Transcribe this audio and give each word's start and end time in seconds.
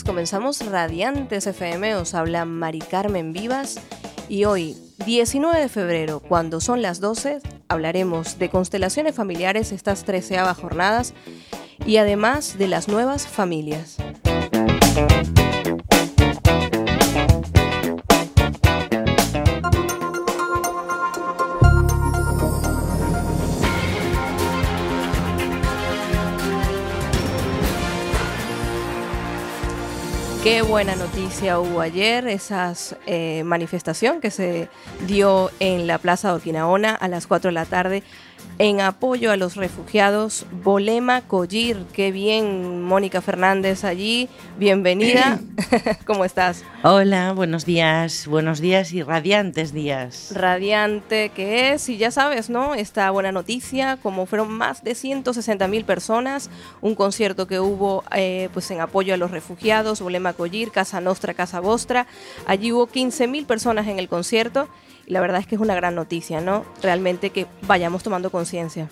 Comenzamos 0.00 0.64
Radiantes 0.64 1.46
FM, 1.46 1.96
os 1.96 2.14
habla 2.14 2.46
Mari 2.46 2.78
Carmen 2.78 3.34
Vivas 3.34 3.78
y 4.26 4.44
hoy, 4.44 4.74
19 5.04 5.60
de 5.60 5.68
febrero, 5.68 6.20
cuando 6.20 6.62
son 6.62 6.80
las 6.80 6.98
12, 6.98 7.40
hablaremos 7.68 8.38
de 8.38 8.48
constelaciones 8.48 9.14
familiares, 9.14 9.70
estas 9.70 10.04
treceavas 10.04 10.56
jornadas 10.56 11.12
y 11.84 11.98
además 11.98 12.56
de 12.56 12.68
las 12.68 12.88
nuevas 12.88 13.26
familias. 13.26 13.98
Qué 30.42 30.62
buena 30.62 30.96
noticia 30.96 31.60
hubo 31.60 31.80
ayer, 31.80 32.26
esa 32.26 32.74
eh, 33.06 33.44
manifestación 33.44 34.20
que 34.20 34.32
se 34.32 34.68
dio 35.06 35.52
en 35.60 35.86
la 35.86 35.98
Plaza 35.98 36.28
de 36.28 36.34
Orquinaona 36.34 36.96
a 36.96 37.06
las 37.06 37.28
4 37.28 37.50
de 37.50 37.52
la 37.52 37.64
tarde 37.64 38.02
en 38.62 38.80
apoyo 38.80 39.32
a 39.32 39.36
los 39.36 39.56
refugiados. 39.56 40.46
Bolema 40.62 41.22
Collir, 41.22 41.84
qué 41.92 42.12
bien, 42.12 42.80
Mónica 42.80 43.20
Fernández 43.20 43.82
allí, 43.82 44.28
bienvenida. 44.56 45.40
¿Cómo 46.06 46.24
estás? 46.24 46.62
Hola, 46.84 47.32
buenos 47.32 47.64
días, 47.64 48.28
buenos 48.28 48.60
días 48.60 48.92
y 48.92 49.02
radiantes 49.02 49.72
días. 49.72 50.30
Radiante 50.32 51.30
que 51.30 51.72
es, 51.72 51.88
y 51.88 51.96
ya 51.96 52.12
sabes, 52.12 52.50
¿no? 52.50 52.76
Esta 52.76 53.10
buena 53.10 53.32
noticia, 53.32 53.96
como 54.00 54.26
fueron 54.26 54.52
más 54.52 54.84
de 54.84 54.94
160 54.94 55.66
mil 55.66 55.84
personas, 55.84 56.48
un 56.80 56.94
concierto 56.94 57.48
que 57.48 57.58
hubo 57.58 58.04
eh, 58.14 58.48
pues 58.52 58.70
en 58.70 58.80
apoyo 58.80 59.12
a 59.12 59.16
los 59.16 59.32
refugiados, 59.32 60.00
Bolema 60.00 60.34
Collir, 60.34 60.70
Casa 60.70 61.00
Nostra, 61.00 61.34
Casa 61.34 61.58
Vostra. 61.58 62.06
Allí 62.46 62.70
hubo 62.70 62.86
15 62.86 63.26
mil 63.26 63.44
personas 63.44 63.88
en 63.88 63.98
el 63.98 64.08
concierto 64.08 64.68
la 65.12 65.20
verdad 65.20 65.40
es 65.40 65.46
que 65.46 65.54
es 65.56 65.60
una 65.60 65.74
gran 65.74 65.94
noticia, 65.94 66.40
¿no? 66.40 66.64
Realmente 66.82 67.30
que 67.30 67.46
vayamos 67.66 68.02
tomando 68.02 68.30
conciencia. 68.30 68.88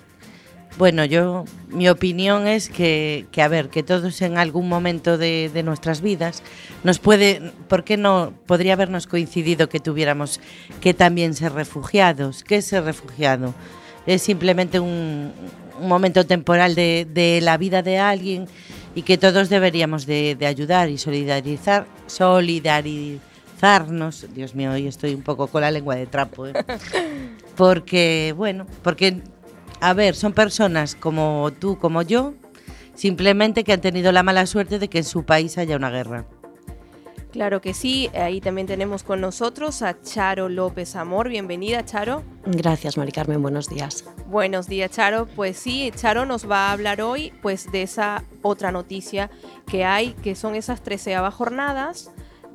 Bueno, 0.77 1.05
yo, 1.05 1.47
mi 1.69 1.89
opinión 1.89 2.47
es 2.47 2.69
que, 2.69 3.27
a 3.43 3.49
ver, 3.49 3.71
que 3.71 3.83
todos 3.83 4.21
en 4.23 4.37
algún 4.39 4.69
momento 4.69 5.19
de, 5.19 5.51
nuestras 5.65 6.03
vidas 6.03 6.43
nos 6.85 6.99
puede, 6.99 7.53
¿por 7.69 7.85
qué 7.85 7.97
no 7.97 8.35
podría 8.47 8.75
habernos 8.75 9.07
coincidido 9.07 9.69
que 9.69 9.81
tuviéramos 9.81 10.41
que 10.81 10.95
también 10.95 11.35
ser 11.35 11.53
refugiados? 11.55 12.45
¿Qué 12.45 12.57
es 12.57 12.67
ser 12.67 12.85
refugiado? 12.85 13.55
Es 14.07 14.23
simplemente 14.23 14.79
un, 14.79 15.33
momento 15.81 16.27
temporal 16.27 16.75
de, 16.75 17.41
la 17.43 17.57
vida 17.57 17.83
de 17.83 17.99
alguien 17.99 18.47
y 18.95 19.03
que 19.03 19.17
todos 19.17 19.49
deberíamos 19.49 20.05
de, 20.05 20.37
ayudar 20.47 20.91
y 20.91 20.99
solidarizar, 20.99 21.87
solidarizar 22.07 23.30
Dios 24.35 24.55
mío, 24.55 24.73
hoy 24.73 24.87
estoy 24.87 25.15
un 25.15 25.23
poco 25.23 25.47
con 25.47 25.61
la 25.61 25.71
lengua 25.71 25.95
de 25.95 26.07
trapo. 26.07 26.47
¿eh? 26.47 26.55
Porque, 27.57 28.33
bueno, 28.35 28.67
porque, 28.83 29.21
a 29.81 29.93
ver, 29.93 30.15
son 30.15 30.33
personas 30.33 30.95
como 30.95 31.51
tú, 31.59 31.79
como 31.79 32.01
yo, 32.01 32.33
simplemente 32.95 33.65
que 33.65 33.75
han 33.75 33.83
tenido 33.83 34.13
la 34.13 34.23
mala 34.23 34.47
suerte 34.47 34.79
de 34.79 34.89
que 34.89 34.99
en 34.99 35.05
su 35.05 35.25
país 35.25 35.59
haya 35.59 35.77
una 35.77 35.91
guerra. 35.91 36.25
Claro 37.33 37.61
que 37.61 37.75
sí, 37.75 38.09
ahí 38.15 38.41
también 38.41 38.67
tenemos 38.67 39.03
con 39.03 39.21
nosotros 39.21 39.83
a 39.83 40.01
Charo 40.01 40.49
López 40.49 40.97
Amor. 40.97 41.29
Bienvenida, 41.29 41.85
Charo. 41.85 42.23
Gracias, 42.47 42.97
Mari 42.97 43.13
Carmen, 43.13 43.43
buenos 43.43 43.69
días. 43.69 44.07
Buenos 44.27 44.67
días, 44.67 44.91
Charo. 44.91 45.27
Pues 45.27 45.59
sí, 45.59 45.93
Charo 45.95 46.25
nos 46.25 46.51
va 46.51 46.69
a 46.69 46.73
hablar 46.73 47.03
hoy 47.03 47.33
pues 47.43 47.71
de 47.71 47.83
esa 47.83 48.25
otra 48.41 48.73
noticia 48.73 49.31
que 49.67 49.85
hay, 49.85 50.15
que 50.15 50.35
son 50.35 50.55
esas 50.55 50.83
treceavas 50.83 51.35
jornadas 51.35 52.11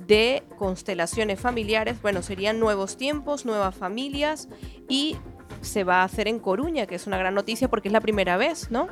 de 0.08 0.44
constelaciones 0.58 1.40
familiares. 1.40 2.02
Bueno, 2.02 2.22
serían 2.22 2.60
nuevos 2.60 2.98
tiempos, 2.98 3.46
nuevas 3.46 3.76
familias 3.76 4.48
y 4.90 5.18
se 5.62 5.84
va 5.84 6.02
a 6.02 6.04
hacer 6.04 6.28
en 6.28 6.40
Coruña, 6.40 6.86
que 6.86 6.96
es 6.96 7.08
una 7.08 7.18
gran 7.18 7.34
noticia 7.34 7.68
porque 7.70 7.90
es 7.90 7.94
la 7.94 8.02
primera 8.02 8.38
vez, 8.38 8.72
¿no? 8.72 8.88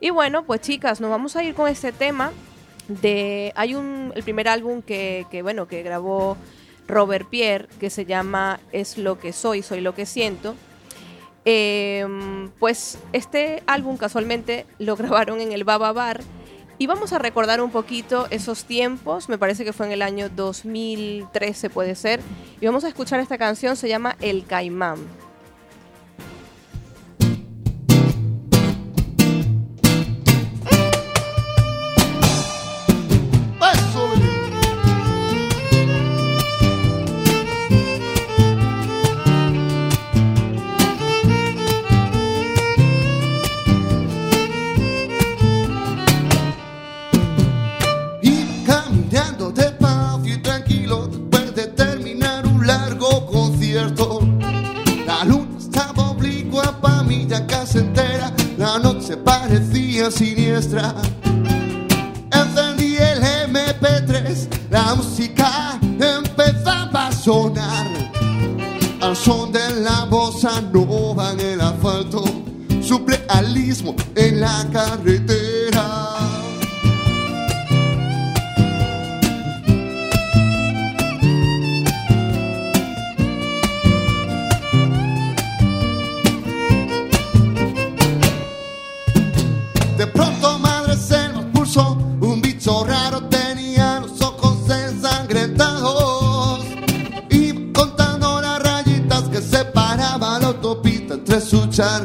Y 0.00 0.10
bueno, 0.10 0.44
pues 0.44 0.60
chicas, 0.60 1.00
nos 1.00 1.08
vamos 1.08 1.36
a 1.36 1.42
ir 1.42 1.54
con 1.54 1.68
este 1.68 1.90
tema 1.90 2.32
de 2.88 3.52
hay 3.54 3.74
un 3.74 4.12
el 4.16 4.22
primer 4.22 4.48
álbum 4.48 4.82
que, 4.82 5.26
bueno 5.42 5.68
que 5.68 5.82
grabó 5.82 6.36
Robert 6.86 7.28
Pierre 7.28 7.68
que 7.78 7.90
se 7.90 8.06
llama 8.06 8.60
Es 8.72 8.98
lo 8.98 9.18
que 9.18 9.32
soy, 9.32 9.62
soy 9.62 9.80
lo 9.80 9.94
que 9.94 10.06
siento. 10.06 10.54
Em, 11.44 12.50
pues 12.58 12.98
este 13.12 13.62
álbum 13.66 13.96
casualmente 13.96 14.66
lo 14.78 14.96
grabaron 14.96 15.40
en 15.40 15.52
el 15.52 15.64
Baba 15.64 15.92
Bar 15.92 16.20
y 16.78 16.86
vamos 16.86 17.12
a 17.12 17.18
recordar 17.18 17.60
un 17.60 17.70
poquito 17.70 18.28
esos 18.30 18.64
tiempos, 18.64 19.28
me 19.28 19.36
parece 19.36 19.64
que 19.64 19.72
fue 19.72 19.86
en 19.86 19.92
el 19.92 20.02
año 20.02 20.28
2013 20.28 21.70
puede 21.70 21.96
ser, 21.96 22.20
y 22.60 22.66
vamos 22.66 22.84
a 22.84 22.88
escuchar 22.88 23.18
esta 23.18 23.36
canción, 23.36 23.74
se 23.74 23.88
llama 23.88 24.16
El 24.20 24.46
Caimán. 24.46 25.27
Siniestra. 60.10 60.94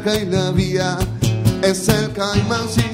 La 0.04 0.50
vía 0.50 0.98
es 1.62 1.88
el 1.88 2.12
caimán, 2.12 2.68
sí. 2.68 2.84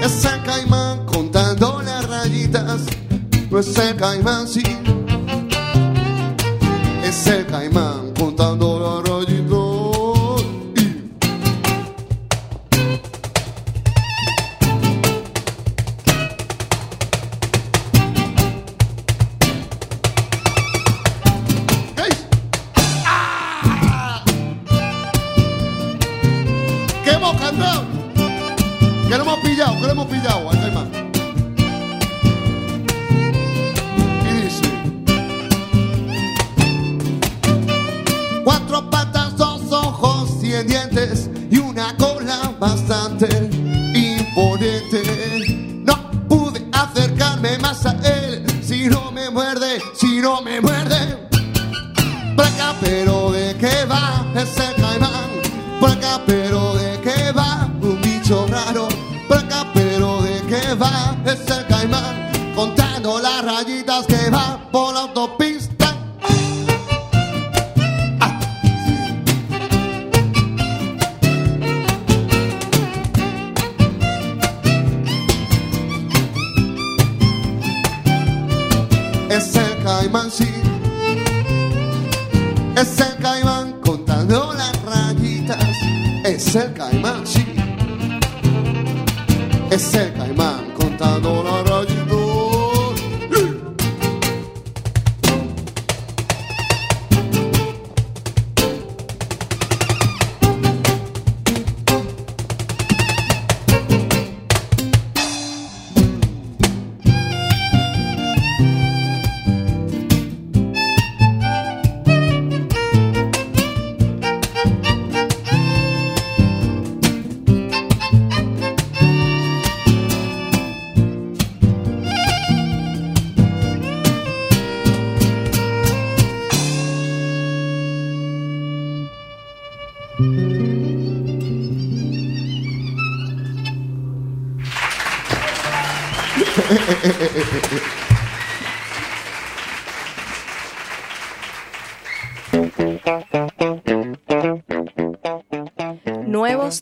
Es 0.00 0.24
el 0.24 0.42
caimán 0.44 1.04
contando 1.06 1.82
las 1.82 2.08
rayitas, 2.08 2.82
no 3.50 3.58
es 3.58 3.76
el 3.78 3.96
caimán, 3.96 4.46
sí. 4.46 4.62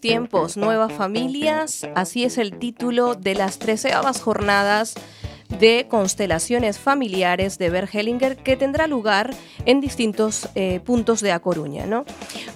Tiempos, 0.04 0.58
nuevas 0.58 0.92
familias, 0.92 1.88
así 1.94 2.24
es 2.24 2.36
el 2.36 2.58
título 2.58 3.14
de 3.14 3.34
las 3.34 3.58
treceavas 3.58 4.20
jornadas 4.20 4.92
de 5.58 5.86
constelaciones 5.88 6.78
familiares 6.78 7.56
de 7.56 7.70
Bergelinger 7.70 8.36
que 8.36 8.58
tendrá 8.58 8.86
lugar 8.86 9.30
en 9.64 9.80
distintos 9.80 10.50
eh, 10.56 10.80
puntos 10.84 11.22
de 11.22 11.32
A 11.32 11.40
Coruña. 11.40 11.86
¿no? 11.86 12.04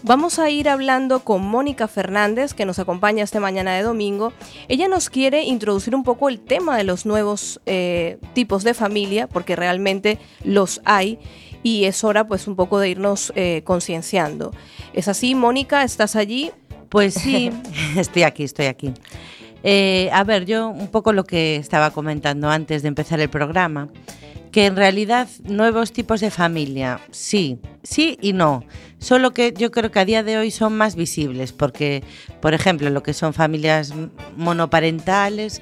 Vamos 0.03 0.39
a 0.39 0.51
ir 0.51 0.69
hablando 0.69 1.21
con 1.21 1.43
Mónica 1.43 1.89
Fernández, 1.89 2.53
que 2.53 2.67
nos 2.67 2.79
acompaña 2.79 3.25
esta 3.25 3.41
mañana 3.41 3.75
de 3.75 3.83
domingo. 3.83 4.35
Ella 4.69 4.87
nos 4.87 5.09
quiere 5.09 5.45
introducir 5.45 5.95
un 5.95 6.05
poco 6.05 6.29
el 6.29 6.41
tema 6.41 6.77
de 6.77 6.85
los 6.85 7.07
nuevos 7.07 7.63
eh, 7.65 8.19
tipos 8.35 8.63
de 8.63 8.75
familia, 8.75 9.27
porque 9.27 9.57
realmente 9.57 10.19
los 10.45 10.83
hay 10.85 11.19
y 11.63 11.87
es 11.87 12.05
hora 12.05 12.29
pues 12.29 12.47
un 12.47 12.57
poco 12.57 12.79
de 12.79 12.91
irnos 12.91 13.33
eh, 13.37 13.63
concienciando. 13.65 14.53
¿Es 14.93 15.09
así, 15.09 15.35
Mónica? 15.35 15.83
¿Estás 15.83 16.15
allí? 16.15 16.53
Pues 16.89 17.15
sí, 17.15 17.51
estoy 17.97 18.23
aquí, 18.23 18.45
estoy 18.45 18.67
aquí. 18.67 18.93
Eh, 19.63 20.09
a 20.13 20.25
ver, 20.25 20.45
yo 20.45 20.69
un 20.69 20.89
poco 20.89 21.13
lo 21.13 21.25
que 21.25 21.57
estaba 21.57 21.91
comentando 21.91 22.49
antes 22.49 22.83
de 22.83 22.89
empezar 22.89 23.21
el 23.21 23.29
programa, 23.29 23.89
que 24.53 24.67
en 24.67 24.77
realidad 24.77 25.29
nuevos 25.45 25.93
tipos 25.93 26.21
de 26.21 26.31
familia, 26.31 27.01
sí, 27.11 27.59
sí 27.83 28.19
y 28.21 28.33
no. 28.33 28.65
Solo 28.99 29.33
que 29.33 29.53
yo 29.57 29.71
creo 29.71 29.91
que 29.91 29.99
a 29.99 30.05
día 30.05 30.23
de 30.23 30.39
hoy 30.39 30.51
son 30.51 30.77
más 30.77 30.97
visibles, 30.97 31.53
porque, 31.53 32.03
por 32.41 32.55
ejemplo, 32.55 32.91
lo 32.91 33.03
que 33.03 33.15
son 33.15 33.35
familias 33.35 33.93
monoparentales 34.37 35.61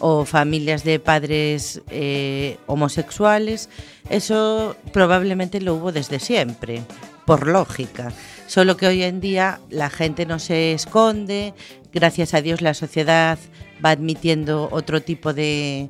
o 0.00 0.24
familias 0.24 0.82
de 0.82 0.98
padres 0.98 1.82
eh, 1.90 2.58
homosexuales, 2.66 3.68
eso 4.10 4.76
probablemente 4.92 5.60
lo 5.60 5.74
hubo 5.74 5.92
desde 5.92 6.18
siempre, 6.18 6.82
por 7.24 7.46
lógica. 7.46 8.12
Solo 8.46 8.76
que 8.76 8.86
hoy 8.86 9.02
en 9.02 9.20
día 9.20 9.60
la 9.70 9.90
gente 9.90 10.26
no 10.26 10.38
se 10.38 10.72
esconde, 10.72 11.54
gracias 11.92 12.34
a 12.34 12.42
Dios 12.42 12.60
la 12.60 12.74
sociedad 12.74 13.38
va 13.84 13.90
admitiendo 13.90 14.68
otro 14.70 15.02
tipo 15.02 15.32
de 15.32 15.88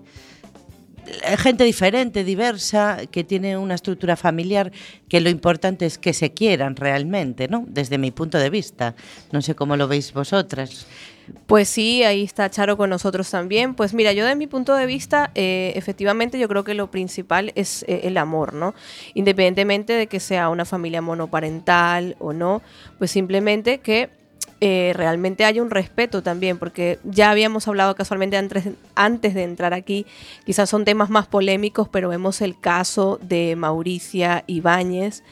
gente 1.38 1.64
diferente, 1.64 2.24
diversa, 2.24 2.98
que 3.10 3.24
tiene 3.24 3.56
una 3.56 3.74
estructura 3.74 4.16
familiar 4.16 4.72
que 5.08 5.20
lo 5.20 5.30
importante 5.30 5.86
es 5.86 5.98
que 5.98 6.12
se 6.12 6.32
quieran 6.32 6.76
realmente, 6.76 7.48
¿no? 7.48 7.64
Desde 7.68 7.98
mi 7.98 8.10
punto 8.10 8.38
de 8.38 8.50
vista. 8.50 8.94
No 9.32 9.42
sé 9.42 9.54
cómo 9.54 9.76
lo 9.76 9.88
veis 9.88 10.12
vosotras. 10.12 10.86
Pues 11.46 11.68
sí, 11.68 12.02
ahí 12.02 12.22
está 12.22 12.50
Charo 12.50 12.76
con 12.76 12.90
nosotros 12.90 13.30
también. 13.30 13.74
Pues 13.74 13.94
mira, 13.94 14.12
yo 14.12 14.26
de 14.26 14.34
mi 14.34 14.46
punto 14.46 14.74
de 14.74 14.86
vista, 14.86 15.30
eh, 15.34 15.72
efectivamente 15.76 16.38
yo 16.38 16.48
creo 16.48 16.64
que 16.64 16.74
lo 16.74 16.90
principal 16.90 17.52
es 17.54 17.84
eh, 17.88 18.02
el 18.04 18.16
amor, 18.18 18.52
¿no? 18.54 18.74
Independientemente 19.14 19.92
de 19.94 20.06
que 20.06 20.20
sea 20.20 20.48
una 20.48 20.64
familia 20.64 21.00
monoparental 21.00 22.16
o 22.18 22.32
no, 22.32 22.62
pues 22.98 23.10
simplemente 23.10 23.78
que 23.78 24.10
eh, 24.60 24.92
realmente 24.94 25.44
haya 25.44 25.62
un 25.62 25.70
respeto 25.70 26.22
también, 26.22 26.58
porque 26.58 26.98
ya 27.04 27.30
habíamos 27.30 27.68
hablado 27.68 27.94
casualmente 27.94 28.36
antes, 28.36 28.68
antes 28.94 29.34
de 29.34 29.42
entrar 29.42 29.74
aquí, 29.74 30.06
quizás 30.44 30.70
son 30.70 30.84
temas 30.84 31.10
más 31.10 31.26
polémicos, 31.26 31.88
pero 31.88 32.08
vemos 32.08 32.40
el 32.40 32.58
caso 32.58 33.18
de 33.22 33.56
Mauricia 33.56 34.44
Ibáñez. 34.46 35.22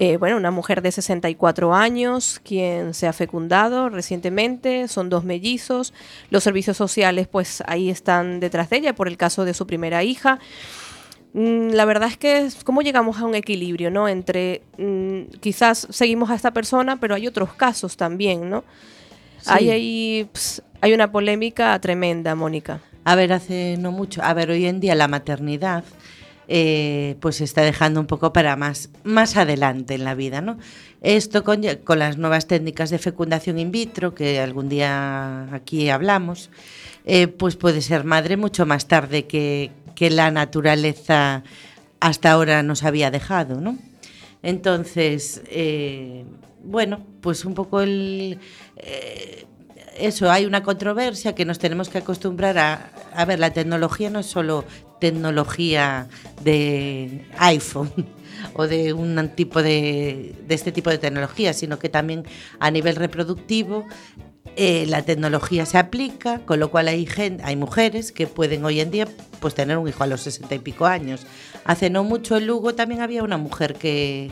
Eh, 0.00 0.16
bueno, 0.16 0.36
una 0.36 0.52
mujer 0.52 0.80
de 0.80 0.92
64 0.92 1.74
años, 1.74 2.40
quien 2.44 2.94
se 2.94 3.08
ha 3.08 3.12
fecundado 3.12 3.88
recientemente, 3.88 4.86
son 4.86 5.08
dos 5.08 5.24
mellizos, 5.24 5.92
los 6.30 6.44
servicios 6.44 6.76
sociales 6.76 7.26
pues 7.26 7.64
ahí 7.66 7.90
están 7.90 8.38
detrás 8.38 8.70
de 8.70 8.76
ella 8.76 8.94
por 8.94 9.08
el 9.08 9.16
caso 9.16 9.44
de 9.44 9.54
su 9.54 9.66
primera 9.66 10.04
hija. 10.04 10.38
Mm, 11.34 11.70
La 11.70 11.84
verdad 11.84 12.08
es 12.08 12.16
que 12.16 12.38
es 12.38 12.64
cómo 12.64 12.82
llegamos 12.82 13.18
a 13.18 13.24
un 13.24 13.34
equilibrio, 13.34 13.90
¿no? 13.90 14.08
Entre 14.08 14.62
mm, 14.78 15.38
quizás 15.40 15.86
seguimos 15.90 16.30
a 16.30 16.34
esta 16.34 16.52
persona, 16.52 16.98
pero 17.00 17.14
hay 17.14 17.26
otros 17.26 17.52
casos 17.54 17.96
también, 17.96 18.48
¿no? 18.48 18.64
Sí. 19.40 19.50
Hay 19.52 19.70
ahí 19.70 20.30
ps, 20.32 20.62
hay 20.80 20.92
una 20.94 21.12
polémica 21.12 21.78
tremenda, 21.80 22.34
Mónica. 22.34 22.80
A 23.04 23.14
ver, 23.14 23.32
hace 23.32 23.76
no 23.78 23.92
mucho, 23.92 24.22
a 24.22 24.34
ver, 24.34 24.50
hoy 24.50 24.66
en 24.66 24.80
día 24.80 24.94
la 24.94 25.08
maternidad 25.08 25.84
eh, 26.50 27.16
pues 27.20 27.36
se 27.36 27.44
está 27.44 27.62
dejando 27.62 28.00
un 28.00 28.06
poco 28.06 28.32
para 28.32 28.56
más, 28.56 28.88
más 29.04 29.36
adelante 29.36 29.94
en 29.94 30.04
la 30.04 30.14
vida, 30.14 30.40
¿no? 30.40 30.58
Esto 31.02 31.44
con, 31.44 31.62
con 31.84 31.98
las 31.98 32.16
nuevas 32.16 32.46
técnicas 32.46 32.90
de 32.90 32.98
fecundación 32.98 33.58
in 33.58 33.70
vitro, 33.70 34.14
que 34.14 34.40
algún 34.40 34.68
día 34.68 35.46
aquí 35.54 35.90
hablamos, 35.90 36.50
eh, 37.04 37.28
pues 37.28 37.56
puede 37.56 37.82
ser 37.82 38.04
madre 38.04 38.36
mucho 38.36 38.66
más 38.66 38.88
tarde 38.88 39.26
que, 39.26 39.70
que 39.98 40.10
la 40.10 40.30
naturaleza 40.30 41.42
hasta 41.98 42.30
ahora 42.30 42.62
nos 42.62 42.84
había 42.84 43.10
dejado, 43.10 43.60
¿no? 43.60 43.76
Entonces, 44.44 45.42
eh, 45.46 46.24
bueno, 46.62 47.04
pues 47.20 47.44
un 47.44 47.54
poco 47.54 47.80
el... 47.80 48.38
eh, 48.76 49.44
eso, 49.98 50.30
hay 50.30 50.46
una 50.46 50.62
controversia 50.62 51.34
que 51.34 51.44
nos 51.44 51.58
tenemos 51.58 51.88
que 51.88 51.98
acostumbrar 51.98 52.58
a... 52.58 52.92
A 53.12 53.24
ver, 53.24 53.40
la 53.40 53.52
tecnología 53.52 54.08
no 54.08 54.20
es 54.20 54.26
solo 54.26 54.64
tecnología 55.00 56.06
de 56.44 57.26
iPhone 57.38 57.90
o 58.54 58.68
de 58.68 58.92
un 58.92 59.28
tipo 59.30 59.64
de, 59.64 60.36
de 60.46 60.54
este 60.54 60.70
tipo 60.70 60.90
de 60.90 60.98
tecnología, 60.98 61.52
sino 61.52 61.80
que 61.80 61.88
también 61.88 62.24
a 62.60 62.70
nivel 62.70 62.94
reproductivo 62.94 63.84
eh, 64.56 64.86
la 64.86 65.02
tecnología 65.02 65.66
se 65.66 65.78
aplica, 65.78 66.40
con 66.40 66.60
lo 66.60 66.70
cual 66.70 66.88
hay, 66.88 67.06
gen- 67.06 67.40
hay 67.44 67.56
mujeres 67.56 68.12
que 68.12 68.26
pueden 68.26 68.64
hoy 68.64 68.80
en 68.80 68.90
día 68.90 69.08
pues, 69.40 69.54
tener 69.54 69.76
un 69.78 69.88
hijo 69.88 70.02
a 70.04 70.06
los 70.06 70.20
sesenta 70.22 70.54
y 70.54 70.58
pico 70.58 70.86
años. 70.86 71.26
Hace 71.64 71.90
no 71.90 72.04
mucho 72.04 72.36
en 72.36 72.46
Lugo 72.46 72.74
también 72.74 73.00
había 73.00 73.22
una 73.22 73.36
mujer 73.36 73.74
que, 73.74 74.30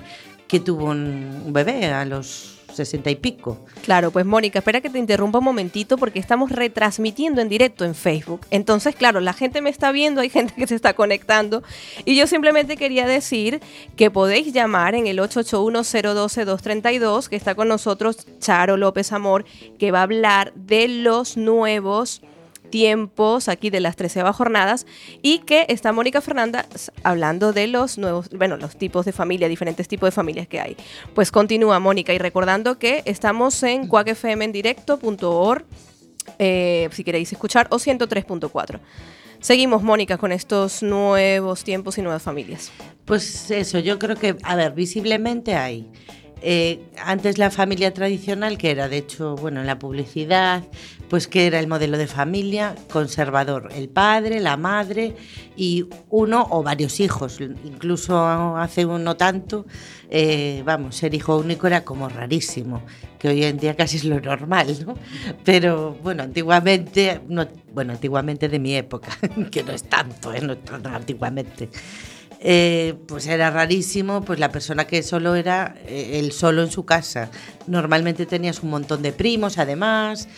que 0.49 0.61
tuvo 0.61 0.87
un 0.87 1.52
bebé 1.52 1.87
a 1.87 2.04
los 2.04 2.55
sesenta 2.76 3.11
y 3.11 3.16
pico. 3.16 3.59
Claro, 3.83 4.11
pues 4.11 4.26
Mónica, 4.26 4.61
espera 4.61 4.80
que 4.80 4.90
te 4.90 4.99
interrumpa 4.99 5.38
un 5.38 5.45
momentito 5.45 5.99
porque 5.99 6.18
estamos 6.18 6.50
retransmitiendo 6.52 7.40
en 7.40 7.49
directo 7.49 7.85
en 7.85 7.95
Facebook. 7.95 8.47
Entonces, 8.50 8.95
claro, 8.95 9.21
la 9.21 9.33
gente 9.33 9.61
me 9.61 9.71
está 9.71 9.92
viendo, 9.92 10.21
hay 10.21 10.30
gente 10.30 10.54
que 10.54 10.66
se 10.66 10.75
está 10.75 10.95
conectando 10.95 11.62
y 12.04 12.16
yo 12.16 12.26
simplemente 12.26 12.76
quería 12.76 13.06
decir 13.06 13.61
que 13.97 14.11
podéis 14.11 14.52
llamar 14.52 14.95
en 14.95 15.06
el 15.06 15.18
881-012-232, 15.18 17.28
que 17.28 17.37
está 17.37 17.54
con 17.54 17.68
nosotros 17.68 18.26
Charo 18.38 18.76
López 18.76 19.12
Amor, 19.12 19.45
que 19.78 19.90
va 19.90 20.00
a 20.00 20.02
hablar 20.02 20.52
de 20.54 20.88
los 20.88 21.37
nuevos 21.37 22.23
tiempos 22.70 23.49
aquí 23.49 23.70
de 23.70 23.80
las 23.80 23.96
treceavas 23.96 24.37
jornadas 24.37 24.87
y 25.23 25.38
que 25.40 25.66
está 25.68 25.92
Mónica 25.92 26.20
Fernanda 26.20 26.66
hablando 27.02 27.52
de 27.52 27.66
los 27.66 27.99
nuevos, 27.99 28.30
bueno, 28.30 28.56
los 28.56 28.76
tipos 28.76 29.04
de 29.04 29.12
familia, 29.12 29.49
diferentes 29.49 29.88
tipos 29.88 30.08
de 30.08 30.12
familias 30.12 30.49
que 30.49 30.61
hay. 30.61 30.76
Pues 31.14 31.30
continúa 31.30 31.78
Mónica 31.80 32.12
y 32.12 32.18
recordando 32.18 32.78
que 32.78 33.02
estamos 33.06 33.62
en 33.62 33.88
cuacfmendirecto.org 33.88 35.64
eh, 36.38 36.88
si 36.92 37.04
queréis 37.04 37.32
escuchar 37.32 37.68
o 37.70 37.76
103.4. 37.76 38.80
Seguimos, 39.40 39.82
Mónica, 39.82 40.18
con 40.18 40.32
estos 40.32 40.82
nuevos 40.82 41.62
tiempos 41.62 41.99
y 41.99 42.02
nuevas 42.02 42.23
familias. 42.23 42.73
Pues 43.04 43.50
eso, 43.50 43.78
yo 43.78 43.99
creo 43.99 44.16
que, 44.16 44.37
a 44.42 44.56
ver, 44.56 44.73
visiblemente 44.73 45.54
hay. 45.54 45.88
Eh, 46.42 46.80
antes 46.99 47.38
la 47.38 47.50
familia 47.50 47.94
tradicional, 47.94 48.58
que 48.58 48.70
era 48.70 48.88
de 48.88 48.99
hecho, 48.99 49.37
bueno, 49.37 49.61
en 49.61 49.66
la 49.66 49.78
publicidad, 49.78 50.64
pues 51.08 51.28
que 51.28 51.46
era 51.46 51.60
el 51.60 51.66
modelo 51.66 51.98
de 51.98 52.06
familia 52.06 52.75
conservador, 52.90 53.68
el 53.75 53.88
padre, 53.88 54.40
la 54.40 54.56
madre 54.56 55.14
y 55.56 55.86
uno 56.10 56.46
o 56.50 56.62
varios 56.62 57.00
hijos. 57.00 57.40
Incluso 57.40 58.26
hace 58.56 58.86
uno 58.86 59.16
tanto, 59.16 59.66
eh, 60.10 60.62
vamos, 60.64 60.96
ser 60.96 61.14
hijo 61.14 61.38
único 61.38 61.66
era 61.66 61.84
como 61.84 62.08
rarísimo, 62.08 62.82
que 63.18 63.28
hoy 63.28 63.44
en 63.44 63.58
día 63.58 63.76
casi 63.76 63.98
es 63.98 64.04
lo 64.04 64.20
normal, 64.20 64.84
¿no? 64.84 64.94
Pero 65.44 65.96
bueno, 66.02 66.22
antiguamente, 66.22 67.20
no, 67.28 67.46
bueno, 67.72 67.92
antiguamente 67.92 68.48
de 68.48 68.58
mi 68.58 68.75
época, 68.75 69.10
que 69.50 69.62
no 69.62 69.72
es 69.72 69.84
tanto, 69.84 70.32
¿eh? 70.32 70.40
no 70.40 70.54
es 70.54 70.64
tan 70.64 70.86
antiguamente. 70.86 71.68
Eh, 72.40 72.94
pues 73.08 73.26
era 73.26 73.50
rarísimo, 73.50 74.22
pues 74.22 74.38
la 74.38 74.52
persona 74.52 74.86
que 74.86 75.02
solo 75.02 75.34
era 75.34 75.75
eh, 75.86 76.18
el 76.18 76.32
solo 76.32 76.62
en 76.62 76.70
su 76.70 76.84
casa. 76.84 77.30
Normalmente 77.66 78.26
tenías 78.26 78.62
un 78.62 78.70
montón 78.70 79.02
de 79.02 79.12
primos, 79.12 79.58
además. 79.58 80.28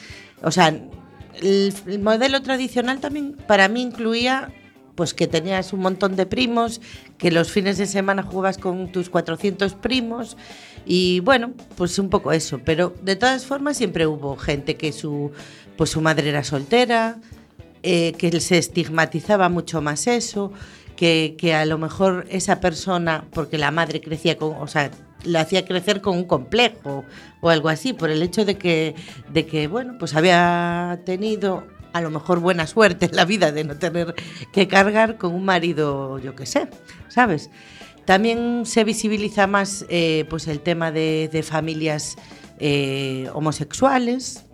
O 0.43 0.51
sea, 0.51 0.69
el, 0.69 1.75
el, 1.87 1.99
modelo 2.01 2.43
tradicional 2.43 3.01
también 3.01 3.37
para 3.47 3.69
mí 3.69 3.83
incluía 3.83 4.53
pues 4.95 5.15
que 5.15 5.29
tenías 5.29 5.73
un 5.73 5.79
montón 5.81 6.17
de 6.17 6.27
primos, 6.27 6.81
que 7.19 7.31
los 7.31 7.53
fines 7.53 7.79
de 7.79 7.87
semana 7.87 8.25
jugabas 8.25 8.59
con 8.59 8.91
tus 8.91 9.09
400 9.09 9.75
primos 9.75 10.37
y 10.85 11.21
bueno, 11.21 11.53
pues 11.77 12.01
un 12.01 12.11
poco 12.11 12.33
eso, 12.33 12.61
pero 12.65 12.93
de 13.03 13.15
todas 13.15 13.47
formas 13.47 13.77
siempre 13.77 14.09
hubo 14.09 14.37
gente 14.37 14.77
que 14.77 14.91
su 14.91 15.31
pues 15.77 15.91
su 15.91 16.01
madre 16.01 16.31
era 16.31 16.43
soltera, 16.43 17.21
eh, 17.85 18.13
que 18.19 18.41
se 18.41 18.59
estigmatizaba 18.59 19.49
mucho 19.49 19.81
más 19.81 20.09
eso, 20.09 20.53
que, 20.97 21.37
que, 21.39 21.55
a 21.55 21.65
lo 21.65 21.79
mejor 21.79 22.27
esa 22.29 22.61
persona, 22.61 23.25
porque 23.33 23.57
la 23.57 23.71
madre 23.71 24.01
crecía 24.01 24.37
con, 24.37 24.57
o 24.57 24.67
sea, 24.67 24.91
lo 25.25 25.39
hacía 25.39 25.65
crecer 25.65 26.01
con 26.01 26.17
un 26.17 26.25
complejo 26.25 27.05
o 27.41 27.51
algo 27.51 27.69
así, 27.69 27.93
por 27.93 28.11
el 28.11 28.23
hecho 28.23 28.45
de 28.45 28.57
que, 28.57 28.95
de 29.33 29.47
que 29.47 29.67
bueno, 29.67 29.97
pues 29.99 30.15
había 30.15 31.01
tenido 31.05 31.67
a 31.93 32.01
lo 32.01 32.11
mejor 32.11 32.41
buena 32.41 32.67
suerte 32.67 33.07
en 33.07 33.17
la 33.17 33.25
vida 33.25 33.53
de 33.53 33.65
no 33.65 33.77
tener 33.77 34.15
que 34.53 34.69
cargar 34.69 35.17
con 35.17 35.35
un 35.35 35.45
marido, 35.45 36.19
yo 36.19 36.35
qué 36.37 36.47
sé, 36.47 36.69
¿sabes? 37.09 37.51
También 38.05 38.63
se 38.65 38.85
visibiliza 38.85 39.47
más 39.47 39.85
eh, 39.89 40.25
pues 40.31 40.47
el 40.49 40.61
tema 40.61 40.93
de, 40.93 41.29
de 41.31 41.43
familias 41.43 42.17
eh, 42.59 43.29
homosexuales, 43.35 44.45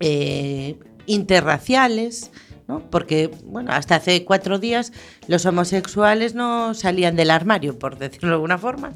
eh, 0.00 0.78
interraciales, 1.06 2.30
¿no? 2.68 2.90
Porque, 2.90 3.30
bueno, 3.44 3.72
hasta 3.72 3.96
hace 3.96 4.24
cuatro 4.24 4.58
días 4.58 4.92
los 5.28 5.46
homosexuales 5.46 6.34
no 6.34 6.74
salían 6.74 7.16
del 7.16 7.30
armario, 7.30 7.78
por 7.78 7.98
decirlo 7.98 8.30
de 8.30 8.34
alguna 8.34 8.58
forma, 8.58 8.92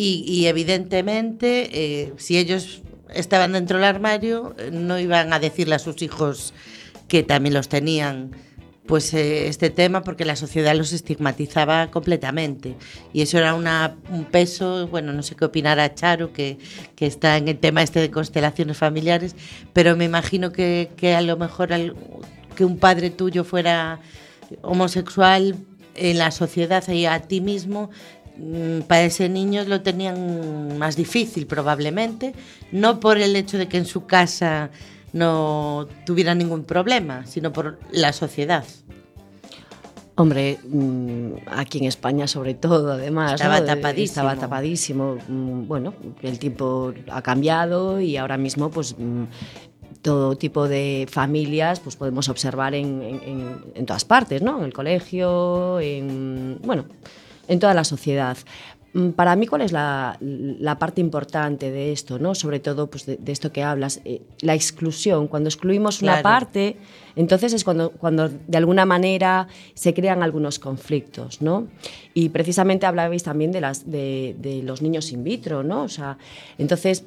y, 0.00 0.46
evidentemente, 0.46 1.70
eh, 1.72 2.12
si 2.18 2.38
ellos 2.38 2.82
estaban 3.12 3.52
dentro 3.52 3.78
del 3.78 3.84
armario, 3.84 4.54
no 4.70 4.96
iban 4.98 5.32
a 5.32 5.40
decirle 5.40 5.74
a 5.74 5.80
sus 5.80 6.02
hijos 6.02 6.54
que 7.08 7.24
también 7.24 7.54
los 7.54 7.68
tenían 7.68 8.30
pues 8.86 9.12
eh, 9.12 9.48
este 9.48 9.70
tema 9.70 10.02
porque 10.02 10.24
la 10.24 10.36
sociedad 10.36 10.74
los 10.74 10.92
estigmatizaba 10.92 11.90
completamente. 11.90 12.76
Y 13.12 13.22
eso 13.22 13.38
era 13.38 13.54
una, 13.54 13.96
un 14.10 14.24
peso, 14.24 14.86
bueno, 14.86 15.12
no 15.12 15.22
sé 15.22 15.34
qué 15.34 15.44
opinará 15.44 15.94
Charo 15.94 16.32
que, 16.32 16.58
que, 16.94 17.06
está 17.06 17.36
en 17.36 17.48
el 17.48 17.58
tema 17.58 17.82
este 17.82 18.00
de 18.00 18.10
constelaciones 18.10 18.76
familiares, 18.78 19.34
pero 19.72 19.96
me 19.96 20.04
imagino 20.04 20.52
que, 20.52 20.90
que 20.96 21.14
a 21.14 21.20
lo 21.20 21.36
mejor 21.36 21.72
al, 21.72 21.96
que 22.56 22.64
un 22.64 22.78
padre 22.78 23.10
tuyo 23.10 23.44
fuera 23.44 24.00
homosexual 24.62 25.56
en 25.98 26.18
la 26.18 26.30
sociedad 26.30 26.86
y 26.88 27.06
a 27.06 27.20
ti 27.20 27.40
mismo 27.40 27.90
para 28.86 29.02
ese 29.02 29.28
niño 29.28 29.64
lo 29.64 29.82
tenían 29.82 30.78
más 30.78 30.96
difícil 30.96 31.46
probablemente, 31.46 32.34
no 32.72 33.00
por 33.00 33.18
el 33.18 33.34
hecho 33.36 33.58
de 33.58 33.68
que 33.68 33.78
en 33.78 33.86
su 33.86 34.06
casa 34.06 34.70
no 35.12 35.88
tuviera 36.04 36.34
ningún 36.34 36.64
problema, 36.64 37.26
sino 37.26 37.52
por 37.52 37.78
la 37.90 38.12
sociedad. 38.12 38.64
Hombre, 40.14 40.58
mm, 40.68 41.46
aquí 41.46 41.78
en 41.78 41.84
España 41.84 42.26
sobre 42.26 42.54
todo, 42.54 42.92
además. 42.92 43.34
Estaba 43.34 43.60
¿no? 43.60 43.66
tapadísimo. 43.66 44.04
Estaba 44.04 44.36
tapadísimo. 44.36 45.16
Mm, 45.28 45.68
bueno, 45.68 45.94
el 46.22 46.40
tiempo 46.40 46.92
ha 47.08 47.22
cambiado 47.22 48.00
y 48.00 48.16
ahora 48.16 48.36
mismo, 48.36 48.68
pues 48.68 48.96
mm, 48.98 49.24
todo 50.02 50.36
tipo 50.36 50.66
de 50.66 51.06
familias 51.10 51.80
pues 51.80 51.96
podemos 51.96 52.28
observar 52.28 52.74
en, 52.74 53.02
en, 53.02 53.60
en, 53.74 53.86
todas 53.86 54.04
partes, 54.04 54.42
¿no? 54.42 54.58
En 54.58 54.64
el 54.64 54.72
colegio, 54.72 55.78
en, 55.80 56.58
bueno, 56.64 56.86
en 57.48 57.58
toda 57.58 57.74
la 57.74 57.84
sociedad. 57.84 58.36
Para 59.16 59.36
mí, 59.36 59.46
¿cuál 59.46 59.60
es 59.60 59.70
la, 59.70 60.16
la, 60.20 60.78
parte 60.78 61.02
importante 61.02 61.70
de 61.70 61.92
esto? 61.92 62.18
¿no? 62.18 62.34
Sobre 62.34 62.58
todo 62.58 62.88
pues, 62.88 63.04
de, 63.04 63.16
de 63.18 63.32
esto 63.32 63.52
que 63.52 63.62
hablas, 63.62 64.00
eh, 64.06 64.22
la 64.40 64.54
exclusión. 64.54 65.28
Cuando 65.28 65.50
excluimos 65.50 66.00
una 66.00 66.20
claro. 66.20 66.22
parte, 66.22 66.76
entonces 67.14 67.52
es 67.52 67.64
cuando, 67.64 67.90
cuando 67.90 68.28
de 68.28 68.58
alguna 68.58 68.86
manera 68.86 69.46
se 69.74 69.92
crean 69.92 70.22
algunos 70.22 70.58
conflictos. 70.58 71.42
¿no? 71.42 71.68
Y 72.14 72.30
precisamente 72.30 72.86
hablabais 72.86 73.22
también 73.22 73.52
de, 73.52 73.60
las, 73.60 73.90
de, 73.90 74.34
de 74.38 74.62
los 74.62 74.80
niños 74.80 75.12
in 75.12 75.22
vitro. 75.22 75.62
¿no? 75.62 75.82
O 75.82 75.88
sea, 75.88 76.16
entonces, 76.56 77.04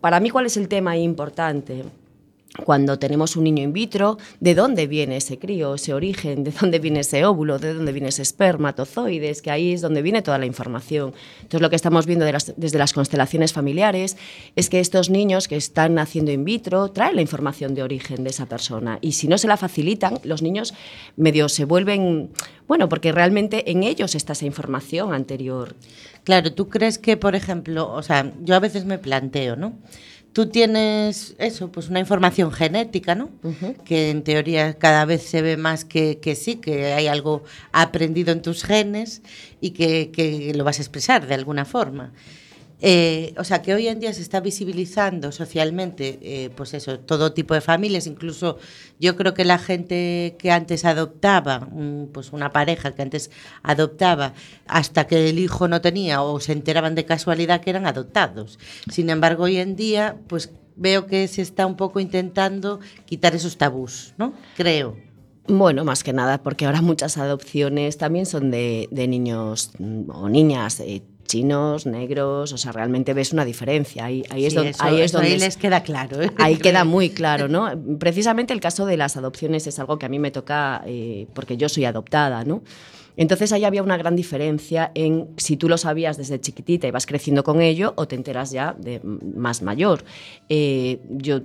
para 0.00 0.18
mí, 0.18 0.30
¿cuál 0.30 0.46
es 0.46 0.56
el 0.56 0.66
tema 0.66 0.96
importante? 0.96 1.84
Cuando 2.62 2.98
tenemos 2.98 3.36
un 3.36 3.44
niño 3.44 3.64
in 3.64 3.72
vitro, 3.72 4.18
de 4.40 4.54
dónde 4.54 4.86
viene 4.86 5.16
ese 5.16 5.38
crío, 5.38 5.74
ese 5.74 5.92
origen, 5.92 6.44
de 6.44 6.52
dónde 6.52 6.78
viene 6.78 7.00
ese 7.00 7.24
óvulo, 7.24 7.58
de 7.58 7.74
dónde 7.74 7.92
viene 7.92 8.08
ese 8.08 8.22
espermatozoides, 8.22 9.42
que 9.42 9.50
ahí 9.50 9.72
es 9.72 9.80
donde 9.80 10.02
viene 10.02 10.22
toda 10.22 10.38
la 10.38 10.46
información. 10.46 11.14
Entonces, 11.42 11.60
lo 11.60 11.70
que 11.70 11.76
estamos 11.76 12.06
viendo 12.06 12.24
desde 12.24 12.78
las 12.78 12.92
constelaciones 12.92 13.52
familiares 13.52 14.16
es 14.54 14.70
que 14.70 14.80
estos 14.80 15.10
niños 15.10 15.48
que 15.48 15.56
están 15.56 15.94
naciendo 15.94 16.30
in 16.30 16.44
vitro 16.44 16.90
traen 16.90 17.16
la 17.16 17.22
información 17.22 17.74
de 17.74 17.82
origen 17.82 18.22
de 18.22 18.30
esa 18.30 18.46
persona 18.46 18.98
y 19.00 19.12
si 19.12 19.26
no 19.26 19.36
se 19.36 19.48
la 19.48 19.56
facilitan, 19.56 20.18
los 20.22 20.42
niños 20.42 20.74
medio 21.16 21.48
se 21.48 21.64
vuelven, 21.64 22.30
bueno, 22.68 22.88
porque 22.88 23.10
realmente 23.10 23.70
en 23.70 23.82
ellos 23.82 24.14
está 24.14 24.32
esa 24.34 24.46
información 24.46 25.12
anterior. 25.12 25.74
Claro, 26.22 26.52
tú 26.52 26.68
crees 26.68 26.98
que, 26.98 27.16
por 27.16 27.34
ejemplo, 27.34 27.92
o 27.92 28.02
sea, 28.02 28.32
yo 28.42 28.54
a 28.54 28.60
veces 28.60 28.84
me 28.84 28.98
planteo, 28.98 29.56
¿no? 29.56 29.74
Tú 30.34 30.46
tienes 30.46 31.34
eso, 31.38 31.70
pues 31.72 31.88
una 31.88 32.00
información 32.00 32.52
genética, 32.52 33.14
¿no? 33.14 33.30
Uh 33.42 33.52
-huh. 33.52 33.76
Que 33.84 34.10
en 34.10 34.22
teoría 34.24 34.74
cada 34.74 35.04
vez 35.06 35.22
se 35.22 35.40
ve 35.40 35.56
más 35.56 35.84
que, 35.84 36.18
que, 36.18 36.34
sí, 36.34 36.56
que 36.56 36.92
hay 36.92 37.06
algo 37.06 37.44
aprendido 37.72 38.32
en 38.32 38.42
tus 38.42 38.64
genes 38.64 39.22
y 39.60 39.70
que, 39.70 40.10
que 40.10 40.52
lo 40.54 40.64
vas 40.64 40.80
a 40.80 40.82
expresar 40.82 41.26
de 41.26 41.34
alguna 41.34 41.64
forma. 41.64 42.12
Eh, 42.80 43.34
o 43.38 43.44
sea, 43.44 43.62
que 43.62 43.72
hoy 43.72 43.88
en 43.88 44.00
día 44.00 44.12
se 44.12 44.20
está 44.20 44.40
visibilizando 44.40 45.32
socialmente, 45.32 46.18
eh, 46.22 46.50
pues 46.54 46.74
eso, 46.74 46.98
todo 46.98 47.32
tipo 47.32 47.54
de 47.54 47.60
familias, 47.60 48.06
incluso 48.06 48.58
yo 49.00 49.16
creo 49.16 49.32
que 49.32 49.44
la 49.44 49.58
gente 49.58 50.36
que 50.38 50.50
antes 50.50 50.84
adoptaba, 50.84 51.68
pues 52.12 52.32
una 52.32 52.52
pareja 52.52 52.94
que 52.94 53.02
antes 53.02 53.30
adoptaba, 53.62 54.34
hasta 54.66 55.06
que 55.06 55.30
el 55.30 55.38
hijo 55.38 55.68
no 55.68 55.80
tenía 55.80 56.22
o 56.22 56.40
se 56.40 56.52
enteraban 56.52 56.94
de 56.94 57.04
casualidad 57.04 57.60
que 57.60 57.70
eran 57.70 57.86
adoptados. 57.86 58.58
Sin 58.90 59.08
embargo, 59.08 59.44
hoy 59.44 59.56
en 59.56 59.76
día, 59.76 60.16
pues 60.28 60.50
veo 60.76 61.06
que 61.06 61.28
se 61.28 61.42
está 61.42 61.66
un 61.66 61.76
poco 61.76 62.00
intentando 62.00 62.80
quitar 63.06 63.34
esos 63.34 63.56
tabús, 63.56 64.14
¿no? 64.18 64.34
Creo. 64.56 64.96
Bueno, 65.46 65.84
más 65.84 66.02
que 66.02 66.14
nada, 66.14 66.42
porque 66.42 66.64
ahora 66.64 66.80
muchas 66.80 67.18
adopciones 67.18 67.98
también 67.98 68.24
son 68.24 68.50
de, 68.50 68.88
de 68.90 69.06
niños 69.06 69.72
mm, 69.78 70.10
o 70.10 70.28
niñas 70.28 70.80
eh, 70.80 71.02
chinos, 71.24 71.86
negros, 71.86 72.52
o 72.52 72.58
sea, 72.58 72.72
realmente 72.72 73.14
ves 73.14 73.32
una 73.32 73.44
diferencia. 73.44 74.04
Ahí, 74.04 74.22
ahí, 74.30 74.42
sí, 74.42 74.46
es, 74.46 74.54
donde, 74.54 74.70
eso, 74.70 74.84
ahí 74.84 75.00
es 75.00 75.12
donde 75.12 75.28
ahí 75.28 75.38
les 75.38 75.56
queda 75.56 75.82
claro. 75.82 76.22
¿eh? 76.22 76.30
Ahí 76.38 76.56
queda 76.56 76.84
muy 76.84 77.10
claro, 77.10 77.48
¿no? 77.48 77.70
Precisamente 77.98 78.52
el 78.52 78.60
caso 78.60 78.86
de 78.86 78.96
las 78.96 79.16
adopciones 79.16 79.66
es 79.66 79.78
algo 79.78 79.98
que 79.98 80.06
a 80.06 80.08
mí 80.08 80.18
me 80.18 80.30
toca 80.30 80.82
eh, 80.86 81.26
porque 81.34 81.56
yo 81.56 81.68
soy 81.68 81.84
adoptada, 81.84 82.44
¿no? 82.44 82.62
Entonces 83.16 83.52
ahí 83.52 83.64
había 83.64 83.82
una 83.82 83.96
gran 83.96 84.16
diferencia 84.16 84.90
en 84.94 85.28
si 85.36 85.56
tú 85.56 85.68
lo 85.68 85.78
sabías 85.78 86.16
desde 86.16 86.40
chiquitita 86.40 86.88
y 86.88 86.90
vas 86.90 87.06
creciendo 87.06 87.44
con 87.44 87.60
ello 87.60 87.92
o 87.96 88.08
te 88.08 88.16
enteras 88.16 88.50
ya 88.50 88.74
de 88.76 89.00
más 89.04 89.62
mayor. 89.62 90.04
Eh, 90.48 91.00
yo 91.10 91.42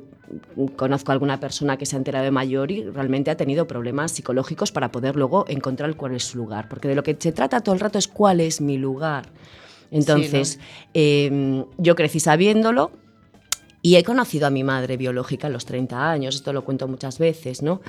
conozco 0.75 1.11
a 1.11 1.13
alguna 1.13 1.39
persona 1.39 1.77
que 1.77 1.85
se 1.85 1.95
ha 1.95 1.97
enterado 1.97 2.25
de 2.25 2.31
mayor 2.31 2.71
y 2.71 2.83
realmente 2.83 3.31
ha 3.31 3.37
tenido 3.37 3.67
problemas 3.67 4.11
psicológicos 4.11 4.71
para 4.71 4.91
poder 4.91 5.15
luego 5.15 5.45
encontrar 5.47 5.95
cuál 5.95 6.15
es 6.15 6.23
su 6.23 6.37
lugar, 6.37 6.67
porque 6.69 6.87
de 6.87 6.95
lo 6.95 7.03
que 7.03 7.15
se 7.19 7.31
trata 7.31 7.61
todo 7.61 7.73
el 7.73 7.81
rato 7.81 7.97
es 7.97 8.07
cuál 8.07 8.39
es 8.39 8.61
mi 8.61 8.77
lugar. 8.77 9.25
Entonces, 9.91 10.53
Sí, 10.53 10.59
eh, 10.93 11.63
yo 11.77 11.95
crecí 11.95 12.19
sabiéndolo 12.19 12.91
y 13.81 13.95
he 13.95 14.03
conocido 14.03 14.47
a 14.47 14.49
mi 14.49 14.63
madre 14.63 14.97
biológica 14.97 15.47
a 15.47 15.49
los 15.49 15.65
30 15.65 16.11
años, 16.11 16.35
esto 16.35 16.53
lo 16.53 16.63
cuento 16.63 16.87
muchas 16.87 17.17
veces, 17.19 17.61
¿no? 17.61 17.81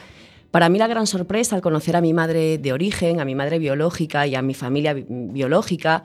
Para 0.50 0.68
mí 0.68 0.78
la 0.78 0.86
gran 0.88 1.06
sorpresa 1.06 1.54
al 1.56 1.62
conocer 1.62 1.94
a 1.96 2.00
mi 2.00 2.12
madre 2.12 2.58
de 2.58 2.72
origen, 2.72 3.20
a 3.20 3.24
mi 3.24 3.34
madre 3.34 3.58
biológica 3.58 4.26
y 4.26 4.34
a 4.34 4.42
mi 4.42 4.54
familia 4.54 4.94
bi- 4.94 5.04
biológica, 5.08 6.02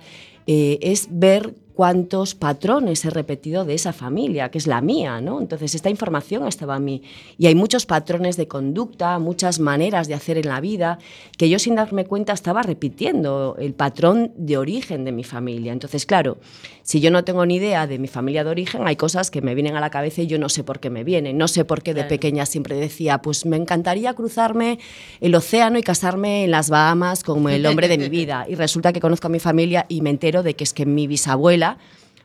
eh, 0.48 0.78
es 0.82 1.08
ver 1.12 1.56
cuántos 1.76 2.36
patrones 2.36 3.04
he 3.06 3.10
repetido 3.10 3.66
de 3.66 3.74
esa 3.74 3.92
familia, 3.94 4.50
que 4.50 4.58
es 4.58 4.66
la 4.66 4.82
mía, 4.82 5.20
¿no? 5.22 5.40
Entonces 5.42 5.76
esta 5.76 5.90
información 5.90 6.48
estaba 6.48 6.78
en 6.78 6.86
mí 6.86 7.02
y 7.38 7.48
hay 7.48 7.56
muchos 7.56 7.86
patrones 7.86 8.38
de 8.38 8.48
conducta, 8.48 9.20
muchas 9.20 9.60
maneras 9.60 10.08
de 10.08 10.14
hacer 10.14 10.38
en 10.38 10.48
la 10.48 10.62
vida 10.62 11.00
que 11.38 11.50
yo 11.50 11.60
sin 11.60 11.76
darme 11.76 12.06
cuenta 12.06 12.32
estaba 12.34 12.64
repitiendo 12.64 13.58
el 13.60 13.74
patrón 13.74 14.32
de 14.38 14.58
origen 14.58 15.04
de 15.04 15.12
mi 15.12 15.24
familia. 15.26 15.74
Entonces, 15.74 16.06
claro, 16.06 16.38
si 16.84 17.02
yo 17.02 17.12
no 17.12 17.24
tengo 17.26 17.46
ni 17.46 17.56
idea 17.56 17.88
de 17.88 18.00
mi 18.00 18.08
familia 18.08 18.44
de 18.46 18.52
origen, 18.52 18.88
hay 18.88 18.96
cosas 18.96 19.30
que 19.30 19.42
me 19.42 19.54
vienen 19.54 19.76
a 19.76 19.82
la 19.82 19.90
cabeza 19.90 20.22
y 20.22 20.28
yo 20.28 20.40
no 20.40 20.48
sé 20.50 20.64
por 20.64 20.80
qué 20.80 20.90
me 20.90 21.04
vienen. 21.04 21.38
No 21.38 21.48
sé 21.48 21.66
por 21.66 21.84
qué 21.84 21.94
de 21.94 22.02
Claro. 22.02 22.10
pequeña 22.10 22.46
siempre 22.46 22.76
decía, 22.78 23.18
pues 23.22 23.46
me 23.46 23.58
encantaría 23.58 24.14
cruzarme 24.14 24.80
el 25.20 25.36
océano 25.36 25.78
y 25.78 25.84
casarme 25.84 26.46
en 26.46 26.52
las 26.52 26.70
Bahamas 26.70 27.24
con 27.24 27.50
el 27.50 27.66
hombre 27.66 27.88
de 27.88 27.98
mi 27.98 28.08
vida. 28.20 28.46
Y 28.48 28.56
resulta 28.56 28.94
que 28.94 29.02
conozco 29.02 29.28
a 29.28 29.30
mi 29.30 29.40
familia 29.40 29.86
y 29.90 30.02
me 30.02 30.10
entero 30.12 30.42
de 30.44 30.54
que 30.56 30.64
es 30.64 30.74
que 30.74 30.86
mi 30.86 31.08
bisabuela 31.08 31.65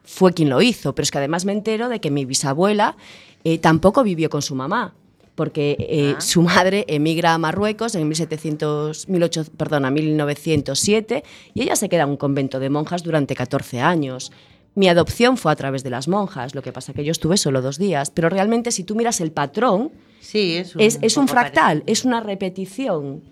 fue 0.04 0.32
quien 0.32 0.49
lo 0.50 0.61
hizo, 0.62 0.94
pero 0.94 1.04
es 1.04 1.11
que 1.11 1.18
además 1.18 1.44
me 1.44 1.52
entero 1.52 1.88
de 1.88 2.00
que 2.00 2.11
mi 2.11 2.25
bisabuela 2.25 2.97
eh, 3.44 3.59
tampoco 3.59 4.02
vivió 4.02 4.28
con 4.30 4.42
su 4.42 4.54
mamá. 4.54 4.94
Porque 5.37 5.76
eh, 5.78 6.14
Ah. 6.16 6.20
su 6.20 6.42
madre 6.42 6.85
emigra 6.88 7.32
a 7.32 7.38
Marruecos 7.38 7.94
en 7.94 8.06
1700, 8.09 9.06
18 9.06 9.44
perdona, 9.56 9.90
1907 9.90 11.25
y 11.54 11.62
ella 11.62 11.76
se 11.76 11.88
queda 11.88 12.02
en 12.02 12.11
un 12.11 12.16
convento 12.16 12.59
de 12.61 12.68
monjas 12.68 13.02
durante 13.02 13.35
14 13.35 13.80
años. 13.80 14.32
Mi 14.75 14.88
adopción 14.88 15.37
fue 15.37 15.50
a 15.52 15.56
través 15.56 15.82
de 15.82 15.90
las 15.90 16.09
monjas, 16.09 16.54
lo 16.54 16.62
que 16.62 16.73
pasa 16.73 16.92
que 16.92 17.04
yo 17.04 17.11
estuve 17.12 17.37
solo 17.37 17.62
dos 17.62 17.78
días, 17.78 18.11
pero 18.11 18.28
realmente 18.28 18.70
si 18.70 18.85
tú 18.85 18.94
miras 18.96 19.20
el 19.20 19.33
patrón, 19.33 19.90
Sí, 20.20 20.57
es 20.57 20.74
un, 20.74 20.81
es, 20.83 20.98
es 21.00 21.16
un 21.16 21.24
poco 21.26 21.40
fractal, 21.40 21.79
parecido. 21.79 21.92
es 21.92 22.05
una 22.05 22.20
repetición. 22.20 23.22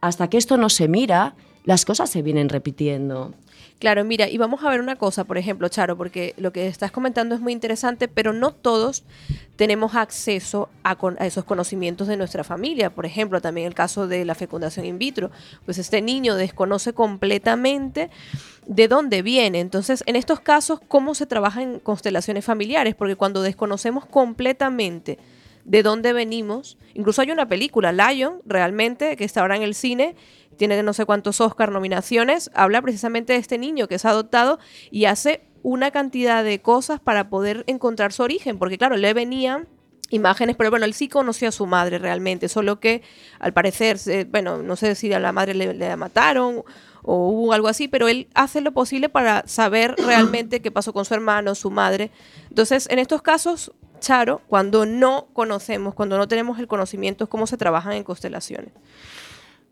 Hasta 0.00 0.28
que 0.30 0.38
esto 0.38 0.56
no 0.56 0.68
se 0.68 0.86
mira, 0.88 1.34
las 1.64 1.84
cosas 1.84 2.08
se 2.10 2.22
vienen 2.22 2.48
repitiendo. 2.48 3.34
Claro, 3.78 4.04
mira, 4.04 4.26
y 4.26 4.38
vamos 4.38 4.64
a 4.64 4.70
ver 4.70 4.80
una 4.80 4.96
cosa, 4.96 5.24
por 5.24 5.36
ejemplo, 5.36 5.68
Charo, 5.68 5.98
porque 5.98 6.32
lo 6.38 6.50
que 6.50 6.66
estás 6.66 6.90
comentando 6.90 7.34
es 7.34 7.42
muy 7.42 7.52
interesante, 7.52 8.08
pero 8.08 8.32
no 8.32 8.50
todos 8.52 9.04
tenemos 9.56 9.94
acceso 9.94 10.70
a, 10.82 10.96
con- 10.96 11.16
a 11.20 11.26
esos 11.26 11.44
conocimientos 11.44 12.08
de 12.08 12.16
nuestra 12.16 12.42
familia. 12.42 12.88
Por 12.94 13.04
ejemplo, 13.04 13.42
también 13.42 13.66
el 13.66 13.74
caso 13.74 14.08
de 14.08 14.24
la 14.24 14.34
fecundación 14.34 14.86
in 14.86 14.98
vitro. 14.98 15.30
Pues 15.66 15.76
este 15.76 16.00
niño 16.00 16.36
desconoce 16.36 16.94
completamente 16.94 18.08
de 18.66 18.88
dónde 18.88 19.20
viene. 19.20 19.60
Entonces, 19.60 20.02
en 20.06 20.16
estos 20.16 20.40
casos, 20.40 20.80
¿cómo 20.88 21.14
se 21.14 21.26
trabaja 21.26 21.60
en 21.62 21.78
constelaciones 21.78 22.46
familiares? 22.46 22.94
Porque 22.94 23.14
cuando 23.16 23.42
desconocemos 23.42 24.06
completamente 24.06 25.18
de 25.66 25.82
dónde 25.82 26.12
venimos. 26.12 26.78
Incluso 26.94 27.20
hay 27.22 27.32
una 27.32 27.48
película, 27.48 27.92
Lion, 27.92 28.40
realmente, 28.46 29.16
que 29.16 29.24
está 29.24 29.40
ahora 29.40 29.56
en 29.56 29.62
el 29.64 29.74
cine, 29.74 30.14
tiene 30.56 30.82
no 30.82 30.92
sé 30.92 31.04
cuántos 31.06 31.40
Oscar 31.40 31.70
nominaciones, 31.72 32.50
habla 32.54 32.82
precisamente 32.82 33.32
de 33.34 33.38
este 33.38 33.58
niño 33.58 33.88
que 33.88 33.96
es 33.96 34.04
adoptado 34.04 34.58
y 34.90 35.04
hace 35.06 35.42
una 35.62 35.90
cantidad 35.90 36.44
de 36.44 36.60
cosas 36.60 37.00
para 37.00 37.28
poder 37.28 37.64
encontrar 37.66 38.12
su 38.12 38.22
origen, 38.22 38.58
porque 38.58 38.78
claro, 38.78 38.96
le 38.96 39.12
venían 39.14 39.68
imágenes, 40.10 40.54
pero 40.56 40.70
bueno, 40.70 40.84
él 40.86 40.94
sí 40.94 41.08
conoció 41.08 41.48
a 41.48 41.52
su 41.52 41.66
madre 41.66 41.98
realmente, 41.98 42.48
solo 42.48 42.78
que 42.78 43.02
al 43.40 43.52
parecer, 43.52 43.98
se- 43.98 44.24
bueno, 44.24 44.62
no 44.62 44.76
sé 44.76 44.94
si 44.94 45.12
a 45.12 45.18
la 45.18 45.32
madre 45.32 45.54
le, 45.54 45.74
le 45.74 45.96
mataron 45.96 46.62
o 47.02 47.28
hubo 47.30 47.52
algo 47.52 47.66
así, 47.66 47.88
pero 47.88 48.06
él 48.06 48.28
hace 48.34 48.60
lo 48.60 48.70
posible 48.72 49.08
para 49.08 49.42
saber 49.48 49.96
realmente 50.04 50.60
qué 50.62 50.70
pasó 50.70 50.92
con 50.92 51.04
su 51.04 51.14
hermano, 51.14 51.56
su 51.56 51.70
madre. 51.72 52.12
Entonces, 52.48 52.86
en 52.88 53.00
estos 53.00 53.20
casos, 53.22 53.72
Charo, 53.98 54.42
cuando 54.46 54.86
no 54.86 55.26
conocemos, 55.32 55.94
cuando 55.94 56.18
no 56.18 56.28
tenemos 56.28 56.60
el 56.60 56.68
conocimiento, 56.68 57.24
es 57.24 57.30
cómo 57.30 57.48
se 57.48 57.56
trabajan 57.56 57.94
en 57.94 58.04
constelaciones. 58.04 58.70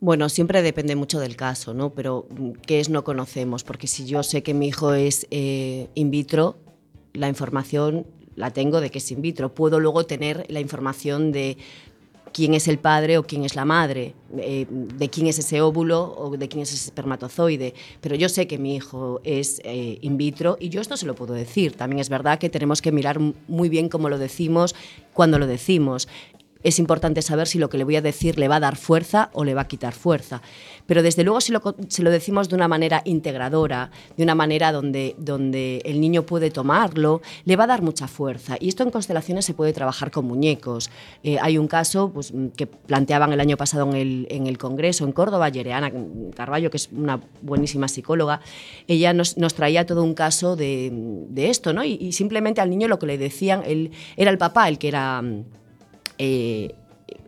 Bueno, 0.05 0.29
siempre 0.29 0.61
depende 0.61 0.97
mucho 0.97 1.19
del 1.19 1.35
caso, 1.35 1.73
¿no? 1.73 1.95
Pero 1.95 2.27
mm, 2.29 2.51
¿qué 2.67 2.79
es 2.79 2.91
no 2.91 3.05
conocemos? 3.05 3.65
Porque 3.65 3.87
si 3.87 4.05
yo 4.05 4.23
sé 4.23 4.43
que 4.43 4.53
mi 4.53 4.67
hijo 4.67 4.93
es 4.93 5.27
eh, 5.31 5.89
in 5.95 6.11
vitro, 6.11 6.59
la 7.15 7.27
información 7.31 8.07
la 8.37 8.51
tengo 8.51 8.83
de 8.83 8.91
que 8.91 8.99
es 8.99 9.11
in 9.11 9.23
vitro. 9.23 9.55
Puedo 9.55 9.81
luego 9.81 10.05
tener 10.05 10.45
la 10.51 10.61
información 10.61 11.33
de 11.33 11.57
quién 12.35 12.53
es 12.53 12.69
el 12.69 12.79
padre 12.79 13.17
o 13.17 13.23
quién 13.23 13.45
es 13.45 13.57
la 13.57 13.65
madre, 13.65 14.15
eh, 14.37 14.67
de 14.69 15.09
quién 15.09 15.27
es 15.27 15.39
ese 15.39 15.63
óvulo 15.63 16.15
o 16.19 16.37
de 16.37 16.49
quién 16.49 16.65
es 16.65 16.75
ese 16.75 16.85
espermatozoide. 16.85 17.73
Pero 18.03 18.15
yo 18.15 18.29
sé 18.29 18.47
que 18.47 18.59
mi 18.59 18.77
hijo 18.77 19.23
es 19.25 19.63
eh, 19.65 19.97
in 20.03 20.19
vitro 20.19 20.59
y 20.61 20.69
yo 20.69 20.83
esto 20.83 20.99
se 20.99 21.07
lo 21.07 21.15
puedo 21.15 21.33
decir. 21.33 21.77
También 21.77 22.01
es 22.01 22.11
verdad 22.11 22.39
que 22.39 22.51
tenemos 22.51 22.83
que 22.83 22.93
mirar 22.93 23.21
muy 23.49 23.71
bien 23.71 23.89
cómo 23.89 24.11
lo 24.11 24.19
decimos, 24.19 24.75
cuando 25.15 25.39
lo 25.39 25.47
decimos. 25.47 26.09
Es 26.65 26.79
importante 26.79 27.23
saber 27.23 27.47
si 27.47 27.59
lo 27.59 27.69
que 27.69 27.79
le 27.79 27.85
voy 27.85 27.97
a 27.97 28.03
decir 28.03 28.39
le 28.39 28.49
va 28.49 28.57
a 28.57 28.61
dar 28.61 28.77
fuerza 28.77 29.31
o 29.35 29.45
le 29.45 29.55
va 29.55 29.63
a 29.63 29.69
quitar 29.69 29.93
fuerza. 29.93 30.43
Pero 30.87 31.03
desde 31.03 31.23
luego 31.23 31.41
si 31.43 31.53
lo, 31.53 31.63
si 31.89 32.03
lo 32.03 32.11
decimos 32.11 32.49
de 32.49 32.57
una 32.57 32.69
manera 32.69 33.03
integradora, 33.05 33.91
de 34.17 34.23
una 34.23 34.35
manera 34.35 34.73
donde, 34.73 35.15
donde 35.19 35.83
el 35.85 36.01
niño 36.01 36.25
puede 36.25 36.51
tomarlo, 36.51 37.21
le 37.45 37.57
va 37.57 37.65
a 37.65 37.67
dar 37.67 37.83
mucha 37.83 38.09
fuerza. 38.09 38.57
Y 38.59 38.69
esto 38.69 38.83
en 38.83 38.91
constelaciones 38.91 39.45
se 39.45 39.53
puede 39.53 39.75
trabajar 39.75 40.11
con 40.11 40.25
muñecos. 40.25 40.91
Eh, 41.23 41.37
hay 41.41 41.59
un 41.59 41.69
caso 41.69 42.11
pues, 42.13 42.33
mm, 42.33 42.49
que 42.57 42.67
planteaban 42.67 43.33
el 43.33 43.41
año 43.41 43.59
pasado 43.59 43.89
en 43.91 43.97
el, 43.97 44.27
en 44.31 44.47
el 44.47 44.57
Congreso 44.57 45.05
en 45.05 45.13
Córdoba, 45.13 45.51
Yereana 45.51 45.93
Carballo, 46.35 46.71
que 46.71 46.79
es 46.79 46.89
una 46.93 47.21
buenísima 47.43 47.89
psicóloga, 47.89 48.41
ella 48.89 49.13
nos, 49.13 49.37
nos 49.37 49.53
traía 49.53 49.85
todo 49.85 50.03
un 50.03 50.15
caso 50.15 50.57
de, 50.57 50.91
de 51.29 51.51
esto, 51.51 51.75
¿no? 51.75 51.85
Y, 51.85 51.99
y 52.01 52.13
simplemente 52.13 52.63
al 52.63 52.71
niño 52.71 52.89
lo 52.89 52.99
que 52.99 53.07
le 53.07 53.19
decían, 53.19 53.63
él, 53.67 53.91
era 54.17 54.31
el 54.31 54.39
papá 54.39 54.69
el 54.69 54.79
que 54.79 54.89
era... 54.89 55.23
eh, 56.19 56.75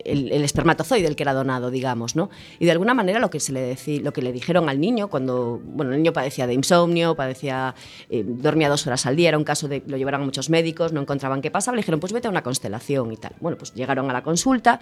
el, 0.04 0.32
el 0.32 0.44
espermatozoide 0.44 1.06
el 1.06 1.16
que 1.16 1.22
era 1.24 1.34
donado, 1.34 1.70
digamos, 1.70 2.16
¿no? 2.16 2.30
Y 2.58 2.64
de 2.64 2.70
alguna 2.70 2.94
manera 2.94 3.18
lo 3.18 3.28
que, 3.28 3.40
se 3.40 3.52
le 3.52 3.74
decí- 3.74 4.00
lo 4.00 4.12
que 4.12 4.22
le 4.22 4.32
dijeron 4.32 4.68
al 4.68 4.80
niño 4.80 5.08
cuando, 5.08 5.60
bueno, 5.64 5.92
el 5.92 5.98
niño 5.98 6.12
padecía 6.12 6.46
de 6.46 6.54
insomnio, 6.54 7.14
padecía, 7.14 7.74
eh, 8.08 8.24
dormía 8.26 8.68
dos 8.68 8.86
horas 8.86 9.04
al 9.06 9.16
día, 9.16 9.28
era 9.28 9.38
un 9.38 9.44
caso 9.44 9.68
de, 9.68 9.82
lo 9.86 9.96
llevaron 9.96 10.22
a 10.22 10.24
muchos 10.24 10.48
médicos, 10.48 10.92
no 10.92 11.00
encontraban 11.00 11.42
qué 11.42 11.50
pasaba, 11.50 11.74
le 11.76 11.80
dijeron, 11.80 12.00
pues 12.00 12.12
vete 12.12 12.28
a 12.28 12.30
una 12.30 12.42
constelación 12.42 13.12
y 13.12 13.16
tal. 13.16 13.32
Bueno, 13.40 13.58
pues 13.58 13.74
llegaron 13.74 14.08
a 14.10 14.12
la 14.12 14.22
consulta 14.22 14.80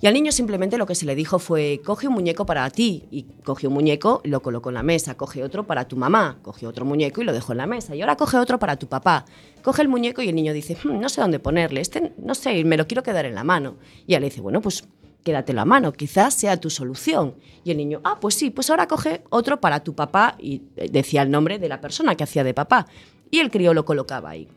y 0.00 0.06
al 0.06 0.14
niño 0.14 0.30
simplemente 0.30 0.78
lo 0.78 0.86
que 0.86 0.94
se 0.94 1.06
le 1.06 1.16
dijo 1.16 1.40
fue, 1.40 1.80
coge 1.84 2.06
un 2.06 2.14
muñeco 2.14 2.46
para 2.46 2.70
ti. 2.70 3.04
Y 3.10 3.24
cogió 3.44 3.68
un 3.68 3.74
muñeco, 3.74 4.20
lo 4.24 4.40
colocó 4.42 4.70
en 4.70 4.76
la 4.76 4.82
mesa. 4.84 5.16
Coge 5.16 5.42
otro 5.42 5.66
para 5.66 5.88
tu 5.88 5.96
mamá. 5.96 6.38
Cogió 6.42 6.68
otro 6.68 6.84
muñeco 6.84 7.20
y 7.20 7.24
lo 7.24 7.32
dejó 7.32 7.52
en 7.52 7.58
la 7.58 7.66
mesa. 7.66 7.96
Y 7.96 8.00
ahora 8.00 8.16
coge 8.16 8.36
otro 8.38 8.60
para 8.60 8.76
tu 8.76 8.86
papá. 8.86 9.24
Coge 9.62 9.82
el 9.82 9.88
muñeco 9.88 10.22
y 10.22 10.28
el 10.28 10.36
niño 10.36 10.52
dice, 10.52 10.76
"Hmm, 10.80 11.00
no 11.00 11.08
sé 11.08 11.20
dónde 11.20 11.40
ponerle. 11.40 11.80
Este, 11.80 12.12
no 12.16 12.34
sé, 12.36 12.62
me 12.64 12.76
lo 12.76 12.86
quiero 12.86 13.02
quedar 13.02 13.26
en 13.26 13.34
la 13.34 13.42
mano. 13.42 13.76
Y 14.06 14.12
ella 14.12 14.20
le 14.20 14.26
dice, 14.26 14.40
bueno, 14.40 14.60
pues 14.60 14.84
quédatelo 15.24 15.60
a 15.62 15.64
mano, 15.64 15.92
quizás 15.92 16.32
sea 16.32 16.56
tu 16.58 16.70
solución. 16.70 17.34
Y 17.64 17.72
el 17.72 17.76
niño, 17.76 18.00
ah, 18.04 18.18
pues 18.20 18.36
sí, 18.36 18.50
pues 18.50 18.70
ahora 18.70 18.86
coge 18.86 19.22
otro 19.30 19.60
para 19.60 19.82
tu 19.82 19.94
papá. 19.94 20.36
Y 20.38 20.62
eh, 20.76 20.88
decía 20.92 21.22
el 21.22 21.30
nombre 21.30 21.58
de 21.58 21.68
la 21.68 21.80
persona 21.80 22.14
que 22.14 22.22
hacía 22.22 22.44
de 22.44 22.54
papá. 22.54 22.86
Y 23.32 23.40
el 23.40 23.50
crío 23.50 23.74
lo 23.74 23.84
colocaba 23.84 24.30
ahí 24.30 24.48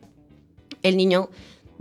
el 0.84 0.97
niño 0.97 1.30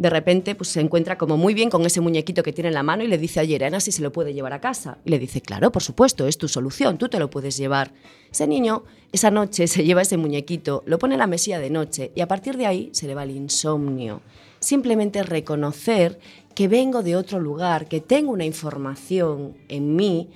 de 0.01 0.09
repente 0.09 0.55
pues, 0.55 0.71
se 0.71 0.81
encuentra 0.81 1.19
como 1.19 1.37
muy 1.37 1.53
bien 1.53 1.69
con 1.69 1.85
ese 1.85 2.01
muñequito 2.01 2.43
que 2.43 2.55
tiene 2.55 2.69
en 2.69 2.75
la 2.75 2.83
mano 2.83 3.05
y 3.05 3.07
le 3.07 3.19
dice 3.19 3.39
a 3.39 3.45
Yerena 3.45 3.81
si 3.81 3.93
se 3.93 4.01
lo 4.01 4.11
puede 4.11 4.33
llevar 4.33 4.55
a 4.55 4.61
casa. 4.61 4.97
Y 5.05 5.11
le 5.11 5.19
dice, 5.19 5.43
claro, 5.43 5.71
por 5.71 5.83
supuesto, 5.83 6.27
es 6.27 6.39
tu 6.39 6.49
solución, 6.49 6.97
tú 6.97 7.11
te 7.11 7.19
lo 7.19 7.29
puedes 7.29 7.59
llevar. 7.59 7.93
Ese 8.33 8.47
niño 8.47 8.85
esa 9.13 9.31
noche 9.31 9.67
se 9.67 9.85
lleva 9.85 10.01
ese 10.01 10.17
muñequito, 10.17 10.83
lo 10.87 10.99
pone 10.99 11.17
en 11.17 11.19
la 11.19 11.27
mesilla 11.27 11.59
de 11.59 11.69
noche 11.69 12.13
y 12.15 12.23
a 12.23 12.29
partir 12.29 12.57
de 12.57 12.65
ahí 12.65 12.89
se 12.93 13.07
le 13.07 13.15
va 13.15 13.25
el 13.25 13.33
insomnio. 13.33 14.23
Simplemente 14.59 15.23
reconocer 15.23 16.19
que 16.55 16.67
vengo 16.67 17.03
de 17.03 17.17
otro 17.17 17.39
lugar, 17.39 17.87
que 17.87 18.01
tengo 18.01 18.33
una 18.33 18.47
información 18.47 19.55
en 19.69 19.97
mí 19.97 20.31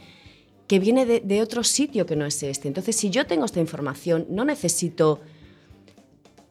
que 0.66 0.78
viene 0.78 1.06
de, 1.06 1.20
de 1.20 1.40
otro 1.40 1.64
sitio 1.64 2.04
que 2.04 2.16
no 2.16 2.26
es 2.26 2.42
este. 2.42 2.68
Entonces, 2.68 2.96
si 2.96 3.08
yo 3.08 3.26
tengo 3.26 3.46
esta 3.46 3.60
información, 3.60 4.26
no 4.28 4.44
necesito 4.44 5.20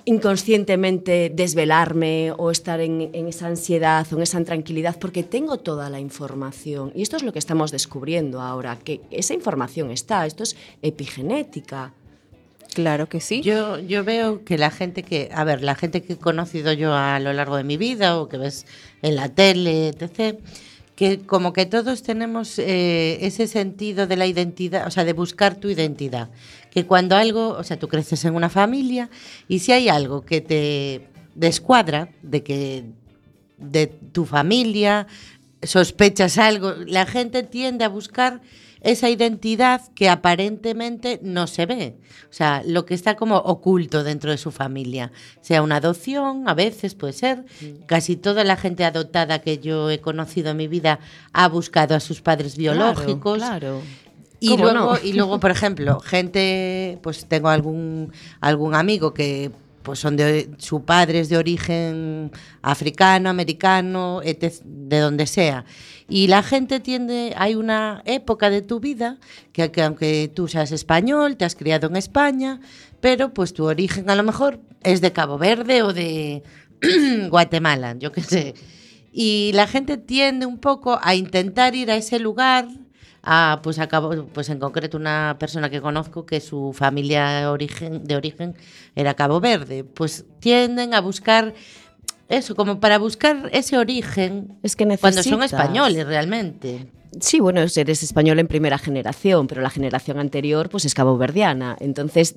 inconscientemente 0.05 1.31
desvelarme 1.33 2.33
o 2.37 2.51
estar 2.51 2.81
en, 2.81 3.09
en 3.13 3.27
esa 3.27 3.47
ansiedad 3.47 4.05
o 4.11 4.17
en 4.17 4.23
esa 4.23 4.39
intranquilidad 4.39 4.97
porque 4.99 5.23
tengo 5.23 5.57
toda 5.57 5.89
la 5.89 5.99
información. 5.99 6.91
Y 6.95 7.01
esto 7.01 7.17
es 7.17 7.23
lo 7.23 7.31
que 7.31 7.39
estamos 7.39 7.71
descubriendo 7.71 8.41
ahora, 8.41 8.77
que 8.77 9.01
esa 9.11 9.33
información 9.33 9.91
está, 9.91 10.25
esto 10.25 10.43
es 10.43 10.55
epigenética. 10.81 11.93
Claro 12.73 13.07
que 13.07 13.21
sí. 13.21 13.41
Yo, 13.41 13.79
yo 13.79 14.03
veo 14.03 14.43
que 14.43 14.57
la 14.57 14.71
gente 14.71 15.03
que, 15.03 15.29
a 15.33 15.43
ver, 15.43 15.61
la 15.61 15.75
gente 15.75 16.01
que 16.01 16.13
he 16.13 16.17
conocido 16.17 16.73
yo 16.73 16.93
a 16.93 17.19
lo 17.19 17.31
largo 17.33 17.55
de 17.55 17.63
mi 17.63 17.77
vida 17.77 18.19
o 18.19 18.27
que 18.27 18.37
ves 18.37 18.65
en 19.01 19.15
la 19.15 19.29
tele, 19.29 19.89
etc., 19.89 20.39
que 20.95 21.19
como 21.19 21.53
que 21.53 21.65
todos 21.65 22.03
tenemos 22.03 22.59
eh, 22.59 23.25
ese 23.25 23.47
sentido 23.47 24.05
de 24.05 24.15
la 24.15 24.27
identidad, 24.27 24.85
o 24.85 24.91
sea, 24.91 25.03
de 25.05 25.13
buscar 25.13 25.55
tu 25.55 25.69
identidad. 25.69 26.29
Que 26.73 26.85
cuando 26.85 27.15
algo, 27.15 27.49
o 27.49 27.63
sea, 27.63 27.77
tú 27.77 27.87
creces 27.87 28.25
en 28.25 28.35
una 28.35 28.49
familia 28.49 29.09
y 29.47 29.59
si 29.59 29.71
hay 29.71 29.89
algo 29.89 30.25
que 30.25 30.41
te 30.41 31.07
descuadra 31.35 32.09
de 32.21 32.41
que 32.43 32.85
de 33.57 33.87
tu 33.87 34.25
familia 34.25 35.07
sospechas 35.61 36.37
algo, 36.37 36.73
la 36.87 37.05
gente 37.05 37.43
tiende 37.43 37.85
a 37.85 37.89
buscar 37.89 38.41
esa 38.83 39.09
identidad 39.09 39.81
que 39.95 40.09
aparentemente 40.09 41.19
no 41.23 41.47
se 41.47 41.65
ve. 41.65 41.95
O 42.29 42.33
sea, 42.33 42.63
lo 42.65 42.85
que 42.85 42.93
está 42.93 43.15
como 43.15 43.37
oculto 43.37 44.03
dentro 44.03 44.29
de 44.31 44.37
su 44.37 44.51
familia. 44.51 45.11
Sea 45.41 45.61
una 45.61 45.77
adopción, 45.77 46.49
a 46.49 46.53
veces 46.53 46.93
puede 46.93 47.13
ser. 47.13 47.45
Casi 47.85 48.17
toda 48.17 48.43
la 48.43 48.57
gente 48.57 48.83
adoptada 48.83 49.39
que 49.39 49.59
yo 49.59 49.89
he 49.89 50.01
conocido 50.01 50.51
en 50.51 50.57
mi 50.57 50.67
vida 50.67 50.99
ha 51.31 51.47
buscado 51.47 51.95
a 51.95 52.01
sus 52.01 52.21
padres 52.21 52.57
biológicos. 52.57 53.37
Claro. 53.37 53.81
Y 54.43 54.57
luego, 54.57 54.97
y 55.01 55.13
luego, 55.13 55.39
por 55.39 55.51
ejemplo, 55.51 56.01
gente, 56.01 56.99
pues 57.01 57.25
tengo 57.27 57.47
algún, 57.47 58.11
algún 58.41 58.75
amigo 58.75 59.13
que 59.13 59.51
pues 59.83 59.99
son 59.99 60.17
de 60.17 60.49
su 60.57 60.83
padre 60.83 61.21
es 61.21 61.29
de 61.29 61.37
origen 61.37 62.31
africano, 62.61 63.29
americano, 63.29 64.21
de 64.21 64.99
donde 64.99 65.27
sea. 65.27 65.63
Y 66.09 66.27
la 66.27 66.43
gente 66.43 66.81
tiende, 66.81 67.33
hay 67.37 67.55
una 67.55 68.01
época 68.05 68.49
de 68.49 68.61
tu 68.61 68.81
vida 68.81 69.17
que, 69.53 69.71
que, 69.71 69.81
aunque 69.81 70.29
tú 70.33 70.49
seas 70.49 70.73
español, 70.73 71.37
te 71.37 71.45
has 71.45 71.55
criado 71.55 71.87
en 71.87 71.95
España, 71.95 72.59
pero 72.99 73.33
pues 73.33 73.53
tu 73.53 73.65
origen 73.65 74.09
a 74.09 74.15
lo 74.15 74.23
mejor 74.23 74.59
es 74.83 74.99
de 74.99 75.13
Cabo 75.13 75.37
Verde 75.37 75.83
o 75.83 75.93
de 75.93 76.43
Guatemala, 77.29 77.95
yo 77.97 78.11
qué 78.11 78.23
sé. 78.23 78.55
Y 79.13 79.51
la 79.53 79.67
gente 79.67 79.97
tiende 79.97 80.45
un 80.45 80.57
poco 80.57 80.99
a 81.01 81.15
intentar 81.15 81.75
ir 81.75 81.91
a 81.91 81.95
ese 81.95 82.19
lugar 82.19 82.67
a, 83.23 83.61
pues 83.63 83.79
acabo, 83.79 84.25
pues 84.33 84.49
en 84.49 84.59
concreto 84.59 84.97
una 84.97 85.37
persona 85.39 85.69
que 85.69 85.81
conozco 85.81 86.25
que 86.25 86.41
su 86.41 86.73
familia 86.73 87.49
origen, 87.51 88.03
de 88.03 88.17
origen 88.17 88.55
era 88.95 89.13
Cabo 89.13 89.39
Verde, 89.39 89.85
pues 89.85 90.25
tienden 90.39 90.93
a 90.93 90.99
buscar 90.99 91.53
eso, 92.27 92.55
como 92.55 92.79
para 92.79 92.97
buscar 92.97 93.49
ese 93.53 93.77
origen 93.77 94.57
es 94.61 94.75
que 94.75 94.85
cuando 94.97 95.23
son 95.23 95.41
españoles 95.43 96.05
realmente. 96.05 96.87
Sí, 97.19 97.39
bueno, 97.39 97.61
eres 97.61 98.03
español 98.03 98.39
en 98.39 98.47
primera 98.47 98.77
generación, 98.77 99.47
pero 99.47 99.61
la 99.61 99.69
generación 99.69 100.19
anterior 100.19 100.67
pues 100.69 100.83
es 100.85 100.93
caboverdiana. 100.93 101.77
Entonces, 101.79 102.35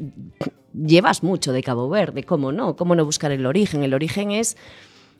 llevas 0.75 1.23
mucho 1.23 1.53
de 1.53 1.63
Cabo 1.63 1.89
Verde, 1.89 2.25
¿cómo 2.25 2.53
no? 2.53 2.77
¿Cómo 2.77 2.95
no 2.95 3.05
buscar 3.05 3.33
el 3.33 3.47
origen? 3.47 3.83
El 3.83 3.95
origen 3.95 4.31
es 4.31 4.57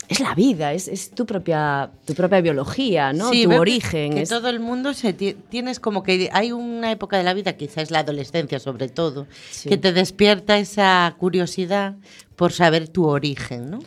es 0.09 0.21
la 0.21 0.35
vida, 0.35 0.73
es, 0.73 0.89
es, 0.89 1.11
tu, 1.11 1.27
propia, 1.27 1.91
tu 2.05 2.15
propia 2.15 2.41
biología, 2.41 3.13
¿no? 3.13 3.31
Sí, 3.31 3.45
tu 3.45 3.55
origen. 3.55 4.15
Que 4.15 4.23
es... 4.23 4.29
todo 4.29 4.49
el 4.49 4.61
mundo 4.61 4.95
se 4.95 5.13
tienes 5.13 5.81
como 5.81 6.03
que 6.03 6.31
hay 6.33 6.53
una 6.53 6.93
época 6.93 7.17
de 7.17 7.25
la 7.25 7.35
vida, 7.35 7.55
quizás 7.55 7.91
la 7.91 8.01
adolescencia 8.01 8.61
sobre 8.61 8.89
todo, 8.89 9.27
sí. 9.51 9.69
que 9.69 9.77
te 9.77 9.93
despierta 9.93 10.59
esa 10.59 11.15
curiosidad 11.19 11.97
por 12.37 12.53
saber 12.53 12.89
tu 12.89 13.07
origen, 13.07 13.71
¿no? 13.71 13.79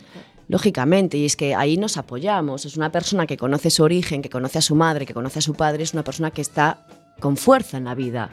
Lógicamente, 0.48 1.16
y 1.16 1.26
es 1.26 1.36
que 1.36 1.54
ahí 1.54 1.76
nos 1.76 1.96
apoyamos. 1.96 2.64
Es 2.64 2.76
una 2.76 2.90
persona 2.90 3.24
que 3.24 3.36
conoce 3.36 3.70
su 3.70 3.84
origen, 3.84 4.20
que 4.20 4.28
conoce 4.28 4.58
a 4.58 4.62
su 4.62 4.74
madre, 4.74 5.06
que 5.06 5.14
conoce 5.14 5.38
a 5.38 5.42
su 5.42 5.54
padre, 5.54 5.84
es 5.84 5.94
una 5.94 6.02
persona 6.02 6.32
que 6.32 6.42
está 6.42 6.86
con 7.20 7.36
fuerza 7.36 7.76
en 7.76 7.84
la 7.84 7.94
vida. 7.94 8.30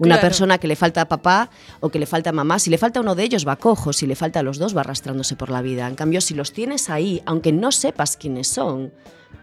Una 0.00 0.14
claro. 0.14 0.28
persona 0.28 0.56
que 0.56 0.66
le 0.66 0.76
falta 0.76 1.02
a 1.02 1.08
papá 1.08 1.50
o 1.80 1.90
que 1.90 1.98
le 1.98 2.06
falta 2.06 2.30
a 2.30 2.32
mamá, 2.32 2.58
si 2.58 2.70
le 2.70 2.78
falta 2.78 3.00
uno 3.00 3.14
de 3.14 3.22
ellos 3.22 3.46
va 3.46 3.56
cojo, 3.56 3.92
si 3.92 4.06
le 4.06 4.16
falta 4.16 4.40
a 4.40 4.42
los 4.42 4.58
dos 4.58 4.74
va 4.74 4.80
arrastrándose 4.80 5.36
por 5.36 5.50
la 5.50 5.60
vida. 5.60 5.86
En 5.86 5.94
cambio, 5.94 6.22
si 6.22 6.32
los 6.32 6.54
tienes 6.54 6.88
ahí, 6.88 7.20
aunque 7.26 7.52
no 7.52 7.70
sepas 7.70 8.16
quiénes 8.16 8.48
son, 8.48 8.92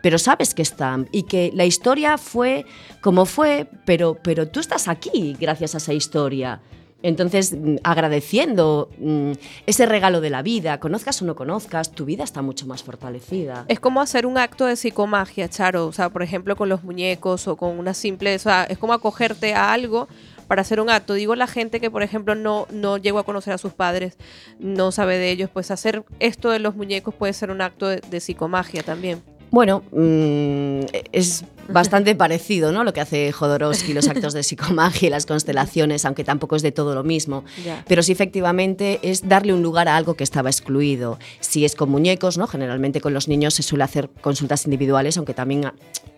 pero 0.02 0.18
sabes 0.18 0.56
que 0.56 0.64
están 0.64 1.10
y 1.12 1.24
que 1.24 1.52
la 1.54 1.66
historia 1.66 2.18
fue 2.18 2.66
como 3.02 3.28
fue, 3.28 3.70
pero, 3.86 4.18
pero 4.24 4.48
tú 4.48 4.60
estás 4.60 4.88
aquí 4.88 5.38
gracias 5.40 5.76
a 5.76 5.78
esa 5.78 5.94
historia. 5.94 6.60
Entonces, 7.04 7.54
mm, 7.54 7.76
agradeciendo 7.84 8.90
mmm, 8.98 9.34
ese 9.68 9.86
regalo 9.86 10.22
de 10.22 10.32
la 10.32 10.42
vida, 10.42 10.80
conozcas 10.80 11.22
o 11.22 11.26
no 11.26 11.36
conozcas, 11.36 11.92
tu 11.92 12.06
vida 12.06 12.24
está 12.24 12.42
mucho 12.42 12.66
más 12.66 12.82
fortalecida. 12.82 13.66
Es 13.68 13.80
como 13.80 14.02
hacer 14.02 14.26
un 14.26 14.38
acto 14.38 14.66
de 14.66 14.76
psicomagia, 14.76 15.48
Charo. 15.50 15.86
O 15.86 15.94
sea, 15.94 16.10
por 16.10 16.24
ejemplo, 16.24 16.56
con 16.56 16.70
los 16.70 16.84
muñecos 16.84 17.48
o 17.48 17.56
con 17.56 17.78
una 17.78 17.94
simple. 17.94 18.36
O 18.36 18.40
sea, 18.40 18.64
es 18.64 18.80
como 18.80 18.94
acogerte 18.94 19.54
a 19.54 19.72
algo 19.72 20.08
para 20.48 20.62
hacer 20.62 20.80
un 20.80 20.90
acto. 20.90 21.14
Digo 21.14 21.36
la 21.36 21.48
gente 21.48 21.80
que, 21.80 21.92
por 21.92 22.04
ejemplo, 22.04 22.36
no, 22.36 22.68
no 22.72 22.98
llegó 22.98 23.20
a 23.20 23.26
conocer 23.26 23.54
a 23.54 23.58
sus 23.58 23.74
padres, 23.74 24.18
no 24.60 24.92
sabe 24.92 25.18
de 25.18 25.32
ellos, 25.32 25.50
pues 25.52 25.72
hacer 25.72 26.04
esto 26.20 26.50
de 26.50 26.60
los 26.60 26.76
muñecos 26.76 27.14
puede 27.14 27.34
ser 27.34 27.52
un 27.52 27.62
acto 27.62 27.88
de, 27.88 28.02
de 28.10 28.20
psicomagia 28.20 28.84
también. 28.84 29.37
Bueno, 29.52 29.84
mmm, 29.92 30.82
es 31.12 31.46
bastante 31.68 32.16
parecido, 32.24 32.72
¿no? 32.72 32.84
Lo 32.84 32.94
que 32.94 33.02
hace 33.02 33.32
Jodorowsky, 33.32 33.94
los 33.94 34.08
actos 34.08 34.34
de 34.34 34.44
psicomagia 34.44 35.08
y 35.08 35.10
las 35.10 35.26
constelaciones, 35.26 36.06
aunque 36.06 36.24
tampoco 36.24 36.56
es 36.56 36.62
de 36.62 36.72
todo 36.72 36.96
lo 36.96 37.04
mismo. 37.04 37.44
Pero 37.88 38.04
sí, 38.04 38.12
efectivamente, 38.12 39.00
es 39.02 39.28
darle 39.28 39.54
un 39.54 39.62
lugar 39.62 39.88
a 39.88 39.96
algo 39.96 40.16
que 40.16 40.24
estaba 40.24 40.50
excluido. 40.50 41.20
Si 41.40 41.66
es 41.66 41.76
con 41.76 41.90
muñecos, 41.90 42.38
¿no? 42.38 42.48
Generalmente 42.48 43.02
con 43.02 43.14
los 43.14 43.28
niños 43.28 43.54
se 43.54 43.64
suele 43.64 43.84
hacer 43.84 44.10
consultas 44.22 44.66
individuales, 44.66 45.18
aunque 45.18 45.34
también 45.34 45.72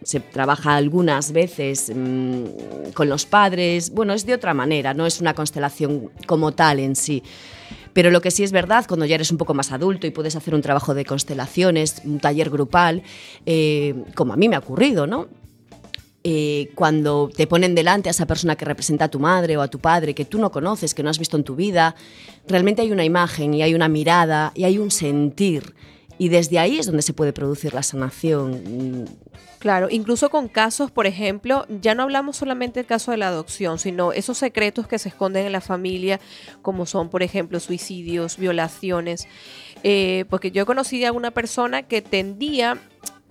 se 0.04 0.20
trabaja 0.20 0.76
algunas 0.76 1.32
veces 1.32 1.92
mmm, 1.94 2.92
con 2.94 3.10
los 3.10 3.26
padres. 3.26 3.92
Bueno, 3.92 4.14
es 4.14 4.26
de 4.26 4.34
otra 4.34 4.54
manera, 4.54 4.94
no 4.94 5.06
es 5.06 5.20
una 5.22 5.34
constelación 5.34 6.12
como 6.26 6.52
tal 6.52 6.80
en 6.80 6.96
sí. 6.96 7.24
Pero 7.94 8.12
lo 8.12 8.22
que 8.22 8.32
sí 8.32 8.44
es 8.44 8.52
verdad, 8.52 8.86
cuando 8.88 9.06
ya 9.06 9.16
eres 9.16 9.32
un 9.32 9.38
poco 9.38 9.54
más 9.54 9.72
adulto 9.72 10.08
y 10.08 10.12
puedes 10.12 10.36
hacer 10.36 10.54
un 10.54 10.62
trabajo 10.62 10.94
de 10.94 11.06
constelaciones, 11.06 12.02
un 12.06 12.20
taller 12.20 12.50
grupal, 12.50 13.04
eh, 13.46 13.96
como 14.16 14.34
a 14.34 14.38
mí 14.38 14.48
me 14.48 14.56
ha 14.56 14.60
ocurrido, 14.60 15.08
¿no? 15.08 15.28
Eh, 16.24 16.72
cuando 16.76 17.30
te 17.34 17.48
ponen 17.48 17.76
delante 17.76 18.10
a 18.10 18.12
esa 18.12 18.26
persona 18.26 18.58
que 18.58 18.66
representa 18.66 19.06
a 19.06 19.08
tu 19.08 19.20
madre 19.20 19.56
o 19.56 19.62
a 19.62 19.70
tu 19.70 19.80
padre, 19.80 20.14
que 20.14 20.26
tú 20.26 20.38
no 20.38 20.52
conoces, 20.52 20.94
que 20.94 21.02
no 21.02 21.10
has 21.10 21.18
visto 21.18 21.38
en 21.38 21.46
tu 21.46 21.56
vida, 21.56 21.96
realmente 22.48 22.82
hay 22.82 22.92
una 22.92 23.06
imagen 23.06 23.54
y 23.54 23.64
hay 23.64 23.74
una 23.74 23.88
mirada 23.88 24.52
y 24.54 24.66
hay 24.66 24.78
un 24.78 24.92
sentir. 24.92 25.74
Y 26.20 26.28
desde 26.28 26.60
ahí 26.60 26.78
es 26.78 26.86
donde 26.86 27.02
se 27.02 27.14
puede 27.14 27.32
producir 27.32 27.74
la 27.74 27.82
sanación. 27.82 29.08
Claro, 29.58 29.88
incluso 29.90 30.30
con 30.30 30.50
casos, 30.50 30.92
por 30.92 31.08
ejemplo, 31.08 31.66
ya 31.70 31.96
no 31.96 32.04
hablamos 32.04 32.36
solamente 32.36 32.82
del 32.82 32.88
caso 32.88 33.12
de 33.12 33.18
la 33.18 33.30
adopción, 33.30 33.80
sino 33.80 34.12
esos 34.12 34.38
secretos 34.38 34.86
que 34.86 35.00
se 35.00 35.10
esconden 35.10 35.46
en 35.46 35.54
la 35.54 35.62
familia, 35.62 36.20
como 36.62 36.86
son, 36.86 37.10
por 37.10 37.24
ejemplo, 37.24 37.62
suicidios, 37.62 38.38
violaciones. 38.38 39.28
Eh, 39.84 40.26
porque 40.30 40.52
yo 40.52 40.66
conocí 40.66 41.06
a 41.06 41.14
una 41.14 41.32
persona 41.32 41.84
que 41.84 42.02
tendía 42.02 42.78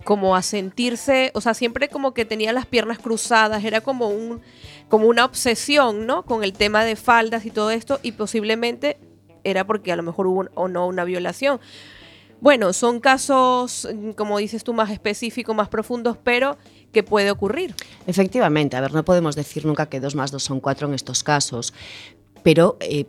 como 0.03 0.35
a 0.35 0.41
sentirse, 0.41 1.29
o 1.35 1.41
sea, 1.41 1.53
siempre 1.53 1.89
como 1.89 2.15
que 2.15 2.25
tenía 2.25 2.53
las 2.53 2.65
piernas 2.65 2.97
cruzadas, 2.97 3.63
era 3.63 3.81
como 3.81 4.09
un 4.09 4.41
como 4.87 5.05
una 5.05 5.25
obsesión, 5.25 6.07
¿no? 6.07 6.23
Con 6.23 6.43
el 6.43 6.53
tema 6.53 6.83
de 6.83 6.95
faldas 6.95 7.45
y 7.45 7.51
todo 7.51 7.69
esto 7.69 7.99
y 8.01 8.13
posiblemente 8.13 8.97
era 9.43 9.65
porque 9.67 9.91
a 9.91 9.95
lo 9.95 10.01
mejor 10.01 10.25
hubo 10.25 10.45
o 10.55 10.67
no 10.67 10.87
una 10.87 11.03
violación. 11.03 11.59
Bueno, 12.41 12.71
son 12.73 12.99
casos, 12.99 13.87
como 14.15 14.37
dices 14.37 14.63
tú, 14.63 14.73
más 14.73 14.89
específicos, 14.91 15.55
más 15.55 15.69
profundos, 15.69 16.17
pero 16.23 16.57
que 16.91 17.03
puede 17.03 17.31
ocurrir. 17.31 17.75
Efectivamente, 18.07 18.77
a 18.77 18.81
ver, 18.81 18.93
no 18.93 19.03
podemos 19.03 19.35
decir 19.35 19.65
nunca 19.65 19.87
que 19.87 19.99
dos 19.99 20.15
más 20.15 20.31
dos 20.31 20.43
son 20.43 20.59
cuatro 20.59 20.87
en 20.87 20.93
estos 20.93 21.23
casos, 21.23 21.73
pero 22.43 22.77
eh, 22.79 23.05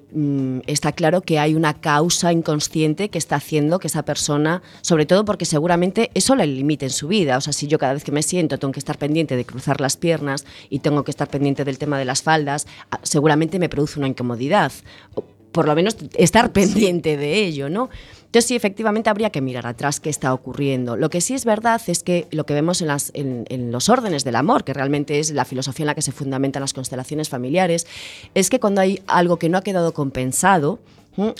está 0.66 0.92
claro 0.92 1.20
que 1.20 1.38
hay 1.38 1.54
una 1.54 1.80
causa 1.80 2.32
inconsciente 2.32 3.08
que 3.08 3.18
está 3.18 3.36
haciendo 3.36 3.78
que 3.78 3.86
esa 3.86 4.04
persona, 4.04 4.62
sobre 4.80 5.06
todo 5.06 5.24
porque 5.24 5.44
seguramente 5.44 6.10
eso 6.14 6.34
le 6.34 6.46
limite 6.46 6.86
en 6.86 6.90
su 6.90 7.08
vida. 7.08 7.36
O 7.36 7.40
sea, 7.40 7.52
si 7.52 7.68
yo 7.68 7.78
cada 7.78 7.94
vez 7.94 8.04
que 8.04 8.12
me 8.12 8.22
siento 8.22 8.58
tengo 8.58 8.72
que 8.72 8.80
estar 8.80 8.98
pendiente 8.98 9.36
de 9.36 9.44
cruzar 9.44 9.80
las 9.80 9.96
piernas 9.96 10.44
y 10.68 10.80
tengo 10.80 11.04
que 11.04 11.10
estar 11.10 11.28
pendiente 11.28 11.64
del 11.64 11.78
tema 11.78 11.98
de 11.98 12.04
las 12.04 12.22
faldas, 12.22 12.66
ah, 12.90 12.98
seguramente 13.02 13.58
me 13.58 13.68
produce 13.68 13.98
una 13.98 14.08
incomodidad. 14.08 14.72
O 15.14 15.24
por 15.52 15.66
lo 15.66 15.74
menos 15.74 15.96
estar 16.14 16.52
pendiente 16.52 17.16
de 17.16 17.44
ello, 17.44 17.68
¿no? 17.68 17.90
Entonces 18.30 18.46
sí, 18.46 18.54
efectivamente 18.54 19.10
habría 19.10 19.30
que 19.30 19.40
mirar 19.40 19.66
atrás 19.66 19.98
qué 19.98 20.08
está 20.08 20.32
ocurriendo. 20.32 20.96
Lo 20.96 21.10
que 21.10 21.20
sí 21.20 21.34
es 21.34 21.44
verdad 21.44 21.82
es 21.88 22.04
que 22.04 22.28
lo 22.30 22.46
que 22.46 22.54
vemos 22.54 22.80
en, 22.80 23.44
en, 23.48 23.72
los 23.72 23.88
órdenes 23.88 24.22
del 24.22 24.36
amor, 24.36 24.62
que 24.62 24.72
realmente 24.72 25.18
es 25.18 25.32
la 25.32 25.44
filosofía 25.44 25.82
en 25.82 25.88
la 25.88 25.94
que 25.96 26.02
se 26.02 26.12
fundamentan 26.12 26.60
las 26.60 26.72
constelaciones 26.72 27.28
familiares, 27.28 27.88
es 28.36 28.48
que 28.48 28.60
cuando 28.60 28.82
hay 28.82 29.02
algo 29.08 29.36
que 29.40 29.48
no 29.48 29.58
ha 29.58 29.62
quedado 29.62 29.92
compensado, 29.94 30.78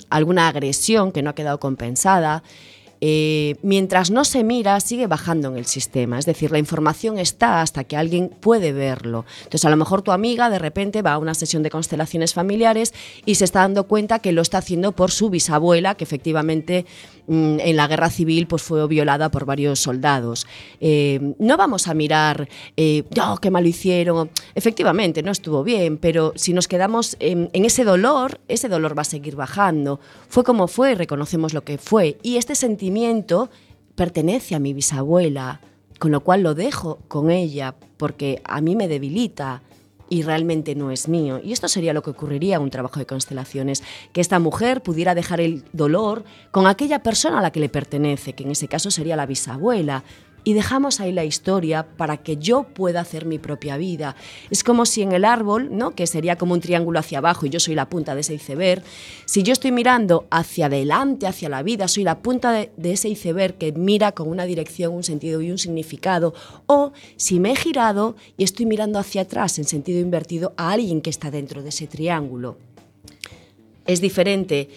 alguna 0.09 0.49
agresión 0.49 1.13
que 1.13 1.21
no 1.21 1.29
ha 1.29 1.35
quedado 1.35 1.61
compensada, 1.61 2.43
eh, 3.03 3.55
mientras 3.63 4.11
no 4.11 4.23
se 4.23 4.43
mira, 4.43 4.79
sigue 4.79 5.07
bajando 5.07 5.47
en 5.47 5.57
el 5.57 5.65
sistema. 5.65 6.19
Es 6.19 6.27
decir, 6.27 6.51
la 6.51 6.59
información 6.59 7.17
está 7.17 7.61
hasta 7.61 7.83
que 7.83 7.97
alguien 7.97 8.29
puede 8.29 8.73
verlo. 8.73 9.25
Entonces, 9.39 9.65
a 9.65 9.71
lo 9.71 9.75
mejor 9.75 10.03
tu 10.03 10.11
amiga 10.11 10.51
de 10.51 10.59
repente 10.59 11.01
va 11.01 11.13
a 11.13 11.17
una 11.17 11.33
sesión 11.33 11.63
de 11.63 11.71
constelaciones 11.71 12.35
familiares 12.35 12.93
y 13.25 13.35
se 13.35 13.45
está 13.45 13.61
dando 13.61 13.87
cuenta 13.87 14.19
que 14.19 14.31
lo 14.31 14.43
está 14.43 14.59
haciendo 14.59 14.91
por 14.91 15.09
su 15.09 15.31
bisabuela, 15.31 15.95
que 15.95 16.03
efectivamente 16.03 16.85
en 17.27 17.75
la 17.75 17.87
guerra 17.87 18.09
civil 18.09 18.47
pues, 18.47 18.61
fue 18.61 18.87
violada 18.87 19.29
por 19.29 19.45
varios 19.45 19.79
soldados. 19.79 20.47
Eh, 20.79 21.33
no 21.39 21.57
vamos 21.57 21.87
a 21.87 21.93
mirar, 21.93 22.47
eh, 22.77 23.03
oh, 23.21 23.37
qué 23.37 23.51
mal 23.51 23.65
hicieron. 23.67 24.29
Efectivamente, 24.55 25.23
no 25.23 25.31
estuvo 25.31 25.63
bien, 25.63 25.97
pero 25.97 26.33
si 26.35 26.53
nos 26.53 26.67
quedamos 26.67 27.17
en, 27.19 27.49
en 27.53 27.65
ese 27.65 27.83
dolor, 27.83 28.39
ese 28.47 28.69
dolor 28.69 28.97
va 28.97 29.01
a 29.01 29.05
seguir 29.05 29.35
bajando. 29.35 29.99
Fue 30.27 30.43
como 30.43 30.67
fue, 30.67 30.95
reconocemos 30.95 31.53
lo 31.53 31.63
que 31.63 31.77
fue. 31.77 32.17
Y 32.23 32.37
este 32.37 32.55
sentimiento 32.55 33.49
pertenece 33.95 34.55
a 34.55 34.59
mi 34.59 34.73
bisabuela. 34.73 35.61
con 35.99 36.09
lo 36.11 36.21
cual 36.21 36.41
lo 36.41 36.55
dejo 36.55 36.97
con 37.07 37.29
ella 37.29 37.75
porque 37.97 38.41
a 38.43 38.59
mí 38.59 38.75
me 38.75 38.87
debilita 38.87 39.61
y 40.11 40.23
realmente 40.23 40.75
no 40.75 40.91
es 40.91 41.07
mío. 41.07 41.39
Y 41.41 41.53
esto 41.53 41.69
sería 41.69 41.93
lo 41.93 42.03
que 42.03 42.09
ocurriría 42.09 42.57
en 42.57 42.63
un 42.63 42.69
trabajo 42.69 42.99
de 42.99 43.05
constelaciones, 43.05 43.81
que 44.11 44.19
esta 44.19 44.39
mujer 44.39 44.83
pudiera 44.83 45.15
dejar 45.15 45.39
el 45.39 45.63
dolor 45.71 46.25
con 46.51 46.67
aquella 46.67 47.01
persona 47.01 47.39
a 47.39 47.41
la 47.41 47.51
que 47.51 47.61
le 47.61 47.69
pertenece, 47.69 48.33
que 48.33 48.43
en 48.43 48.51
ese 48.51 48.67
caso 48.67 48.91
sería 48.91 49.15
la 49.15 49.25
bisabuela, 49.25 50.03
y 50.43 50.53
dejamos 50.53 50.99
ahí 50.99 51.11
la 51.11 51.23
historia 51.23 51.85
para 51.97 52.17
que 52.17 52.37
yo 52.37 52.63
pueda 52.63 53.01
hacer 53.01 53.25
mi 53.25 53.39
propia 53.39 53.77
vida. 53.77 54.15
Es 54.49 54.63
como 54.63 54.85
si 54.85 55.01
en 55.01 55.11
el 55.11 55.25
árbol, 55.25 55.69
¿no? 55.71 55.91
que 55.91 56.07
sería 56.07 56.37
como 56.37 56.53
un 56.53 56.61
triángulo 56.61 56.99
hacia 56.99 57.19
abajo 57.19 57.45
y 57.45 57.49
yo 57.49 57.59
soy 57.59 57.75
la 57.75 57.89
punta 57.89 58.15
de 58.15 58.21
ese 58.21 58.33
iceberg, 58.33 58.83
si 59.25 59.43
yo 59.43 59.53
estoy 59.53 59.71
mirando 59.71 60.27
hacia 60.29 60.65
adelante, 60.65 61.27
hacia 61.27 61.49
la 61.49 61.63
vida, 61.63 61.87
soy 61.87 62.03
la 62.03 62.19
punta 62.19 62.51
de, 62.51 62.71
de 62.77 62.93
ese 62.93 63.09
iceberg 63.09 63.57
que 63.57 63.71
mira 63.71 64.11
con 64.11 64.27
una 64.27 64.45
dirección, 64.45 64.93
un 64.93 65.03
sentido 65.03 65.41
y 65.41 65.51
un 65.51 65.57
significado, 65.57 66.33
o 66.65 66.91
si 67.15 67.39
me 67.39 67.51
he 67.51 67.55
girado 67.55 68.15
y 68.37 68.43
estoy 68.43 68.65
mirando 68.65 68.99
hacia 68.99 69.21
atrás 69.21 69.59
en 69.59 69.65
sentido 69.65 69.99
invertido 69.99 70.53
a 70.57 70.71
alguien 70.71 71.01
que 71.01 71.09
está 71.09 71.31
dentro 71.31 71.61
de 71.61 71.69
ese 71.69 71.87
triángulo. 71.87 72.57
Es 73.85 73.99
diferente 73.99 74.69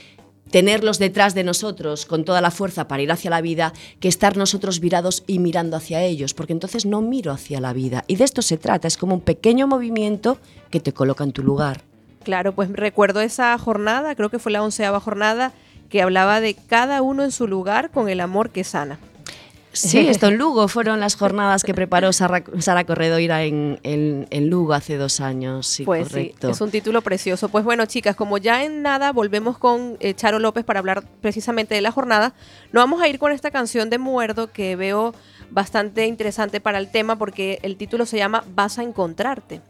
tenerlos 0.55 1.01
detrás 1.01 1.35
de 1.35 1.43
nosotros 1.43 2.07
con 2.07 2.25
toda 2.25 2.41
la 2.41 2.53
fuerza 2.53 2.87
para 2.87 3.03
ir 3.03 3.11
hacia 3.11 3.29
la 3.29 3.41
vida 3.41 3.73
que 3.99 4.07
estar 4.07 4.37
nosotros 4.37 4.79
virados 4.79 5.25
y 5.27 5.41
mirando 5.41 5.77
hacia 5.77 6.05
ellos, 6.05 6.33
porque 6.33 6.53
entonces 6.53 6.87
no 6.87 7.03
miro 7.03 7.33
hacia 7.33 7.61
la 7.61 7.73
vida. 7.73 8.05
Y 8.07 8.15
de 8.15 8.23
esto 8.23 8.41
se 8.41 8.57
trata, 8.57 8.87
es 8.87 8.97
como 8.97 9.17
un 9.17 9.21
pequeño 9.21 9.67
movimiento 9.67 10.39
que 10.71 10.79
te 10.79 10.93
coloca 10.93 11.25
en 11.25 11.33
tu 11.33 11.43
lugar. 11.43 11.81
Claro, 12.23 12.55
pues 12.55 12.71
recuerdo 12.71 13.21
esa 13.21 13.59
jornada, 13.59 14.15
creo 14.15 14.31
que 14.31 14.39
fue 14.39 14.53
la 14.53 14.63
onceava 14.63 15.01
jornada, 15.01 15.51
que 15.89 16.03
hablaba 16.03 16.41
de 16.41 16.55
cada 16.55 17.03
uno 17.03 17.25
en 17.25 17.33
su 17.33 17.49
lugar 17.49 17.91
con 17.91 18.09
el 18.09 18.21
amor 18.21 18.51
que 18.51 18.63
sana. 18.63 19.01
Sí, 19.75 19.99
esto 20.09 20.29
en 20.29 20.39
Lugo 20.39 20.69
fueron 20.69 21.01
las 21.01 21.17
jornadas 21.17 21.63
que 21.63 21.75
preparó 21.75 22.13
Sara, 22.13 22.43
Sara 22.59 22.85
Corredoira 22.85 23.43
en, 23.43 23.79
en, 23.83 24.27
en, 24.31 24.49
Lugo 24.49 24.73
hace 24.73 24.97
dos 24.97 25.21
años. 25.21 25.67
Sí, 25.67 25.85
pues 25.85 26.09
correcto. 26.09 26.49
sí, 26.49 26.53
es 26.53 26.61
un 26.61 26.71
título 26.71 27.03
precioso. 27.03 27.49
Pues 27.49 27.65
bueno, 27.65 27.85
chicas, 27.87 28.17
como 28.17 28.39
ya 28.39 28.65
en 28.65 28.83
nada 28.83 29.13
volvemos 29.13 29.59
con 29.59 29.97
eh, 30.01 30.15
Charo 30.15 30.39
López 30.39 30.65
para 30.65 30.79
hablar 30.79 31.05
precisamente 31.21 31.75
de 31.75 31.81
la 31.81 31.91
jornada, 31.91 32.35
nos 32.73 32.83
vamos 32.83 33.03
a 33.03 33.09
ir 33.09 33.19
con 33.19 33.33
esta 33.33 33.51
canción 33.51 33.91
de 33.91 33.99
Muerdo 33.99 34.53
que 34.53 34.77
veo 34.77 35.15
bastante 35.51 36.07
interesante 36.07 36.61
para 36.61 36.79
el 36.79 36.91
tema 36.91 37.17
porque 37.17 37.59
el 37.63 37.77
título 37.77 38.07
se 38.07 38.17
llama 38.17 38.45
Vas 38.55 38.79
a 38.79 38.83
encontrarte. 38.83 39.61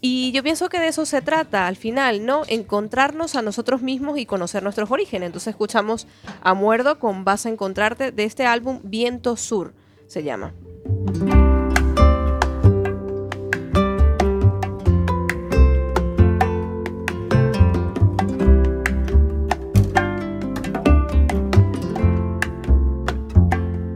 Y 0.00 0.32
yo 0.32 0.42
pienso 0.42 0.68
que 0.68 0.78
de 0.78 0.88
eso 0.88 1.06
se 1.06 1.22
trata 1.22 1.66
al 1.66 1.76
final, 1.76 2.24
¿no? 2.24 2.42
Encontrarnos 2.48 3.34
a 3.34 3.42
nosotros 3.42 3.82
mismos 3.82 4.18
y 4.18 4.26
conocer 4.26 4.62
nuestros 4.62 4.90
orígenes. 4.90 5.28
Entonces 5.28 5.52
escuchamos 5.52 6.06
a 6.42 6.54
Muerdo 6.54 6.98
con 6.98 7.24
Vas 7.24 7.46
a 7.46 7.48
encontrarte 7.48 8.12
de 8.12 8.24
este 8.24 8.46
álbum 8.46 8.80
Viento 8.82 9.36
Sur, 9.36 9.72
se 10.06 10.22
llama. 10.22 10.52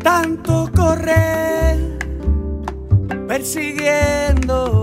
Tanto 0.03 0.71
correr, 0.75 1.99
persiguiendo 3.29 4.80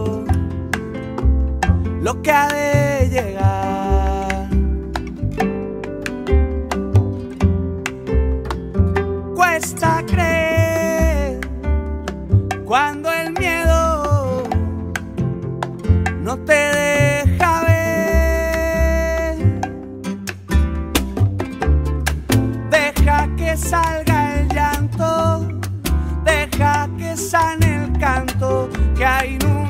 lo 2.08 2.22
que 2.22 2.32
ha 2.32 2.48
de 2.48 3.10
llegar. 3.10 4.48
Cuesta 9.36 10.06
creer 10.08 11.42
cuando 12.64 13.12
el 13.12 13.34
miedo 13.34 14.44
no 16.22 16.38
te 16.46 16.54
deja 16.54 17.64
ver. 17.66 19.36
Deja 22.72 23.36
que 23.36 23.58
salga 23.58 24.40
el 24.40 24.48
llanto, 24.48 25.46
deja 26.24 26.88
que 26.98 27.18
sane 27.18 27.84
el 27.84 28.00
canto 28.00 28.70
que 28.96 29.06
ha 29.06 29.26
inundado 29.26 29.67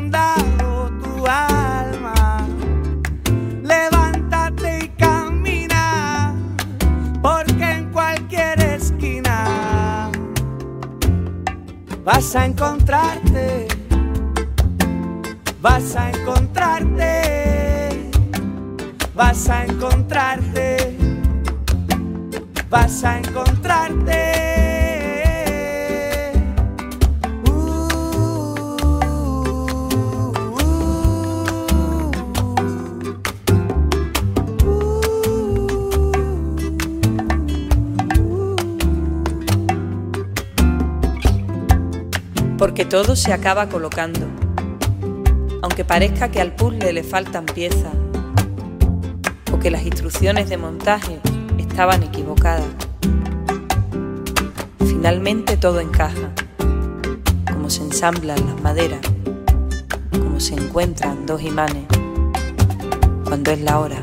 vas 12.07 12.37
a 12.37 12.45
encontrarte, 12.45 13.67
vas 15.61 15.93
a 15.97 16.09
encontrarte, 16.09 17.11
vas 19.13 19.49
a 19.49 19.65
encontrarte, 19.65 20.97
vas 22.69 23.03
a 23.03 23.17
encontrarte. 23.17 24.56
Porque 42.57 42.85
todo 42.85 43.15
se 43.15 43.33
acaba 43.33 43.69
colocando, 43.69 44.25
aunque 45.61 45.85
parezca 45.85 46.29
que 46.29 46.41
al 46.41 46.55
puzzle 46.55 46.91
le 46.91 47.03
faltan 47.03 47.45
piezas 47.45 47.93
o 49.51 49.59
que 49.59 49.69
las 49.69 49.83
instrucciones 49.83 50.49
de 50.49 50.57
montaje 50.57 51.19
estaban 51.57 52.01
equivocadas. 52.01 52.65
Finalmente 54.79 55.57
todo 55.57 55.79
encaja, 55.79 56.31
como 57.51 57.69
se 57.69 57.83
ensamblan 57.83 58.43
las 58.45 58.61
maderas, 58.61 59.01
como 60.11 60.39
se 60.39 60.55
encuentran 60.55 61.27
dos 61.27 61.43
imanes. 61.43 61.85
Cuando 63.25 63.51
es 63.51 63.61
la 63.61 63.79
hora, 63.79 63.97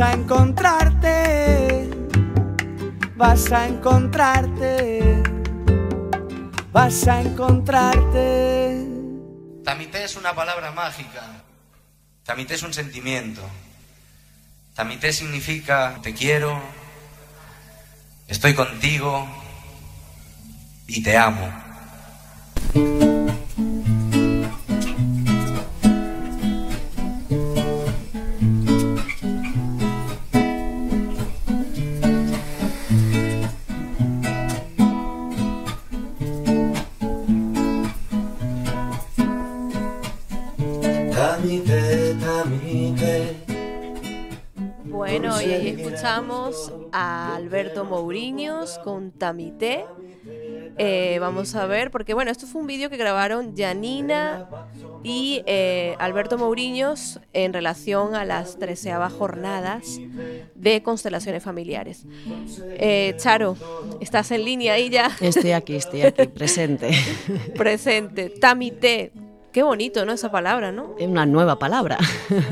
a 0.00 0.12
encontrarte, 0.12 1.90
vas 3.16 3.52
a 3.52 3.68
encontrarte, 3.68 5.22
vas 6.72 7.06
a 7.06 7.20
encontrarte. 7.20 8.86
Tamité 9.64 10.04
es 10.04 10.16
una 10.16 10.34
palabra 10.34 10.72
mágica. 10.72 11.22
Tamité 12.24 12.54
es 12.54 12.62
un 12.62 12.72
sentimiento. 12.72 13.42
Tamité 14.74 15.12
significa 15.12 15.98
te 16.02 16.14
quiero, 16.14 16.58
estoy 18.28 18.54
contigo 18.54 19.28
y 20.86 21.02
te 21.02 21.18
amo. 21.18 21.52
Alberto 47.50 47.84
Mouriños 47.84 48.78
con 48.84 49.10
Tamité. 49.10 49.84
Eh, 50.78 51.18
vamos 51.18 51.56
a 51.56 51.66
ver, 51.66 51.90
porque 51.90 52.14
bueno, 52.14 52.30
esto 52.30 52.46
fue 52.46 52.60
un 52.60 52.68
vídeo 52.68 52.90
que 52.90 52.96
grabaron 52.96 53.56
Janina 53.56 54.48
y 55.02 55.42
eh, 55.46 55.96
Alberto 55.98 56.38
Mouriños 56.38 57.18
en 57.32 57.52
relación 57.52 58.14
a 58.14 58.24
las 58.24 58.56
treceavas 58.56 59.12
jornadas 59.12 59.98
de 60.54 60.84
constelaciones 60.84 61.42
familiares. 61.42 62.04
Eh, 62.78 63.14
Charo, 63.16 63.56
¿estás 63.98 64.30
en 64.30 64.44
línea 64.44 64.74
ahí 64.74 64.88
ya? 64.88 65.10
Estoy 65.20 65.50
aquí, 65.50 65.74
estoy 65.74 66.02
aquí, 66.02 66.26
presente. 66.28 66.92
Presente. 67.56 68.30
Tamité. 68.30 69.10
Qué 69.50 69.64
bonito, 69.64 70.06
¿no? 70.06 70.12
Esa 70.12 70.30
palabra, 70.30 70.70
¿no? 70.70 70.94
Es 70.96 71.08
una 71.08 71.26
nueva 71.26 71.58
palabra. 71.58 71.98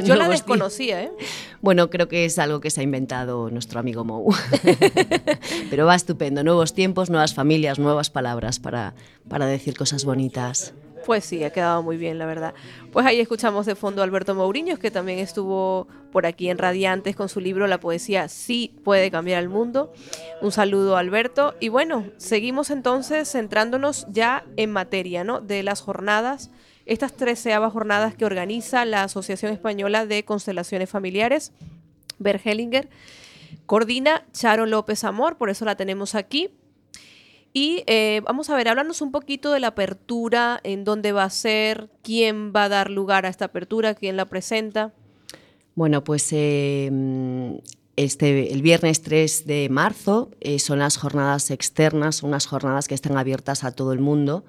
Yo 0.02 0.16
la 0.16 0.28
desconocía, 0.28 1.04
¿eh? 1.04 1.12
Bueno, 1.60 1.90
creo 1.90 2.08
que 2.08 2.24
es 2.24 2.38
algo 2.38 2.60
que 2.60 2.70
se 2.70 2.80
ha 2.80 2.84
inventado 2.84 3.50
nuestro 3.50 3.80
amigo 3.80 4.04
Mou. 4.04 4.32
Pero 5.70 5.86
va 5.86 5.94
estupendo. 5.94 6.44
Nuevos 6.44 6.72
tiempos, 6.72 7.10
nuevas 7.10 7.34
familias, 7.34 7.78
nuevas 7.78 8.10
palabras 8.10 8.60
para, 8.60 8.94
para 9.28 9.46
decir 9.46 9.76
cosas 9.76 10.04
bonitas. 10.04 10.72
Pues 11.08 11.24
sí, 11.24 11.42
ha 11.42 11.50
quedado 11.50 11.82
muy 11.82 11.96
bien, 11.96 12.18
la 12.18 12.26
verdad. 12.26 12.52
Pues 12.92 13.06
ahí 13.06 13.18
escuchamos 13.18 13.64
de 13.64 13.74
fondo 13.74 14.02
a 14.02 14.04
Alberto 14.04 14.34
Mouriños, 14.34 14.78
que 14.78 14.90
también 14.90 15.18
estuvo 15.18 15.88
por 16.12 16.26
aquí 16.26 16.50
en 16.50 16.58
Radiantes 16.58 17.16
con 17.16 17.30
su 17.30 17.40
libro 17.40 17.66
La 17.66 17.80
poesía 17.80 18.28
sí 18.28 18.74
puede 18.84 19.10
cambiar 19.10 19.42
el 19.42 19.48
mundo. 19.48 19.90
Un 20.42 20.52
saludo 20.52 20.98
Alberto. 20.98 21.54
Y 21.60 21.70
bueno, 21.70 22.04
seguimos 22.18 22.70
entonces 22.70 23.30
centrándonos 23.32 24.06
ya 24.10 24.44
en 24.56 24.70
materia, 24.70 25.24
¿no? 25.24 25.40
De 25.40 25.62
las 25.62 25.80
jornadas, 25.80 26.50
estas 26.88 27.12
treceavas 27.12 27.72
jornadas 27.72 28.14
que 28.14 28.24
organiza 28.24 28.84
la 28.84 29.04
Asociación 29.04 29.52
Española 29.52 30.06
de 30.06 30.24
Constelaciones 30.24 30.90
Familiares, 30.90 31.52
Bergelinger. 32.18 32.88
Coordina 33.66 34.26
Charo 34.32 34.66
López 34.66 35.04
Amor, 35.04 35.36
por 35.36 35.50
eso 35.50 35.64
la 35.64 35.76
tenemos 35.76 36.14
aquí. 36.14 36.50
Y 37.52 37.82
eh, 37.86 38.20
vamos 38.24 38.50
a 38.50 38.56
ver, 38.56 38.68
háblanos 38.68 39.00
un 39.00 39.10
poquito 39.10 39.52
de 39.52 39.60
la 39.60 39.68
apertura, 39.68 40.60
en 40.64 40.84
dónde 40.84 41.12
va 41.12 41.24
a 41.24 41.30
ser, 41.30 41.90
quién 42.02 42.52
va 42.54 42.64
a 42.64 42.68
dar 42.68 42.90
lugar 42.90 43.26
a 43.26 43.28
esta 43.28 43.46
apertura, 43.46 43.94
quién 43.94 44.16
la 44.16 44.26
presenta. 44.26 44.92
Bueno, 45.74 46.04
pues 46.04 46.28
eh, 46.32 46.90
este, 47.96 48.52
el 48.52 48.62
viernes 48.62 49.02
3 49.02 49.46
de 49.46 49.68
marzo 49.70 50.30
eh, 50.40 50.58
son 50.58 50.78
las 50.78 50.96
jornadas 50.96 51.50
externas, 51.50 52.22
unas 52.22 52.46
jornadas 52.46 52.86
que 52.86 52.94
están 52.94 53.16
abiertas 53.16 53.64
a 53.64 53.72
todo 53.72 53.92
el 53.92 53.98
mundo. 53.98 54.44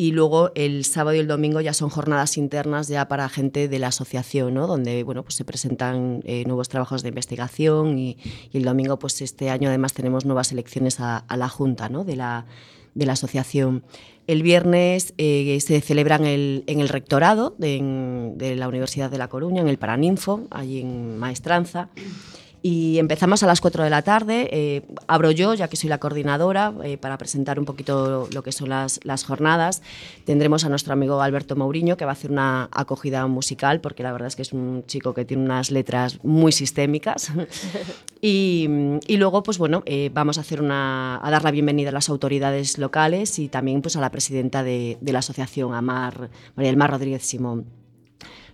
Y 0.00 0.12
luego 0.12 0.50
el 0.54 0.86
sábado 0.86 1.14
y 1.14 1.18
el 1.18 1.26
domingo 1.26 1.60
ya 1.60 1.74
son 1.74 1.90
jornadas 1.90 2.38
internas 2.38 2.88
ya 2.88 3.06
para 3.06 3.28
gente 3.28 3.68
de 3.68 3.78
la 3.78 3.88
asociación, 3.88 4.54
¿no? 4.54 4.66
donde 4.66 5.02
bueno, 5.02 5.24
pues 5.24 5.34
se 5.34 5.44
presentan 5.44 6.22
eh, 6.24 6.44
nuevos 6.46 6.70
trabajos 6.70 7.02
de 7.02 7.10
investigación 7.10 7.98
y, 7.98 8.16
el 8.54 8.64
domingo 8.64 8.98
pues 8.98 9.20
este 9.20 9.50
año 9.50 9.68
además 9.68 9.92
tenemos 9.92 10.24
nuevas 10.24 10.52
elecciones 10.52 11.00
a, 11.00 11.26
la 11.36 11.50
Junta 11.50 11.90
¿no? 11.90 12.04
de, 12.04 12.16
la, 12.16 12.46
de 12.94 13.04
la 13.04 13.12
asociación. 13.12 13.84
El 14.26 14.42
viernes 14.42 15.12
eh, 15.18 15.58
se 15.60 15.82
celebra 15.82 16.16
en 16.16 16.24
el, 16.24 16.64
en 16.66 16.80
el 16.80 16.88
rectorado 16.88 17.54
de, 17.58 18.56
la 18.56 18.68
Universidad 18.68 19.10
de 19.10 19.18
La 19.18 19.28
Coruña, 19.28 19.60
en 19.60 19.68
el 19.68 19.76
Paraninfo, 19.76 20.46
allí 20.50 20.80
en 20.80 21.18
Maestranza. 21.18 21.90
Y 22.62 22.98
empezamos 22.98 23.42
a 23.42 23.46
las 23.46 23.60
4 23.62 23.84
de 23.84 23.90
la 23.90 24.02
tarde. 24.02 24.48
Eh, 24.52 24.82
abro 25.06 25.30
yo, 25.30 25.54
ya 25.54 25.68
que 25.68 25.76
soy 25.76 25.88
la 25.88 25.98
coordinadora, 25.98 26.74
eh, 26.84 26.98
para 26.98 27.16
presentar 27.16 27.58
un 27.58 27.64
poquito 27.64 28.28
lo 28.30 28.42
que 28.42 28.52
son 28.52 28.68
las, 28.68 29.00
las, 29.02 29.24
jornadas. 29.24 29.80
Tendremos 30.26 30.64
a 30.64 30.68
nuestro 30.68 30.92
amigo 30.92 31.22
Alberto 31.22 31.56
Mourinho, 31.56 31.96
que 31.96 32.04
va 32.04 32.10
a 32.10 32.12
hacer 32.12 32.30
una 32.30 32.68
acogida 32.72 33.26
musical, 33.28 33.80
porque 33.80 34.02
la 34.02 34.12
verdad 34.12 34.28
es 34.28 34.36
que 34.36 34.42
es 34.42 34.52
un 34.52 34.84
chico 34.86 35.14
que 35.14 35.24
tiene 35.24 35.42
unas 35.44 35.70
letras 35.70 36.22
muy 36.22 36.52
sistémicas. 36.52 37.32
y, 38.20 38.68
y, 39.06 39.16
luego, 39.16 39.42
pues 39.42 39.56
bueno, 39.56 39.82
eh, 39.86 40.10
vamos 40.12 40.36
a, 40.36 40.42
hacer 40.42 40.60
una, 40.60 41.18
a 41.22 41.30
dar 41.30 41.42
la 41.42 41.52
bienvenida 41.52 41.88
a 41.88 41.92
las 41.92 42.10
autoridades 42.10 42.76
locales 42.76 43.38
y 43.38 43.48
también 43.48 43.80
pues, 43.80 43.96
a 43.96 44.00
la 44.02 44.10
presidenta 44.10 44.62
de, 44.62 44.98
de 45.00 45.12
la 45.12 45.20
asociación, 45.20 45.72
a 45.72 45.80
Mar, 45.80 46.28
María 46.56 46.70
del 46.70 46.76
Mar 46.76 46.90
Rodríguez 46.90 47.22
Simón. 47.22 47.64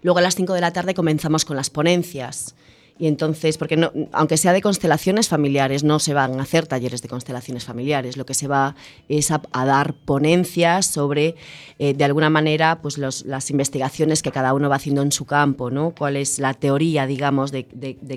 Luego 0.03 0.21
a 0.21 0.23
las 0.23 0.37
5 0.37 0.53
de 0.53 0.61
la 0.61 0.73
tarde 0.73 0.95
comenzamos 0.95 1.45
con 1.45 1.57
las 1.57 1.71
ponencias. 1.71 2.55
Y 2.99 3.09
entonces, 3.09 3.59
porque 3.59 3.77
no, 3.77 3.93
aunque 4.13 4.39
sea 4.39 4.55
de 4.55 4.63
constelaciones 4.63 5.29
familiares, 5.29 5.85
no 5.85 5.99
se 5.99 6.15
van 6.15 6.39
a 6.41 6.43
hacer 6.43 6.67
talleres 6.67 7.03
de 7.03 7.09
constelaciones 7.09 7.65
familiares, 7.65 8.17
lo 8.17 8.25
que 8.25 8.33
se 8.33 8.49
va 8.49 8.75
es 9.09 9.31
a, 9.31 9.43
dar 9.53 9.93
ponencias 9.93 10.87
sobre, 10.87 11.35
eh, 11.79 11.93
de 11.93 12.05
alguna 12.05 12.31
manera, 12.31 12.81
pues 12.81 12.97
las 12.97 13.51
investigaciones 13.51 14.23
que 14.23 14.33
cada 14.33 14.55
uno 14.55 14.71
va 14.71 14.77
haciendo 14.77 15.03
en 15.03 15.13
su 15.13 15.27
campo, 15.27 15.71
¿no? 15.71 15.95
Cuál 15.97 16.17
es 16.17 16.39
la 16.39 16.55
teoría, 16.55 17.07
digamos, 17.07 17.53
de, 17.53 17.67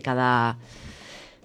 cada, 0.01 0.57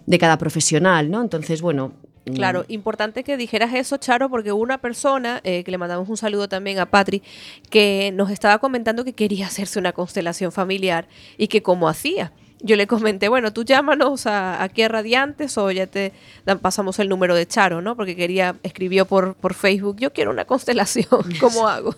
de 0.06 0.18
cada 0.18 0.38
profesional, 0.38 1.10
¿no? 1.10 1.20
Entonces, 1.20 1.60
bueno, 1.60 1.92
Claro, 2.32 2.64
importante 2.68 3.22
que 3.22 3.36
dijeras 3.36 3.74
eso, 3.74 3.98
Charo, 3.98 4.30
porque 4.30 4.50
una 4.50 4.78
persona, 4.78 5.42
eh, 5.44 5.62
que 5.62 5.70
le 5.70 5.76
mandamos 5.76 6.08
un 6.08 6.16
saludo 6.16 6.48
también 6.48 6.78
a 6.78 6.86
Patri, 6.86 7.22
que 7.68 8.12
nos 8.14 8.30
estaba 8.30 8.58
comentando 8.60 9.04
que 9.04 9.12
quería 9.12 9.46
hacerse 9.46 9.78
una 9.78 9.92
constelación 9.92 10.50
familiar 10.50 11.06
y 11.36 11.48
que 11.48 11.62
cómo 11.62 11.86
hacía. 11.86 12.32
Yo 12.66 12.76
le 12.76 12.86
comenté, 12.86 13.28
bueno, 13.28 13.52
tú 13.52 13.62
llámanos 13.62 14.26
a, 14.26 14.62
aquí 14.62 14.80
a 14.80 14.88
Radiantes 14.88 15.58
o 15.58 15.70
ya 15.70 15.86
te 15.86 16.14
dan, 16.46 16.60
pasamos 16.60 16.98
el 16.98 17.10
número 17.10 17.34
de 17.34 17.46
Charo, 17.46 17.82
¿no? 17.82 17.94
Porque 17.94 18.16
quería, 18.16 18.56
escribió 18.62 19.04
por, 19.04 19.34
por 19.34 19.52
Facebook, 19.52 19.96
yo 19.98 20.14
quiero 20.14 20.30
una 20.30 20.46
constelación, 20.46 21.06
¿cómo 21.40 21.68
hago? 21.68 21.94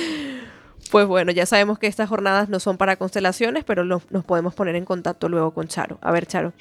pues 0.90 1.06
bueno, 1.06 1.32
ya 1.32 1.46
sabemos 1.46 1.78
que 1.78 1.86
estas 1.86 2.06
jornadas 2.06 2.50
no 2.50 2.60
son 2.60 2.76
para 2.76 2.96
constelaciones, 2.96 3.64
pero 3.64 3.82
lo, 3.82 4.02
nos 4.10 4.26
podemos 4.26 4.54
poner 4.54 4.76
en 4.76 4.84
contacto 4.84 5.30
luego 5.30 5.52
con 5.52 5.68
Charo. 5.68 5.96
A 6.02 6.12
ver, 6.12 6.26
Charo. 6.26 6.52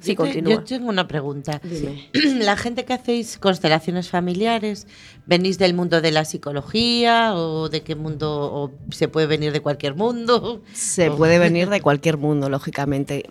Sí, 0.00 0.12
yo, 0.12 0.16
continúa. 0.16 0.54
yo 0.54 0.64
tengo 0.64 0.88
una 0.88 1.08
pregunta. 1.08 1.60
La 2.12 2.56
gente 2.56 2.84
que 2.84 2.92
hacéis 2.92 3.38
constelaciones 3.38 4.08
familiares, 4.08 4.86
¿venís 5.26 5.58
del 5.58 5.74
mundo 5.74 6.00
de 6.00 6.10
la 6.10 6.24
psicología 6.24 7.34
o 7.34 7.68
de 7.68 7.82
qué 7.82 7.94
mundo? 7.94 8.50
¿O 8.52 8.72
se 8.90 9.08
puede 9.08 9.26
venir 9.26 9.52
de 9.52 9.60
cualquier 9.60 9.94
mundo? 9.94 10.62
Se 10.72 11.10
o... 11.10 11.16
puede 11.16 11.38
venir 11.38 11.68
de 11.68 11.80
cualquier 11.80 12.18
mundo, 12.18 12.48
lógicamente. 12.48 13.24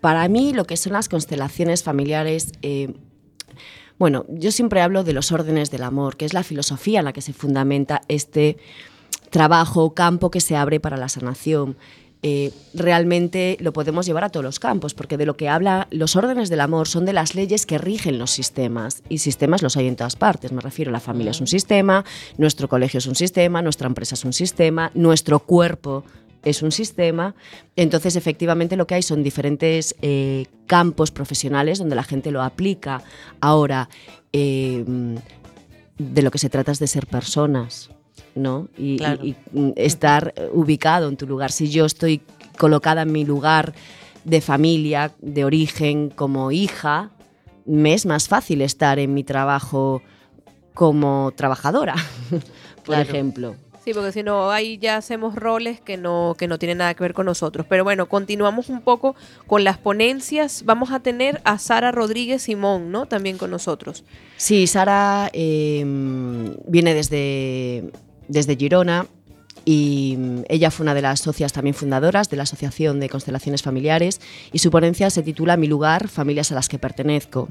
Para 0.00 0.28
mí, 0.28 0.52
lo 0.52 0.64
que 0.64 0.76
son 0.76 0.94
las 0.94 1.08
constelaciones 1.08 1.82
familiares. 1.82 2.52
Eh, 2.62 2.94
bueno, 3.98 4.26
yo 4.28 4.50
siempre 4.50 4.80
hablo 4.80 5.04
de 5.04 5.12
los 5.12 5.30
órdenes 5.30 5.70
del 5.70 5.84
amor, 5.84 6.16
que 6.16 6.24
es 6.24 6.34
la 6.34 6.42
filosofía 6.42 6.98
en 6.98 7.04
la 7.04 7.12
que 7.12 7.22
se 7.22 7.32
fundamenta 7.32 8.02
este 8.08 8.56
trabajo, 9.30 9.94
campo 9.94 10.30
que 10.30 10.40
se 10.40 10.56
abre 10.56 10.80
para 10.80 10.96
la 10.96 11.08
sanación 11.08 11.76
eh, 12.26 12.52
realmente 12.72 13.58
lo 13.60 13.74
podemos 13.74 14.06
llevar 14.06 14.24
a 14.24 14.30
todos 14.30 14.42
los 14.42 14.58
campos, 14.58 14.94
porque 14.94 15.18
de 15.18 15.26
lo 15.26 15.36
que 15.36 15.50
habla 15.50 15.88
los 15.90 16.16
órdenes 16.16 16.48
del 16.48 16.62
amor 16.62 16.88
son 16.88 17.04
de 17.04 17.12
las 17.12 17.34
leyes 17.34 17.66
que 17.66 17.76
rigen 17.76 18.18
los 18.18 18.30
sistemas, 18.30 19.02
y 19.10 19.18
sistemas 19.18 19.60
los 19.60 19.76
hay 19.76 19.88
en 19.88 19.96
todas 19.96 20.16
partes, 20.16 20.50
me 20.50 20.62
refiero, 20.62 20.90
la 20.90 21.00
familia 21.00 21.32
es 21.32 21.42
un 21.42 21.46
sistema, 21.46 22.02
nuestro 22.38 22.66
colegio 22.66 22.96
es 22.96 23.06
un 23.06 23.14
sistema, 23.14 23.60
nuestra 23.60 23.88
empresa 23.88 24.14
es 24.14 24.24
un 24.24 24.32
sistema, 24.32 24.90
nuestro 24.94 25.40
cuerpo 25.40 26.02
es 26.42 26.62
un 26.62 26.72
sistema, 26.72 27.34
entonces 27.76 28.16
efectivamente 28.16 28.76
lo 28.76 28.86
que 28.86 28.94
hay 28.94 29.02
son 29.02 29.22
diferentes 29.22 29.94
eh, 30.00 30.46
campos 30.66 31.10
profesionales 31.10 31.78
donde 31.78 31.94
la 31.94 32.04
gente 32.04 32.30
lo 32.30 32.40
aplica. 32.40 33.02
Ahora, 33.42 33.90
eh, 34.32 34.82
de 35.98 36.22
lo 36.22 36.30
que 36.30 36.38
se 36.38 36.48
trata 36.48 36.72
es 36.72 36.78
de 36.78 36.86
ser 36.86 37.06
personas, 37.06 37.90
¿no? 38.34 38.68
Y, 38.76 38.98
claro. 38.98 39.24
y, 39.24 39.36
y, 39.52 39.72
estar 39.76 40.34
ubicado 40.52 41.08
en 41.08 41.16
tu 41.16 41.26
lugar. 41.26 41.52
Si 41.52 41.70
yo 41.70 41.84
estoy 41.86 42.20
colocada 42.58 43.02
en 43.02 43.12
mi 43.12 43.24
lugar 43.24 43.74
de 44.24 44.40
familia, 44.40 45.12
de 45.20 45.44
origen, 45.44 46.10
como 46.10 46.50
hija, 46.50 47.10
me 47.66 47.94
es 47.94 48.06
más 48.06 48.28
fácil 48.28 48.62
estar 48.62 48.98
en 48.98 49.14
mi 49.14 49.24
trabajo 49.24 50.02
como 50.72 51.32
trabajadora, 51.36 51.94
por 52.30 52.84
claro. 52.84 53.02
ejemplo. 53.02 53.56
Sí, 53.84 53.92
porque 53.92 54.12
si 54.12 54.22
no, 54.22 54.50
ahí 54.50 54.78
ya 54.78 54.96
hacemos 54.96 55.34
roles 55.34 55.78
que 55.78 55.98
no, 55.98 56.36
que 56.38 56.48
no 56.48 56.58
tienen 56.58 56.78
nada 56.78 56.94
que 56.94 57.02
ver 57.02 57.12
con 57.12 57.26
nosotros. 57.26 57.66
Pero 57.68 57.84
bueno, 57.84 58.06
continuamos 58.06 58.70
un 58.70 58.80
poco 58.80 59.14
con 59.46 59.62
las 59.62 59.76
ponencias. 59.76 60.62
Vamos 60.64 60.90
a 60.90 61.00
tener 61.00 61.42
a 61.44 61.58
Sara 61.58 61.92
Rodríguez 61.92 62.40
Simón, 62.40 62.90
¿no? 62.90 63.04
También 63.04 63.36
con 63.36 63.50
nosotros. 63.50 64.02
Sí, 64.38 64.66
Sara 64.66 65.28
eh, 65.34 65.84
viene 66.66 66.94
desde, 66.94 67.92
desde 68.28 68.56
Girona 68.56 69.06
y 69.64 70.18
ella 70.48 70.70
fue 70.70 70.84
una 70.84 70.94
de 70.94 71.02
las 71.02 71.20
socias 71.20 71.52
también 71.52 71.74
fundadoras 71.74 72.28
de 72.28 72.36
la 72.36 72.42
Asociación 72.42 73.00
de 73.00 73.08
Constelaciones 73.08 73.62
Familiares 73.62 74.20
y 74.52 74.58
su 74.58 74.70
ponencia 74.70 75.08
se 75.10 75.22
titula 75.22 75.56
Mi 75.56 75.66
lugar, 75.66 76.08
familias 76.08 76.52
a 76.52 76.54
las 76.54 76.68
que 76.68 76.78
pertenezco. 76.78 77.48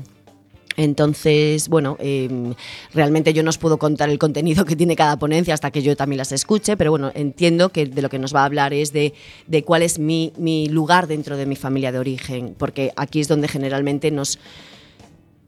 Entonces, 0.75 1.69
bueno, 1.69 1.97
eh, 1.99 2.53
realmente 2.93 3.33
yo 3.33 3.43
no 3.43 3.49
os 3.49 3.57
puedo 3.57 3.77
contar 3.77 4.09
el 4.09 4.17
contenido 4.17 4.65
que 4.65 4.75
tiene 4.75 4.95
cada 4.95 5.17
ponencia 5.17 5.53
hasta 5.53 5.71
que 5.71 5.83
yo 5.83 5.95
también 5.95 6.17
las 6.17 6.31
escuche, 6.31 6.77
pero 6.77 6.91
bueno, 6.91 7.11
entiendo 7.13 7.69
que 7.69 7.85
de 7.85 8.01
lo 8.01 8.09
que 8.09 8.19
nos 8.19 8.33
va 8.33 8.41
a 8.41 8.45
hablar 8.45 8.73
es 8.73 8.91
de, 8.91 9.13
de 9.47 9.63
cuál 9.63 9.83
es 9.83 9.99
mi, 9.99 10.33
mi, 10.37 10.67
lugar 10.67 11.07
dentro 11.07 11.37
de 11.37 11.45
mi 11.45 11.55
familia 11.55 11.91
de 11.91 11.99
origen, 11.99 12.55
porque 12.57 12.91
aquí 12.95 13.19
es 13.19 13.27
donde 13.27 13.47
generalmente 13.47 14.09
nos, 14.09 14.39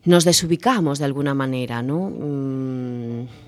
nos 0.04 0.26
desubicamos 0.26 1.00
de 1.00 1.06
alguna 1.06 1.34
manera, 1.34 1.82
¿no? 1.82 2.12
Mm, 2.12 3.45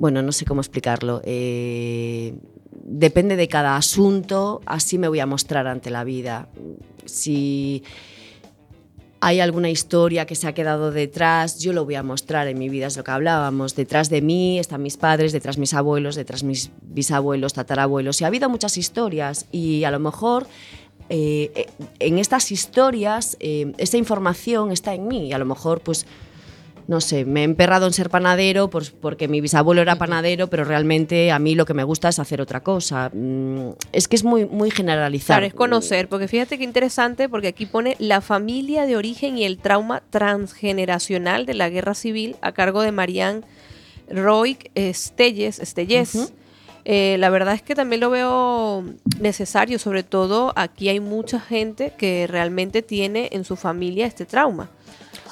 bueno, 0.00 0.22
no 0.22 0.32
sé 0.32 0.46
cómo 0.46 0.62
explicarlo. 0.62 1.20
Eh, 1.24 2.34
depende 2.72 3.36
de 3.36 3.48
cada 3.48 3.76
asunto, 3.76 4.62
así 4.64 4.96
me 4.96 5.08
voy 5.08 5.20
a 5.20 5.26
mostrar 5.26 5.66
ante 5.66 5.90
la 5.90 6.04
vida. 6.04 6.48
Si 7.04 7.84
hay 9.20 9.40
alguna 9.40 9.68
historia 9.68 10.24
que 10.24 10.36
se 10.36 10.48
ha 10.48 10.54
quedado 10.54 10.90
detrás, 10.90 11.58
yo 11.58 11.74
lo 11.74 11.84
voy 11.84 11.96
a 11.96 12.02
mostrar 12.02 12.48
en 12.48 12.58
mi 12.58 12.70
vida, 12.70 12.86
es 12.86 12.96
lo 12.96 13.04
que 13.04 13.10
hablábamos. 13.10 13.76
Detrás 13.76 14.08
de 14.08 14.22
mí 14.22 14.58
están 14.58 14.82
mis 14.82 14.96
padres, 14.96 15.32
detrás 15.32 15.58
mis 15.58 15.74
abuelos, 15.74 16.14
detrás 16.14 16.44
mis 16.44 16.70
bisabuelos, 16.80 17.52
tatarabuelos. 17.52 18.22
Y 18.22 18.24
ha 18.24 18.28
habido 18.28 18.48
muchas 18.48 18.78
historias 18.78 19.48
y 19.52 19.84
a 19.84 19.90
lo 19.90 19.98
mejor 19.98 20.46
eh, 21.10 21.66
en 21.98 22.18
estas 22.18 22.50
historias 22.52 23.36
eh, 23.38 23.74
esa 23.76 23.98
información 23.98 24.72
está 24.72 24.94
en 24.94 25.08
mí 25.08 25.26
y 25.26 25.32
a 25.34 25.38
lo 25.38 25.44
mejor 25.44 25.82
pues 25.82 26.06
no 26.90 27.00
sé, 27.00 27.24
me 27.24 27.42
he 27.42 27.44
emperrado 27.44 27.86
en 27.86 27.92
ser 27.92 28.10
panadero 28.10 28.68
pues, 28.68 28.90
porque 28.90 29.28
mi 29.28 29.40
bisabuelo 29.40 29.80
era 29.80 29.94
panadero, 29.94 30.50
pero 30.50 30.64
realmente 30.64 31.30
a 31.30 31.38
mí 31.38 31.54
lo 31.54 31.64
que 31.64 31.72
me 31.72 31.84
gusta 31.84 32.08
es 32.08 32.18
hacer 32.18 32.40
otra 32.40 32.64
cosa. 32.64 33.12
Mm, 33.14 33.74
es 33.92 34.08
que 34.08 34.16
es 34.16 34.24
muy, 34.24 34.44
muy 34.44 34.72
generalizado. 34.72 35.38
Claro, 35.38 35.46
es 35.46 35.54
conocer, 35.54 36.08
porque 36.08 36.26
fíjate 36.26 36.58
qué 36.58 36.64
interesante, 36.64 37.28
porque 37.28 37.46
aquí 37.46 37.64
pone 37.64 37.94
la 38.00 38.20
familia 38.20 38.86
de 38.86 38.96
origen 38.96 39.38
y 39.38 39.44
el 39.44 39.58
trauma 39.58 40.02
transgeneracional 40.10 41.46
de 41.46 41.54
la 41.54 41.68
guerra 41.68 41.94
civil 41.94 42.34
a 42.42 42.50
cargo 42.50 42.82
de 42.82 42.90
Marianne 42.90 43.42
Roy 44.10 44.58
Estelles, 44.74 45.60
Estelles. 45.60 46.16
Uh 46.16 46.18
-huh. 46.22 46.32
Eh, 46.84 47.18
la 47.18 47.30
verdad 47.30 47.54
es 47.54 47.62
que 47.62 47.76
también 47.76 48.00
lo 48.00 48.10
veo 48.10 48.84
necesario, 49.20 49.78
sobre 49.78 50.02
todo 50.02 50.52
aquí 50.56 50.88
hay 50.88 50.98
mucha 50.98 51.38
gente 51.38 51.92
que 51.96 52.26
realmente 52.26 52.82
tiene 52.82 53.28
en 53.30 53.44
su 53.44 53.54
familia 53.54 54.06
este 54.06 54.26
trauma. 54.26 54.70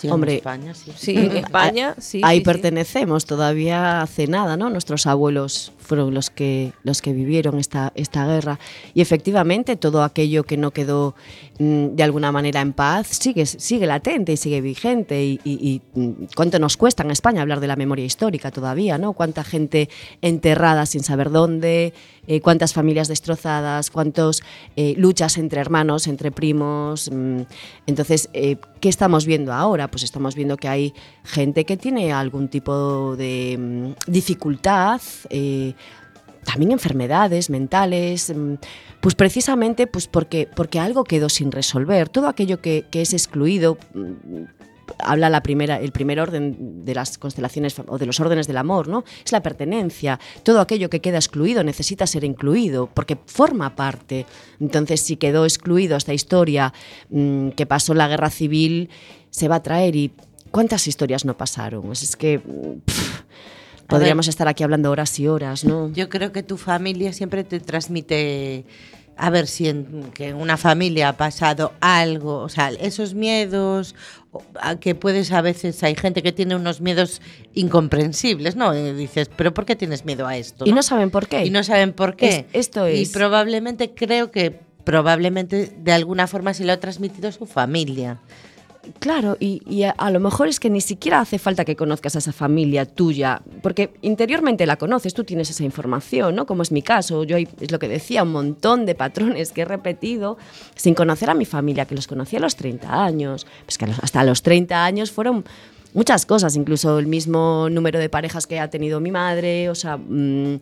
Sí, 0.01 0.09
Hombre, 0.09 0.33
en 0.33 0.39
España 0.39 0.75
sí. 0.75 0.93
Sí, 0.97 1.17
en 1.17 1.37
España 1.37 1.95
sí. 1.99 2.21
Ahí 2.25 2.39
sí, 2.39 2.45
pertenecemos, 2.45 3.27
todavía 3.27 4.01
hace 4.01 4.27
nada, 4.27 4.57
¿no? 4.57 4.71
Nuestros 4.71 5.07
abuelos 5.07 5.73
fueron 5.89 6.13
los 6.13 6.29
que, 6.29 6.73
los 6.85 7.01
que 7.01 7.13
vivieron 7.13 7.59
esta, 7.59 7.93
esta 7.95 8.27
guerra. 8.27 8.59
Y 8.93 9.01
efectivamente, 9.01 9.77
todo 9.77 10.05
aquello 10.05 10.45
que 10.45 10.59
no 10.59 10.71
quedó 10.71 11.15
mm, 11.59 11.97
de 11.97 12.03
alguna 12.03 12.31
manera 12.31 12.61
en 12.61 12.75
paz 12.75 13.07
sigue, 13.09 13.47
sigue 13.47 13.87
latente 13.87 14.33
y 14.33 14.37
sigue 14.37 14.61
vigente. 14.61 15.25
Y, 15.25 15.81
mm, 15.95 16.11
cuánto 16.37 16.59
nos 16.59 16.77
cuesta 16.77 17.03
en 17.03 17.11
España 17.11 17.41
hablar 17.41 17.61
de 17.61 17.67
la 17.67 17.77
memoria 17.77 18.05
histórica 18.05 18.51
todavía, 18.51 18.99
¿no? 18.99 19.15
Cuánta 19.15 19.45
gente 19.45 19.89
enterrada 20.21 20.85
sin 20.85 21.03
saber 21.03 21.31
dónde, 21.31 21.95
eh, 22.27 22.43
cuántas 22.43 22.75
familias 22.75 23.09
destrozadas, 23.09 23.91
cuántas 23.91 24.43
eh, 24.77 24.95
luchas 24.99 25.39
entre 25.39 25.63
hermanos, 25.63 26.07
entre 26.07 26.31
primos. 26.31 27.11
Mm, 27.11 27.41
entonces, 27.87 28.29
eh, 28.35 28.57
¿qué 28.81 28.91
estamos 28.91 29.25
viendo 29.25 29.55
ahora? 29.55 29.91
Pues 29.91 30.03
estamos 30.03 30.35
viendo 30.35 30.59
que 30.59 30.69
hay 30.69 30.93
gente 31.25 31.65
que 31.65 31.79
tiene 31.79 32.13
algún 32.13 32.49
tipo 32.49 33.17
de 33.17 33.95
dificultad. 34.07 35.01
También 36.45 36.73
enfermedades 36.73 37.51
mentales, 37.51 38.33
mm, 38.35 38.55
pues 39.01 39.15
precisamente 39.15 39.87
pues 39.87 40.07
porque, 40.07 40.49
porque 40.55 40.79
algo 40.79 41.05
quedó 41.05 41.29
sin 41.29 41.53
resolver. 41.53 42.09
Todo 42.09 42.29
aquello 42.29 42.61
que, 42.61 42.87
es 42.91 43.13
excluido, 43.13 43.77
mm, 43.95 44.45
habla 45.01 45.29
la 45.29 45.43
primera, 45.43 45.79
el 45.79 45.93
primer 45.93 46.19
orden 46.19 46.85
de 46.87 46.95
las 46.95 47.19
constelaciones 47.19 47.77
o 47.87 47.99
de 47.99 48.07
los 48.07 48.19
órdenes 48.21 48.47
del 48.47 48.57
amor, 48.57 48.89
¿no? 48.89 49.05
Es 49.25 49.31
la 49.33 49.43
pertenencia. 49.43 50.19
Todo 50.43 50.61
aquello 50.61 50.89
que 50.89 51.01
queda 51.01 51.19
excluido 51.19 51.63
necesita 51.63 52.07
ser 52.07 52.25
incluido 52.25 52.89
porque 52.95 53.19
forma 53.27 53.77
parte. 53.77 54.25
Entonces, 54.59 55.03
si 55.03 55.17
quedó 55.17 55.45
excluido 55.45 55.99
esta 55.99 56.15
historia 56.15 56.73
mmm, 57.11 57.51
que 57.51 57.67
pasó 57.67 57.93
la 57.93 58.09
guerra 58.09 58.31
civil, 58.31 58.89
se 59.31 59.49
va 59.49 59.57
a 59.57 59.63
traer 59.63 59.95
y 59.97 60.13
¿cuántas 60.51 60.87
historias 60.89 61.27
no 61.27 61.37
pasaron? 61.37 61.83
Pues 61.83 62.03
es 62.03 62.17
que 62.17 62.41
podríamos 63.89 64.27
ver, 64.27 64.31
estar 64.31 64.49
aquí 64.49 64.63
hablando 64.63 64.91
horas 64.91 65.19
y 65.19 65.27
horas, 65.27 65.65
¿no? 65.65 65.91
Yo 65.93 66.09
creo 66.09 66.31
que 66.31 66.43
tu 66.43 66.57
familia 66.57 67.13
siempre 67.13 67.43
te 67.43 67.59
transmite 67.59 68.65
a 69.19 69.31
ver 69.31 69.49
si 69.49 69.69
en, 69.69 70.11
que 70.15 70.33
una 70.33 70.57
familia 70.57 71.09
ha 71.09 71.17
pasado 71.17 71.73
algo, 71.81 72.39
o 72.39 72.49
sea, 72.49 72.71
esos 72.71 73.15
miedos 73.15 73.97
a 74.61 74.77
que 74.77 74.95
puedes 74.95 75.33
a 75.33 75.41
veces 75.41 75.83
hay 75.83 75.97
gente 75.97 76.23
que 76.23 76.31
tiene 76.31 76.55
unos 76.55 76.81
miedos 76.81 77.21
incomprensibles, 77.53 78.55
¿no? 78.55 78.75
Y 78.75 78.93
dices, 78.93 79.29
pero 79.35 79.53
¿por 79.53 79.67
qué 79.67 79.75
tienes 79.75 80.05
miedo 80.05 80.27
a 80.27 80.37
esto? 80.37 80.65
Y 80.67 80.73
no, 80.73 80.83
saben 80.83 81.11
por 81.11 81.27
qué. 81.27 81.45
Y 81.45 81.51
no 81.51 81.65
saben 81.65 81.93
por 81.93 82.15
qué. 82.15 82.47
Es, 82.53 82.67
esto 82.67 82.87
es. 82.87 83.09
Y 83.09 83.13
probablemente 83.13 83.93
creo 83.93 84.31
que 84.31 84.61
probablemente 84.85 85.73
de 85.77 85.93
alguna 85.93 86.29
forma 86.29 86.55
se 86.55 86.65
lo 86.65 86.73
ha 86.73 86.79
transmitido 86.79 87.33
su 87.33 87.47
familia. 87.47 88.21
Claro, 89.01 89.37
y, 89.39 89.83
a, 89.83 90.11
lo 90.11 90.21
mejor 90.21 90.49
es 90.49 90.61
que 90.61 90.71
ni 90.71 90.81
siquiera 90.81 91.21
hace 91.21 91.39
falta 91.39 91.65
que 91.65 91.77
conozcas 91.77 92.17
a 92.17 92.19
esa 92.19 92.33
familia 92.33 92.87
tuya, 92.87 93.43
porque 93.63 93.91
interiormente 94.03 94.67
la 94.67 94.77
conoces, 94.77 95.15
tú 95.15 95.25
tienes 95.25 95.51
esa 95.51 95.65
información, 95.65 96.35
¿no? 96.35 96.47
Como 96.47 96.63
es 96.63 96.73
mi 96.73 96.83
caso, 96.83 97.25
yo 97.25 97.37
hay, 97.37 97.49
es 97.61 97.71
lo 97.71 97.79
que 97.79 97.89
decía, 97.89 98.23
un 98.23 98.33
montón 98.33 98.87
de 98.87 98.95
patrones 98.95 99.53
que 99.53 99.63
he 99.63 99.65
repetido 99.65 100.39
sin 100.75 100.95
conocer 100.95 101.29
a 101.31 101.35
mi 101.35 101.45
familia, 101.45 101.85
que 101.85 101.95
los 101.95 102.07
conocí 102.07 102.37
a 102.37 102.41
los 102.41 102.57
30 102.57 103.05
años, 103.05 103.47
pues 103.65 103.79
que 103.79 103.85
hasta 103.85 104.25
los 104.25 104.43
30 104.43 104.85
años 104.85 105.11
fueron 105.11 105.45
muchas 105.93 106.25
cosas, 106.25 106.57
incluso 106.57 106.99
el 106.99 107.07
mismo 107.07 107.69
número 107.71 107.99
de 107.99 108.09
parejas 108.09 108.47
que 108.47 108.59
ha 108.59 108.71
tenido 108.71 109.01
mi 109.01 109.11
madre, 109.11 109.69
o 109.71 109.75
sea... 109.75 109.97
Mmm, 109.97 110.59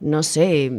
no 0.00 0.22
sé. 0.22 0.72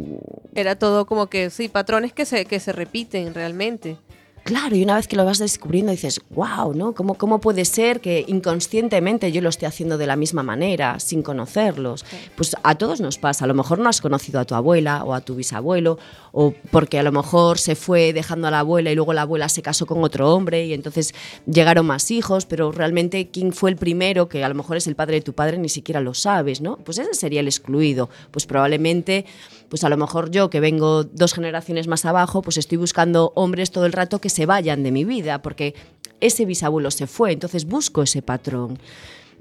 Era 0.52 0.74
todo 0.74 1.06
como 1.06 1.28
que, 1.28 1.48
sí, 1.50 1.68
patrones 1.68 2.12
que 2.12 2.26
se, 2.26 2.44
que 2.44 2.58
se 2.58 2.72
repiten 2.72 3.32
realmente. 3.34 3.96
Claro, 4.44 4.74
y 4.74 4.82
una 4.82 4.96
vez 4.96 5.06
que 5.06 5.16
lo 5.16 5.24
vas 5.24 5.38
descubriendo 5.38 5.92
dices, 5.92 6.20
wow, 6.30 6.74
¿no? 6.74 6.94
¿Cómo, 6.94 7.14
¿Cómo 7.14 7.40
puede 7.40 7.64
ser 7.64 8.00
que 8.00 8.24
inconscientemente 8.26 9.30
yo 9.30 9.40
lo 9.40 9.48
esté 9.48 9.66
haciendo 9.66 9.98
de 9.98 10.06
la 10.06 10.16
misma 10.16 10.42
manera, 10.42 10.98
sin 10.98 11.22
conocerlos? 11.22 12.04
Sí. 12.08 12.16
Pues 12.34 12.56
a 12.62 12.74
todos 12.74 13.00
nos 13.00 13.18
pasa. 13.18 13.44
A 13.44 13.48
lo 13.48 13.54
mejor 13.54 13.78
no 13.78 13.88
has 13.88 14.00
conocido 14.00 14.40
a 14.40 14.44
tu 14.44 14.56
abuela 14.56 15.04
o 15.04 15.14
a 15.14 15.20
tu 15.20 15.36
bisabuelo, 15.36 15.98
o 16.32 16.54
porque 16.70 16.98
a 16.98 17.02
lo 17.04 17.12
mejor 17.12 17.58
se 17.58 17.76
fue 17.76 18.12
dejando 18.12 18.48
a 18.48 18.50
la 18.50 18.60
abuela 18.60 18.90
y 18.90 18.94
luego 18.94 19.12
la 19.12 19.22
abuela 19.22 19.48
se 19.48 19.62
casó 19.62 19.86
con 19.86 20.02
otro 20.02 20.32
hombre 20.34 20.66
y 20.66 20.74
entonces 20.74 21.14
llegaron 21.46 21.86
más 21.86 22.10
hijos, 22.10 22.46
pero 22.46 22.72
realmente 22.72 23.28
quién 23.28 23.52
fue 23.52 23.70
el 23.70 23.76
primero, 23.76 24.28
que 24.28 24.42
a 24.42 24.48
lo 24.48 24.54
mejor 24.54 24.76
es 24.76 24.86
el 24.86 24.96
padre 24.96 25.16
de 25.16 25.22
tu 25.22 25.34
padre, 25.34 25.58
ni 25.58 25.68
siquiera 25.68 26.00
lo 26.00 26.14
sabes, 26.14 26.60
¿no? 26.60 26.78
Pues 26.78 26.98
ese 26.98 27.14
sería 27.14 27.40
el 27.40 27.46
excluido. 27.46 28.10
Pues 28.30 28.46
probablemente, 28.46 29.24
pues 29.72 29.84
a 29.84 29.88
lo 29.88 29.96
mejor 29.96 30.30
yo 30.30 30.50
que 30.50 30.60
vengo 30.60 31.02
dos 31.02 31.32
generaciones 31.32 31.88
más 31.88 32.04
abajo, 32.04 32.42
pues 32.42 32.58
estoy 32.58 32.76
buscando 32.76 33.32
hombres 33.36 33.70
todo 33.70 33.86
el 33.86 33.94
rato 33.94 34.20
que 34.20 34.28
se 34.28 34.44
vayan 34.44 34.82
de 34.82 34.90
mi 34.90 35.06
vida, 35.06 35.40
porque 35.40 35.74
ese 36.20 36.44
bisabuelo 36.44 36.90
se 36.90 37.06
fue, 37.06 37.32
entonces 37.32 37.64
busco 37.64 38.02
ese 38.02 38.20
patrón. 38.20 38.78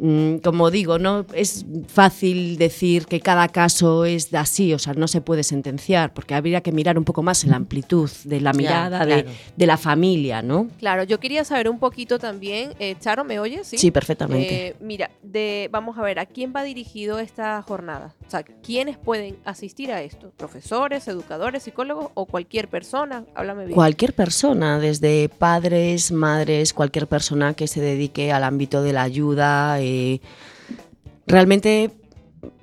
Mm, 0.04 0.38
como 0.38 0.72
digo, 0.72 0.98
no 0.98 1.28
es 1.32 1.64
fácil 1.88 2.58
decir 2.58 3.06
que 3.06 3.20
cada 3.20 3.48
caso 3.50 4.04
es 4.06 4.34
así, 4.34 4.74
o 4.74 4.80
sea, 4.80 4.96
no 4.96 5.08
se 5.08 5.22
puede 5.22 5.44
sentenciar, 5.44 6.12
porque 6.12 6.34
habría 6.34 6.62
que 6.62 6.72
mirar 6.72 6.98
un 6.98 7.04
poco 7.04 7.22
más 7.22 7.44
en 7.44 7.52
la 7.52 7.58
amplitud 7.58 8.10
de 8.24 8.42
la 8.42 8.52
mirada 8.52 9.06
claro. 9.06 9.30
de, 9.30 9.36
de, 9.56 9.66
la 9.68 9.78
familia, 9.78 10.42
¿no? 10.42 10.70
Claro, 10.80 11.04
yo 11.04 11.20
quería 11.20 11.46
saber 11.46 11.70
un 11.70 11.78
poquito 11.78 12.18
también, 12.18 12.74
eh, 12.80 12.96
Charo, 13.00 13.24
¿me 13.24 13.40
oyes? 13.40 13.68
Sí, 13.68 13.78
sí 13.78 13.92
perfectamente. 13.92 14.70
Eh, 14.70 14.76
mira, 14.80 15.12
de, 15.22 15.70
vamos 15.72 15.96
a 16.00 16.02
ver, 16.02 16.18
¿a 16.18 16.26
quién 16.26 16.52
va 16.56 16.64
dirigido 16.64 17.20
esta 17.20 17.62
jornada? 17.62 18.16
O 18.26 18.30
sea, 18.32 18.42
¿quiénes 18.42 18.98
pueden 18.98 19.38
asistir 19.46 19.92
a 19.92 20.02
esto? 20.02 20.32
¿Profesores, 20.36 21.08
educadores, 21.10 21.62
psicólogos 21.62 22.08
o 22.16 22.26
cualquier 22.26 22.70
persona? 22.70 23.26
Háblame 23.36 23.66
bien. 23.66 23.76
Cualquier 23.76 24.14
persona, 24.14 24.80
desde 24.80 25.30
padres, 25.30 26.12
madres, 26.12 26.74
cualquier 26.74 27.06
persona 27.06 27.54
que 27.54 27.68
se 27.68 27.82
dedique 27.82 28.32
al 28.32 28.44
ámbito 28.44 28.82
de 28.82 28.94
la 28.94 29.04
ayuda. 29.04 29.80
Eh, 29.80 29.91
realmente 31.28 31.92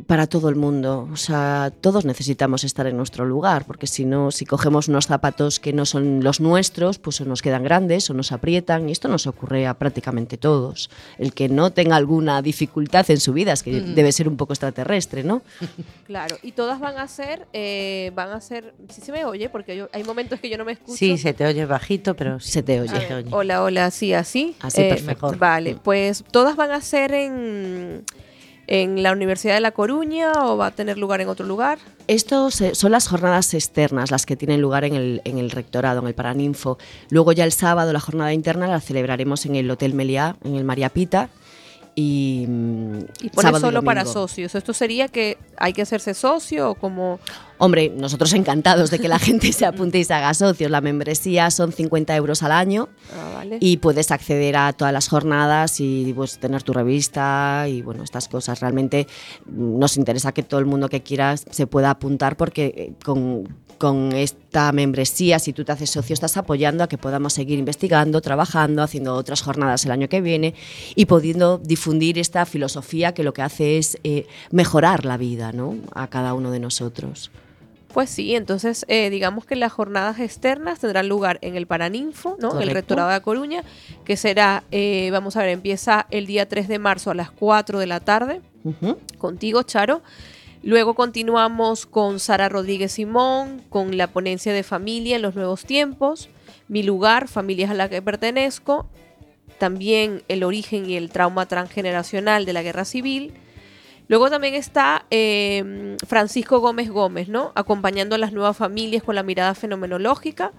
para 0.06 0.26
todo 0.26 0.48
el 0.48 0.56
mundo. 0.56 1.08
O 1.12 1.16
sea, 1.16 1.72
todos 1.80 2.04
necesitamos 2.04 2.64
estar 2.64 2.86
en 2.86 2.96
nuestro 2.96 3.24
lugar, 3.24 3.64
porque 3.66 3.86
si 3.86 4.04
no, 4.04 4.30
si 4.30 4.44
cogemos 4.46 4.88
unos 4.88 5.06
zapatos 5.06 5.60
que 5.60 5.72
no 5.72 5.84
son 5.86 6.24
los 6.24 6.40
nuestros, 6.40 6.98
pues 6.98 7.20
o 7.20 7.24
nos 7.24 7.42
quedan 7.42 7.62
grandes 7.62 8.08
o 8.10 8.14
nos 8.14 8.32
aprietan, 8.32 8.88
y 8.88 8.92
esto 8.92 9.08
nos 9.08 9.26
ocurre 9.26 9.66
a 9.66 9.74
prácticamente 9.74 10.36
todos. 10.36 10.90
El 11.18 11.32
que 11.34 11.48
no 11.48 11.70
tenga 11.72 11.96
alguna 11.96 12.42
dificultad 12.42 13.08
en 13.10 13.20
su 13.20 13.32
vida 13.32 13.52
es 13.52 13.62
que 13.62 13.80
debe 13.80 14.10
ser 14.12 14.28
un 14.28 14.36
poco 14.36 14.52
extraterrestre, 14.52 15.22
¿no? 15.24 15.42
Claro, 16.08 16.38
y 16.42 16.52
todas 16.52 16.80
van 16.80 16.96
a 16.96 17.06
ser, 17.06 17.46
eh, 17.52 18.12
van 18.14 18.30
a 18.30 18.40
ser, 18.40 18.72
si 18.88 19.02
se 19.02 19.12
me 19.12 19.26
oye, 19.26 19.50
porque 19.50 19.76
yo- 19.76 19.90
hay 19.92 20.04
momentos 20.04 20.40
que 20.40 20.48
yo 20.48 20.56
no 20.56 20.64
me 20.64 20.72
escucho. 20.72 20.96
Sí, 20.96 21.18
se 21.18 21.34
te 21.34 21.44
oye 21.44 21.66
bajito, 21.66 22.14
pero 22.16 22.40
sí. 22.40 22.50
Se 22.50 22.62
te 22.62 22.80
oye. 22.80 22.92
Ver, 22.98 23.26
hola, 23.30 23.62
hola, 23.62 23.90
sí, 23.90 24.14
así. 24.14 24.56
Así, 24.62 24.80
perfecto. 24.84 25.34
Vale, 25.38 25.76
pues 25.76 26.24
todas 26.30 26.56
van 26.56 26.70
a 26.70 26.80
ser 26.80 27.12
en, 27.12 28.04
en 28.68 29.02
la 29.02 29.12
Universidad 29.12 29.54
de 29.54 29.60
La 29.60 29.72
Coruña 29.72 30.32
o 30.44 30.56
va 30.56 30.66
a 30.66 30.70
tener 30.70 30.98
lugar 30.98 31.20
en 31.20 31.28
otro 31.28 31.44
lugar. 31.44 31.78
Estos 32.06 32.62
son 32.72 32.92
las 32.92 33.08
jornadas 33.08 33.52
externas, 33.54 34.10
las 34.10 34.26
que 34.26 34.36
tienen 34.36 34.60
lugar 34.60 34.84
en 34.84 34.94
el, 34.94 35.22
en 35.24 35.38
el 35.38 35.50
rectorado, 35.50 36.00
en 36.00 36.06
el 36.06 36.14
Paraninfo. 36.14 36.78
Luego 37.10 37.32
ya 37.32 37.44
el 37.44 37.52
sábado 37.52 37.92
la 37.92 38.00
jornada 38.00 38.32
interna 38.32 38.68
la 38.68 38.80
celebraremos 38.80 39.44
en 39.46 39.56
el 39.56 39.70
Hotel 39.70 39.94
Meliá, 39.94 40.36
en 40.44 40.54
el 40.54 40.64
María 40.64 40.90
Pita. 40.90 41.30
Y, 42.00 42.44
mm, 42.46 42.98
Y 43.22 43.30
pone 43.30 43.48
sábado 43.48 43.66
solo 43.66 43.82
para 43.82 44.04
socios. 44.04 44.54
Esto 44.54 44.72
sería 44.72 45.08
que 45.08 45.36
hay 45.56 45.72
que 45.72 45.82
hacerse 45.82 46.14
socio 46.14 46.70
o 46.70 46.74
como... 46.76 47.18
Hombre, 47.60 47.90
nosotros 47.90 48.32
encantados 48.34 48.92
de 48.92 49.00
que 49.00 49.08
la 49.08 49.18
gente 49.18 49.52
se 49.52 49.66
apunte 49.66 49.98
y 49.98 50.04
se 50.04 50.14
haga 50.14 50.32
socios. 50.32 50.70
La 50.70 50.80
membresía 50.80 51.50
son 51.50 51.72
50 51.72 52.14
euros 52.14 52.44
al 52.44 52.52
año 52.52 52.88
Ah, 53.12 53.32
vale. 53.34 53.58
y 53.60 53.78
puedes 53.78 54.12
acceder 54.12 54.56
a 54.56 54.72
todas 54.74 54.92
las 54.92 55.08
jornadas 55.08 55.80
y 55.80 56.12
pues, 56.14 56.38
tener 56.38 56.62
tu 56.62 56.72
revista 56.72 57.66
y 57.68 57.82
bueno, 57.82 58.04
estas 58.04 58.28
cosas. 58.28 58.60
Realmente 58.60 59.08
mm, 59.46 59.80
nos 59.80 59.96
interesa 59.96 60.30
que 60.30 60.44
todo 60.44 60.60
el 60.60 60.66
mundo 60.66 60.88
que 60.88 61.02
quiera 61.02 61.36
se 61.36 61.66
pueda 61.66 61.90
apuntar 61.90 62.36
porque 62.36 62.66
eh, 62.76 62.92
con, 63.04 63.48
con 63.76 64.12
esta 64.48 64.72
membresía, 64.72 65.38
si 65.38 65.52
tú 65.52 65.62
te 65.62 65.72
haces 65.72 65.90
socio, 65.90 66.14
estás 66.14 66.38
apoyando 66.38 66.82
a 66.82 66.88
que 66.88 66.96
podamos 66.96 67.34
seguir 67.34 67.58
investigando, 67.58 68.22
trabajando, 68.22 68.82
haciendo 68.82 69.14
otras 69.14 69.42
jornadas 69.42 69.84
el 69.84 69.90
año 69.90 70.08
que 70.08 70.22
viene 70.22 70.54
y 70.94 71.04
pudiendo 71.04 71.58
difundir 71.58 72.18
esta 72.18 72.46
filosofía 72.46 73.12
que 73.12 73.24
lo 73.24 73.34
que 73.34 73.42
hace 73.42 73.76
es 73.76 73.98
eh, 74.04 74.26
mejorar 74.50 75.04
la 75.04 75.18
vida 75.18 75.52
¿no? 75.52 75.76
a 75.94 76.06
cada 76.06 76.32
uno 76.32 76.50
de 76.50 76.60
nosotros. 76.60 77.30
Pues 77.92 78.08
sí, 78.08 78.34
entonces 78.34 78.86
eh, 78.88 79.10
digamos 79.10 79.44
que 79.44 79.54
las 79.54 79.70
jornadas 79.70 80.18
externas 80.18 80.78
tendrán 80.78 81.10
lugar 81.10 81.38
en 81.42 81.54
el 81.54 81.66
Paraninfo, 81.66 82.38
¿no? 82.40 82.56
En 82.56 82.68
el. 82.68 82.74
Rectorado 82.74 83.10
de 83.10 83.20
Coruña, 83.20 83.64
que 84.06 84.16
será, 84.16 84.64
eh, 84.70 85.10
vamos 85.12 85.36
a 85.36 85.40
ver, 85.40 85.50
empieza 85.50 86.06
el 86.10 86.26
día 86.26 86.48
3 86.48 86.68
de 86.68 86.78
marzo 86.78 87.10
a 87.10 87.14
las 87.14 87.30
4 87.30 87.78
de 87.78 87.86
la 87.86 88.00
tarde. 88.00 88.40
Contigo, 89.18 89.62
Charo. 89.62 90.02
Luego 90.62 90.94
continuamos 90.94 91.86
con 91.86 92.18
Sara 92.18 92.48
Rodríguez 92.48 92.92
Simón, 92.92 93.62
con 93.68 93.96
la 93.96 94.08
ponencia 94.08 94.52
de 94.52 94.62
familia 94.62 95.16
en 95.16 95.22
los 95.22 95.34
nuevos 95.34 95.64
tiempos, 95.64 96.28
Mi 96.66 96.82
lugar, 96.82 97.28
familias 97.28 97.70
a 97.70 97.74
la 97.74 97.88
que 97.88 98.02
pertenezco, 98.02 98.90
también 99.58 100.22
el 100.28 100.44
origen 100.44 100.88
y 100.88 100.96
el 100.96 101.10
trauma 101.10 101.46
transgeneracional 101.46 102.44
de 102.44 102.52
la 102.52 102.62
guerra 102.62 102.84
civil. 102.84 103.32
Luego 104.08 104.30
también 104.30 104.54
está 104.54 105.04
eh, 105.10 105.96
Francisco 106.06 106.60
Gómez 106.60 106.90
Gómez, 106.90 107.28
¿no? 107.28 107.52
Acompañando 107.54 108.14
a 108.14 108.18
las 108.18 108.32
nuevas 108.32 108.56
familias 108.56 109.02
con 109.02 109.14
la 109.14 109.22
mirada 109.22 109.54
fenomenológica. 109.54 110.52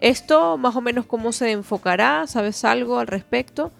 Esto 0.00 0.58
más 0.58 0.74
o 0.74 0.80
menos 0.80 1.06
cómo 1.06 1.32
se 1.32 1.52
enfocará, 1.52 2.26
¿sabes 2.26 2.64
algo 2.64 2.98
al 2.98 3.06
respecto? 3.06 3.70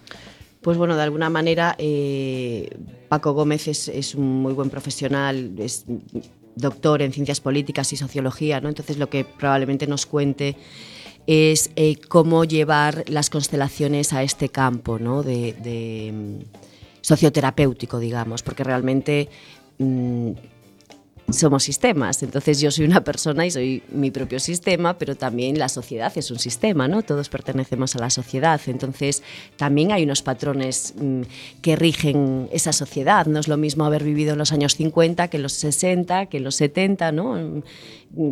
Pues 0.61 0.77
bueno, 0.77 0.97
de 0.97 1.03
alguna 1.03 1.31
manera 1.31 1.75
eh, 1.79 2.71
Paco 3.09 3.32
Gómez 3.32 3.68
es, 3.68 3.88
es 3.88 4.14
un 4.14 4.42
muy 4.42 4.52
buen 4.52 4.70
profesional, 4.70 5.52
es 5.59 5.84
doctor 6.54 7.02
en 7.02 7.12
ciencias 7.12 7.40
políticas 7.40 7.92
y 7.92 7.96
sociología, 7.96 8.61
¿no? 8.61 8.68
Entonces 8.68 8.98
lo 8.98 9.09
que 9.09 9.24
probablemente 9.24 9.86
nos 9.86 10.06
cuente 10.06 10.56
es 11.26 11.70
eh, 11.76 11.96
cómo 12.09 12.44
llevar 12.44 13.04
las 13.09 13.30
constelaciones 13.30 14.12
a 14.12 14.22
este 14.22 14.48
campo, 14.48 14.98
¿no? 14.98 15.22
De, 15.22 16.11
mm, 16.12 16.44
socioterapéutico, 17.00 17.98
digamos, 17.98 18.42
porque 18.42 18.64
realmente 18.64 19.28
mm, 19.78 20.32
somos 21.31 21.62
sistemas. 21.64 22.22
Entonces 22.22 22.61
yo 22.61 22.70
soy 22.70 22.87
una 22.87 23.03
persona 23.05 23.45
y 23.45 23.51
soy 23.51 23.83
mi 23.91 24.11
propio 24.11 24.41
sistema, 24.41 24.97
pero 24.99 25.14
también 25.14 25.59
la 25.59 25.68
sociedad 25.68 26.12
es 26.16 26.31
un 26.31 26.39
sistema, 26.39 26.89
¿no? 26.89 27.03
Todos 27.03 27.29
pertenecemos 27.29 27.95
a 27.97 27.99
la 27.99 28.11
sociedad. 28.11 28.61
Entonces 28.66 29.22
también 29.57 29.93
hay 29.93 30.05
unos 30.05 30.22
patrones 30.22 30.95
mm, 30.99 31.22
que 31.61 31.76
rigen 31.76 32.49
esa 32.53 32.72
sociedad. 32.72 33.26
No 33.26 33.41
es 33.41 33.49
lo 33.49 33.57
mismo 33.57 33.85
haber 33.85 34.05
vivido 34.05 34.33
en 34.33 34.39
los 34.39 34.53
años 34.53 34.74
50 34.76 35.29
que 35.29 35.37
en 35.37 35.43
los 35.43 35.53
60, 35.55 36.26
que 36.26 36.39
en 36.39 36.45
los 36.45 36.55
70, 36.57 37.12
¿no? 37.12 37.35
Mm, 37.35 37.62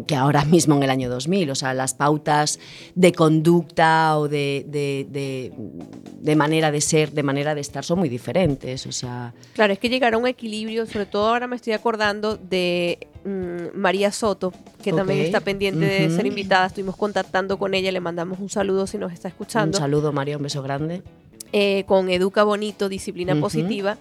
que 0.07 0.17
ahora 0.17 0.43
mismo 0.47 0.75
en 0.77 0.83
el 0.85 0.89
año 0.91 1.11
2000. 1.11 1.51
O 1.51 1.55
sea, 1.55 1.75
las 1.75 1.93
pautas 1.93 2.59
de 2.95 3.13
conducta 3.13 4.19
o 4.19 4.27
de, 4.27 4.65
de- 4.69 5.07
de- 5.11 5.53
de 6.19 6.35
manera 6.37 6.71
de 6.71 6.81
ser, 6.81 7.13
de 7.13 7.23
manera 7.23 7.55
de 7.55 7.61
estar 7.61 7.85
son 7.85 7.99
muy 7.99 8.09
diferentes. 8.09 8.87
O 8.87 8.93
sea, 8.93 9.35
Claro, 9.53 9.75
es 9.75 9.79
que 9.79 9.91
llegar 9.91 10.15
a 10.15 10.19
un 10.19 10.27
equilibrio, 10.27 10.87
sobre 10.87 11.05
todo 11.05 11.27
ahora 11.29 11.47
me 11.47 11.57
estoy 11.57 11.75
acordando 11.75 12.37
de 12.39 12.86
mm, 13.25 13.77
María 13.79 14.11
Soto, 14.13 14.53
que 14.83 14.93
también 14.93 15.21
Ok, 15.21 15.27
está 15.27 15.41
pendiente 15.41 15.85
de 15.85 16.07
ujú. 16.07 16.17
ser 16.17 16.27
invitada. 16.27 16.67
Estuvimos 16.67 16.97
contactando 16.97 17.59
con 17.59 17.75
ella, 17.75 17.91
le 17.93 18.01
mandamos 18.01 18.39
un 18.41 18.49
saludo 18.49 18.87
si 18.87 18.99
nos 18.99 19.13
está 19.13 19.29
un 19.29 19.33
escuchando. 19.33 19.79
saludo, 19.79 20.13
María, 20.13 20.37
un 20.37 20.43
beso 20.45 20.63
grande. 20.63 21.03
eh, 21.53 21.85
con 21.87 22.11
Educa 22.11 22.43
Bonito, 22.45 22.89
Disciplina 22.89 23.33
Ujú. 23.35 23.43
Positiva. 23.43 23.97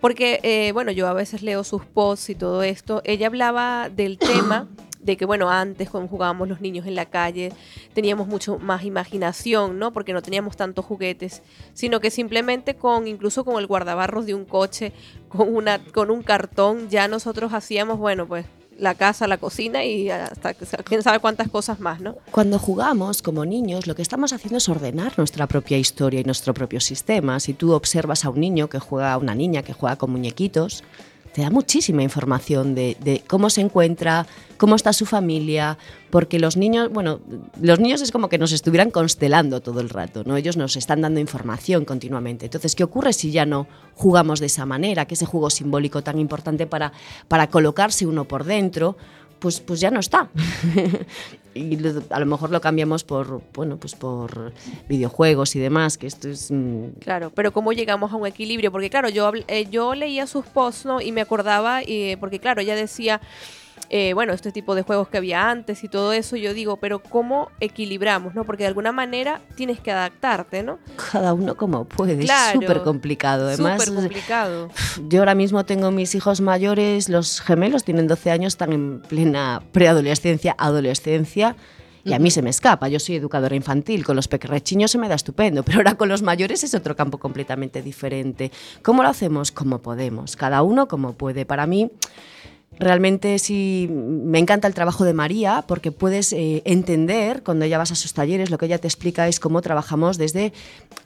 Porque, 0.00 0.40
eh, 0.42 0.72
bueno, 0.72 0.90
yo 0.92 1.06
a 1.08 1.12
veces 1.12 1.42
leo 1.42 1.64
sus 1.64 1.84
posts 1.84 2.30
y 2.30 2.34
todo 2.34 2.62
esto. 2.62 3.00
Ella 3.04 3.26
hablaba 3.28 3.88
del 3.88 4.18
tema 4.18 4.66
de 5.08 5.16
que, 5.16 5.24
bueno, 5.24 5.50
antes 5.50 5.90
cuando 5.90 6.08
jugábamos 6.08 6.48
los 6.48 6.60
niños 6.60 6.86
en 6.86 6.94
la 6.94 7.06
calle 7.06 7.52
teníamos 7.94 8.28
mucho 8.28 8.58
más 8.58 8.84
imaginación, 8.84 9.78
¿no? 9.78 9.92
Porque 9.92 10.12
no 10.12 10.22
teníamos 10.22 10.56
tantos 10.56 10.84
juguetes, 10.84 11.42
sino 11.72 12.00
que 12.00 12.10
simplemente 12.10 12.76
con, 12.76 13.08
incluso 13.08 13.44
con 13.44 13.58
el 13.58 13.66
guardabarros 13.66 14.26
de 14.26 14.34
un 14.34 14.44
coche, 14.44 14.92
con, 15.28 15.54
una, 15.54 15.78
con 15.78 16.10
un 16.10 16.22
cartón, 16.22 16.88
ya 16.88 17.08
nosotros 17.08 17.52
hacíamos, 17.52 17.98
bueno, 17.98 18.26
pues 18.26 18.46
la 18.78 18.94
casa, 18.94 19.26
la 19.26 19.38
cocina 19.38 19.84
y 19.84 20.08
hasta 20.08 20.54
quién 20.54 21.02
sabe 21.02 21.18
cuántas 21.18 21.48
cosas 21.48 21.80
más, 21.80 22.00
¿no? 22.00 22.16
Cuando 22.30 22.58
jugamos 22.58 23.22
como 23.22 23.44
niños, 23.44 23.86
lo 23.86 23.94
que 23.94 24.02
estamos 24.02 24.32
haciendo 24.32 24.58
es 24.58 24.68
ordenar 24.68 25.18
nuestra 25.18 25.46
propia 25.46 25.78
historia 25.78 26.20
y 26.20 26.24
nuestro 26.24 26.54
propio 26.54 26.80
sistema. 26.80 27.40
Si 27.40 27.54
tú 27.54 27.72
observas 27.72 28.24
a 28.24 28.30
un 28.30 28.40
niño 28.40 28.68
que 28.68 28.78
juega, 28.78 29.14
a 29.14 29.18
una 29.18 29.34
niña 29.34 29.62
que 29.62 29.72
juega 29.72 29.96
con 29.96 30.12
muñequitos, 30.12 30.84
te 31.38 31.42
da 31.44 31.50
muchísima 31.50 32.02
información 32.02 32.74
de, 32.74 32.96
de 32.98 33.22
cómo 33.24 33.48
se 33.48 33.60
encuentra, 33.60 34.26
cómo 34.56 34.74
está 34.74 34.92
su 34.92 35.06
familia, 35.06 35.78
porque 36.10 36.40
los 36.40 36.56
niños, 36.56 36.90
bueno, 36.90 37.20
los 37.62 37.78
niños 37.78 38.02
es 38.02 38.10
como 38.10 38.28
que 38.28 38.38
nos 38.38 38.50
estuvieran 38.50 38.90
constelando 38.90 39.60
todo 39.60 39.78
el 39.78 39.88
rato, 39.88 40.24
¿no? 40.24 40.36
Ellos 40.36 40.56
nos 40.56 40.74
están 40.74 41.00
dando 41.00 41.20
información 41.20 41.84
continuamente. 41.84 42.46
Entonces, 42.46 42.74
¿qué 42.74 42.82
ocurre 42.82 43.12
si 43.12 43.30
ya 43.30 43.46
no 43.46 43.68
jugamos 43.94 44.40
de 44.40 44.46
esa 44.46 44.66
manera? 44.66 45.04
Que 45.04 45.14
ese 45.14 45.26
juego 45.26 45.48
simbólico 45.48 46.02
tan 46.02 46.18
importante 46.18 46.66
para, 46.66 46.92
para 47.28 47.46
colocarse 47.46 48.04
uno 48.04 48.24
por 48.24 48.42
dentro, 48.42 48.96
pues, 49.38 49.60
pues 49.60 49.80
ya 49.80 49.90
no 49.90 50.00
está. 50.00 50.28
y 51.54 51.78
a 52.10 52.20
lo 52.20 52.26
mejor 52.26 52.50
lo 52.50 52.60
cambiamos 52.60 53.04
por, 53.04 53.42
bueno, 53.54 53.76
pues 53.76 53.94
por 53.94 54.52
videojuegos 54.88 55.56
y 55.56 55.58
demás, 55.58 55.98
que 55.98 56.06
esto 56.06 56.28
es... 56.28 56.50
mm, 56.50 57.00
Claro, 57.00 57.30
pero 57.34 57.52
¿cómo 57.52 57.72
llegamos 57.72 58.12
a 58.12 58.16
un 58.16 58.26
equilibrio? 58.26 58.70
Porque 58.72 58.90
claro, 58.90 59.08
yo, 59.08 59.32
eh, 59.48 59.66
yo 59.70 59.94
leía 59.94 60.26
sus 60.26 60.46
posts 60.46 60.84
¿no? 60.86 61.00
y 61.00 61.12
me 61.12 61.20
acordaba, 61.20 61.82
eh, 61.82 62.16
porque 62.20 62.38
claro, 62.38 62.60
ella 62.60 62.76
decía, 62.76 63.20
eh, 63.90 64.12
bueno, 64.12 64.32
este 64.34 64.52
tipo 64.52 64.74
de 64.74 64.82
juegos 64.82 65.08
que 65.08 65.16
había 65.16 65.50
antes 65.50 65.82
y 65.84 65.88
todo 65.88 66.12
eso, 66.12 66.36
yo 66.36 66.52
digo, 66.54 66.76
pero 66.76 67.02
¿cómo 67.02 67.50
equilibramos? 67.60 68.34
no 68.34 68.44
Porque 68.44 68.64
de 68.64 68.68
alguna 68.68 68.92
manera 68.92 69.40
tienes 69.56 69.80
que 69.80 69.90
adaptarte, 69.92 70.62
¿no? 70.62 70.78
cada 71.12 71.32
uno 71.34 71.56
como 71.56 71.84
puede, 71.86 72.18
Claro. 72.18 72.58
es 72.60 72.66
súper 72.66 72.82
complicado. 72.82 73.48
Además, 73.48 73.82
Súper 73.82 73.94
complicado. 74.02 74.68
yo 75.08 75.20
ahora 75.20 75.34
mismo 75.34 75.64
tengo 75.64 75.90
mis 75.90 76.14
hijos 76.14 76.40
mayores, 76.40 77.08
los 77.08 77.40
gemelos 77.40 77.84
tienen 77.84 78.06
12 78.06 78.30
años, 78.30 78.52
están 78.54 78.72
en 78.72 79.00
plena 79.00 79.62
preadolescencia, 79.72 80.54
adolescencia. 80.58 81.56
Y 82.04 82.14
a 82.14 82.18
mí 82.18 82.30
se 82.30 82.40
me 82.40 82.48
escapa, 82.48 82.88
yo 82.88 82.98
soy 83.00 83.16
educadora 83.16 83.54
infantil, 83.54 84.02
con 84.04 84.16
los 84.16 84.28
pequeños 84.28 84.90
se 84.90 84.96
me 84.98 85.08
da 85.08 85.14
estupendo, 85.14 85.62
pero 85.62 85.78
ahora 85.78 85.94
con 85.96 86.08
los 86.08 86.22
mayores 86.22 86.64
es 86.64 86.72
otro 86.74 86.96
campo 86.96 87.18
completamente 87.18 87.82
diferente. 87.82 88.50
¿Cómo 88.82 89.02
lo 89.02 89.10
hacemos? 89.10 89.52
Como 89.52 89.80
podemos, 89.82 90.34
cada 90.36 90.62
uno 90.62 90.88
como 90.88 91.12
puede. 91.14 91.44
Para 91.44 91.66
mí, 91.66 91.90
Realmente 92.78 93.38
sí, 93.38 93.88
me 93.90 94.38
encanta 94.38 94.68
el 94.68 94.74
trabajo 94.74 95.04
de 95.04 95.12
María 95.12 95.64
porque 95.66 95.90
puedes 95.90 96.32
eh, 96.32 96.62
entender 96.64 97.42
cuando 97.42 97.64
ella 97.64 97.78
vas 97.78 97.90
a 97.90 97.96
sus 97.96 98.12
talleres, 98.12 98.50
lo 98.50 98.58
que 98.58 98.66
ella 98.66 98.78
te 98.78 98.86
explica 98.86 99.26
es 99.26 99.40
cómo 99.40 99.62
trabajamos 99.62 100.16
desde 100.16 100.52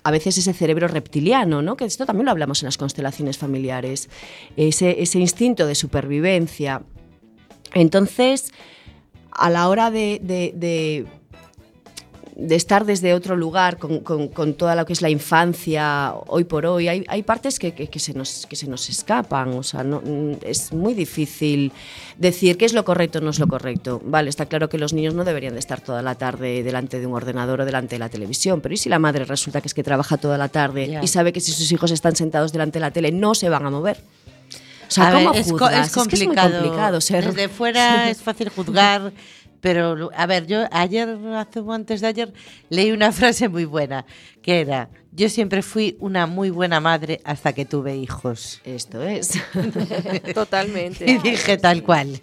a 0.02 0.10
veces 0.10 0.36
ese 0.36 0.52
cerebro 0.52 0.86
reptiliano, 0.88 1.62
¿no? 1.62 1.76
que 1.76 1.86
esto 1.86 2.04
también 2.04 2.26
lo 2.26 2.30
hablamos 2.30 2.62
en 2.62 2.66
las 2.66 2.76
constelaciones 2.76 3.38
familiares, 3.38 4.10
ese, 4.56 5.18
instinto 5.18 5.66
de 5.66 5.74
supervivencia. 5.74 6.82
Entonces, 7.72 8.52
a 9.30 9.48
la 9.48 9.68
hora 9.68 9.90
de 9.90 10.20
de 12.34 12.54
estar 12.56 12.84
desde 12.86 13.12
otro 13.14 13.36
lugar 13.36 13.76
con, 13.78 14.00
con- 14.00 14.28
con 14.28 14.54
toda 14.54 14.74
lo 14.74 14.86
que 14.86 14.92
es 14.94 15.02
la 15.02 15.10
infancia 15.10 16.14
hoy 16.28 16.44
por 16.44 16.64
hoy. 16.66 16.88
Hay, 16.88 17.04
hay 17.08 17.22
partes 17.22 17.58
que, 17.58 17.72
que- 17.72 17.88
que 17.88 17.98
se 17.98 18.14
nos, 18.14 18.46
que 18.46 18.56
se 18.56 18.66
nos 18.68 18.88
escapan, 18.88 19.50
o 19.50 19.62
sea, 19.62 19.84
no, 19.84 20.00
mm, 20.04 20.36
es 20.42 20.72
muy 20.72 20.94
difícil 20.94 21.72
decir 22.16 22.56
qué 22.56 22.64
es 22.64 22.72
lo 22.72 22.84
correcto 22.84 23.18
o 23.18 23.22
no 23.22 23.30
es 23.30 23.38
lo 23.38 23.46
correcto. 23.48 24.00
Vale, 24.04 24.30
está 24.30 24.46
claro 24.46 24.68
que 24.68 24.78
los 24.78 24.92
niños 24.92 25.14
no 25.14 25.24
deberían 25.24 25.52
de 25.52 25.58
estar 25.60 25.80
toda 25.80 26.00
la 26.02 26.14
tarde 26.14 26.62
delante 26.62 27.00
de 27.00 27.06
un 27.06 27.14
ordenador 27.14 27.60
o 27.60 27.64
delante 27.66 27.96
de 27.96 27.98
la 27.98 28.08
televisión, 28.08 28.60
pero 28.60 28.74
¿y 28.74 28.78
si 28.78 28.88
la 28.88 28.98
madre 28.98 29.24
resulta 29.24 29.60
que 29.60 29.68
es 29.68 29.74
que 29.74 29.82
trabaja 29.82 30.16
toda 30.16 30.38
la 30.38 30.48
tarde 30.48 30.88
Ya. 30.88 31.02
y 31.02 31.08
sabe 31.08 31.32
que 31.32 31.40
si 31.40 31.52
sus 31.52 31.70
hijos 31.70 31.90
están 31.90 32.16
sentados 32.16 32.52
delante 32.52 32.78
de 32.78 32.80
la 32.80 32.90
tele 32.90 33.12
no 33.12 33.34
se 33.34 33.48
van 33.48 33.66
a 33.66 33.70
mover? 33.70 33.98
O 34.88 34.94
sea, 34.94 35.08
A 35.08 35.10
ver, 35.14 35.24
¿cómo 35.26 35.38
es, 35.38 35.46
co- 35.46 35.52
juzgas? 35.52 35.86
es 35.86 35.92
complicado. 35.94 36.50
que 36.50 36.56
es 36.56 36.60
muy 36.60 36.66
complicado 36.68 37.00
ser... 37.00 37.24
Desde 37.26 37.48
fuera 37.58 38.10
es 38.10 38.20
fácil 38.20 38.50
juzgar, 38.50 39.10
pero 39.62 40.10
a 40.14 40.26
ver, 40.26 40.46
yo 40.46 40.64
ayer, 40.70 41.08
hace 41.34 41.60
o 41.60 41.72
antes 41.72 42.02
de 42.02 42.08
ayer, 42.08 42.32
leí 42.68 42.90
una 42.92 43.10
frase 43.18 43.48
muy 43.48 43.64
buena, 43.64 44.04
que 44.42 44.60
era, 44.60 44.90
yo 45.12 45.28
siempre 45.28 45.62
fui 45.62 45.96
una 46.00 46.26
muy 46.26 46.50
buena 46.50 46.80
madre 46.80 47.20
hasta 47.24 47.52
que 47.54 47.64
tuve 47.64 47.96
hijos. 47.96 48.60
Esto 48.64 49.02
es. 49.02 49.32
Totalmente. 50.34 51.04
Y 51.10 51.18
dije 51.18 51.56
tal 51.58 51.82
cual. 51.82 52.20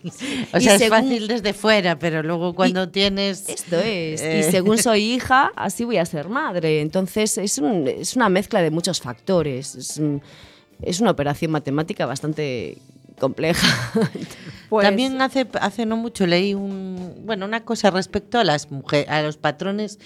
O 0.54 0.58
Y 0.58 0.62
sea, 0.62 0.76
es 0.76 0.80
según- 0.82 0.90
fácil 1.04 1.28
desde 1.28 1.54
fuera, 1.54 1.98
pero 1.98 2.24
luego 2.24 2.54
cuando 2.54 2.90
tienes... 2.90 3.48
Esto 3.50 3.78
es. 3.80 4.22
Eh. 4.22 4.40
Y 4.48 4.52
según 4.52 4.78
soy 4.78 5.14
hija, 5.14 5.52
así 5.56 5.84
voy 5.86 5.98
a 5.98 6.06
ser 6.06 6.30
madre. 6.30 6.82
Entonces 6.82 7.38
es, 7.38 7.58
un- 7.58 7.88
es 7.88 8.16
una 8.16 8.30
mezcla 8.30 8.62
de 8.62 8.72
muchos 8.72 9.02
factores. 9.02 9.76
Es, 9.76 9.98
un- 9.98 10.22
es 10.82 11.00
una 11.00 11.12
operación 11.12 11.52
matemática 11.52 12.06
bastante 12.06 12.78
compleja. 13.20 13.68
Pues, 14.70 14.86
También 14.86 15.20
hace, 15.20 15.48
hace 15.62 15.88
no 15.88 15.98
mucho 15.98 16.28
leí 16.28 16.54
un, 16.54 17.24
bueno, 17.26 17.48
una 17.48 17.66
cosa 17.66 17.90
respecto 17.90 18.38
a 18.38 18.44
las 18.44 18.70
mujeres, 18.70 19.10
a 19.10 19.24
los 19.24 19.36
patrones, 19.36 19.98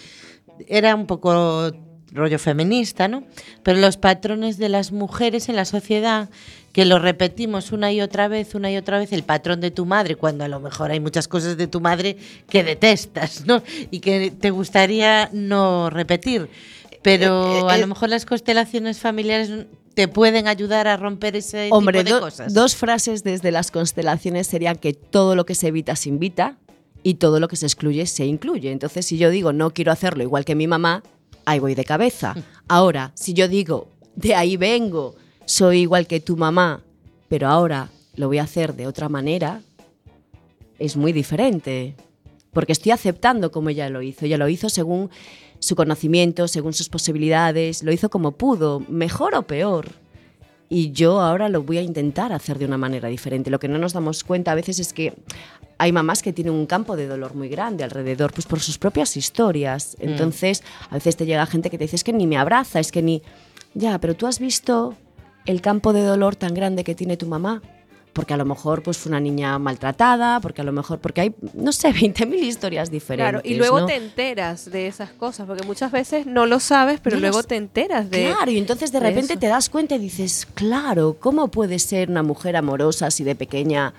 era 0.70 0.96
un 0.96 1.06
poco 1.06 1.74
rollo 2.14 2.40
feminista, 2.40 3.08
¿no? 3.08 3.24
Pero 3.64 3.80
los 3.80 3.98
patrones 3.98 4.58
de 4.58 4.70
las 4.70 4.92
mujeres 4.92 5.50
en 5.50 5.56
la 5.56 5.66
sociedad, 5.66 6.30
que 6.72 6.86
lo 6.86 7.00
repetimos 7.00 7.72
una 7.72 7.92
y 7.92 8.02
otra 8.02 8.28
vez, 8.28 8.56
una 8.56 8.72
y 8.72 8.78
otra 8.78 9.00
vez, 9.00 9.12
el 9.12 9.24
patrón 9.24 9.60
de 9.60 9.72
tu 9.72 9.86
madre, 9.86 10.16
cuando 10.16 10.44
a 10.44 10.48
lo 10.48 10.60
mejor 10.60 10.92
hay 10.92 11.00
muchas 11.00 11.28
cosas 11.28 11.58
de 11.58 11.68
tu 11.68 11.82
madre 11.82 12.18
que 12.48 12.64
detestas, 12.64 13.46
¿no? 13.46 13.64
Y 13.92 14.00
que 14.00 14.32
te 14.32 14.52
gustaría 14.52 15.30
no 15.34 15.90
repetir. 15.90 16.50
Pero 17.02 17.70
a 17.70 17.78
lo 17.78 17.88
mejor 17.88 18.10
las 18.10 18.26
constelaciones 18.26 19.00
familiares 19.00 19.52
te 19.94 20.08
pueden 20.08 20.48
ayudar 20.48 20.88
a 20.88 20.98
romper 20.98 21.36
ese 21.36 21.70
Hombre, 21.72 22.00
tipo 22.04 22.16
de 22.16 22.20
do- 22.20 22.26
cosas. 22.26 22.54
dos 22.54 22.76
frases 22.76 23.24
desde 23.24 23.52
las 23.52 23.70
constelaciones 23.72 24.48
serían 24.48 24.78
que 24.78 24.94
todo 24.94 25.36
lo 25.36 25.46
que 25.46 25.56
se 25.56 25.68
evita 25.68 25.96
se 25.96 26.10
invita 26.10 26.58
y 27.04 27.16
todo 27.16 27.40
lo 27.40 27.48
que 27.48 27.56
se 27.56 27.66
excluye 27.66 28.06
se 28.06 28.26
incluye. 28.26 28.72
Entonces, 28.72 29.06
si 29.06 29.18
yo 29.18 29.30
digo 29.30 29.54
no 29.54 29.72
quiero 29.72 29.92
hacerlo 29.92 30.24
igual 30.24 30.46
que 30.46 30.56
mi 30.56 30.68
mamá, 30.68 31.04
ahí 31.46 31.60
voy 31.60 31.76
de 31.76 31.84
cabeza. 31.86 32.34
Ahora, 32.68 33.12
si 33.16 33.34
yo 33.34 33.48
digo 33.48 33.90
de 34.16 34.36
ahí 34.36 34.58
vengo, 34.58 35.16
soy 35.46 35.80
igual 35.82 36.08
que 36.08 36.20
tu 36.20 36.38
mamá, 36.38 36.82
pero 37.30 37.48
ahora 37.50 37.90
lo 38.16 38.28
voy 38.28 38.38
a 38.38 38.44
hacer 38.44 38.76
de 38.76 38.86
otra 38.88 39.10
manera, 39.10 39.62
es 40.80 40.96
muy 40.98 41.12
diferente. 41.14 41.96
Porque 42.52 42.72
estoy 42.74 42.92
aceptando 42.92 43.52
como 43.52 43.70
ella 43.70 43.90
lo 43.90 44.04
hizo. 44.04 44.26
Ella 44.26 44.38
lo 44.38 44.48
hizo 44.48 44.70
según 44.70 45.10
su 45.64 45.76
conocimiento, 45.76 46.48
según 46.48 46.74
sus 46.74 46.90
posibilidades, 46.90 47.84
lo 47.84 47.92
hizo 47.92 48.10
como 48.10 48.34
pudo, 48.34 48.82
mejor 48.90 49.36
o 49.36 49.44
peor. 49.44 49.88
Y 50.70 50.92
yo 50.92 51.22
ahora 51.22 51.50
lo 51.50 51.64
voy 51.64 51.78
a 51.78 51.82
intentar 51.82 52.34
hacer 52.34 52.58
de 52.58 52.66
una 52.66 52.78
manera 52.78 53.08
diferente. 53.08 53.50
Lo 53.50 53.60
que 53.60 53.68
no 53.68 53.78
nos 53.78 53.94
damos 53.94 54.24
cuenta 54.24 54.52
a 54.52 54.56
veces 54.56 54.80
es 54.80 54.92
que 54.92 55.14
hay 55.78 55.92
mamás 55.92 56.22
que 56.22 56.34
tienen 56.34 56.54
un 56.54 56.66
campo 56.66 56.96
de 56.96 57.08
dolor 57.08 57.36
muy 57.36 57.50
grande 57.50 57.84
alrededor, 57.84 58.34
pues 58.34 58.46
por 58.46 58.60
sus 58.60 58.78
propias 58.78 59.16
historias. 59.18 59.96
Entonces, 60.00 60.64
a 60.90 60.96
veces 60.96 61.16
te 61.16 61.26
llega 61.26 61.46
gente 61.46 61.70
que 61.70 61.78
te 61.78 61.84
dice, 61.84 61.96
es 61.96 62.04
que 62.04 62.14
ni 62.14 62.28
me 62.28 62.38
abraza, 62.38 62.80
es 62.80 62.92
que 62.92 63.02
ni... 63.02 63.22
Ya, 63.74 64.00
pero 64.00 64.16
tú 64.16 64.28
has 64.28 64.40
visto 64.40 64.96
el 65.46 65.62
campo 65.62 65.94
de 65.94 66.04
dolor 66.04 66.36
tan 66.36 66.54
grande 66.54 66.84
que 66.84 66.96
tiene 66.96 67.18
tu 67.18 67.28
mamá. 67.28 67.62
Porque 68.14 68.36
a 68.36 68.38
lo 68.38 68.46
mejor 68.46 68.84
pues, 68.84 68.98
fue 69.00 69.10
una 69.10 69.20
niña 69.20 69.58
maltratada, 69.58 70.40
porque 70.40 70.62
a 70.62 70.64
lo 70.64 70.72
mejor, 70.72 71.00
porque 71.00 71.22
hay, 71.22 71.36
no 71.56 71.72
sé, 71.72 71.90
20.000 71.94 72.34
historias 72.44 72.92
diferentes. 72.92 73.32
Claro, 73.32 73.42
y 73.44 73.56
luego 73.56 73.82
¿no? 73.82 73.86
te 73.88 73.96
enteras 73.96 74.70
de 74.70 74.86
esas 74.88 75.10
cosas, 75.12 75.48
porque 75.48 75.64
muchas 75.66 75.92
veces 75.92 76.28
no 76.28 76.46
lo 76.46 76.60
sabes, 76.60 77.00
pero 77.02 77.16
No 77.16 77.22
luego 77.22 77.38
los- 77.38 77.48
te 77.48 77.56
enteras 77.56 78.10
de... 78.12 78.28
Claro, 78.28 78.52
y 78.52 78.60
entonces 78.60 78.92
de 78.92 79.00
repente 79.00 79.36
te 79.36 79.48
das 79.48 79.70
cuenta 79.70 79.96
y 79.96 80.00
dices, 80.00 80.48
claro, 80.54 81.18
¿cómo 81.20 81.48
puede 81.50 81.80
ser 81.80 82.10
una 82.12 82.22
mujer 82.22 82.56
amorosa 82.56 83.10
si 83.10 83.24
de 83.24 83.36
pequeña 83.36 83.94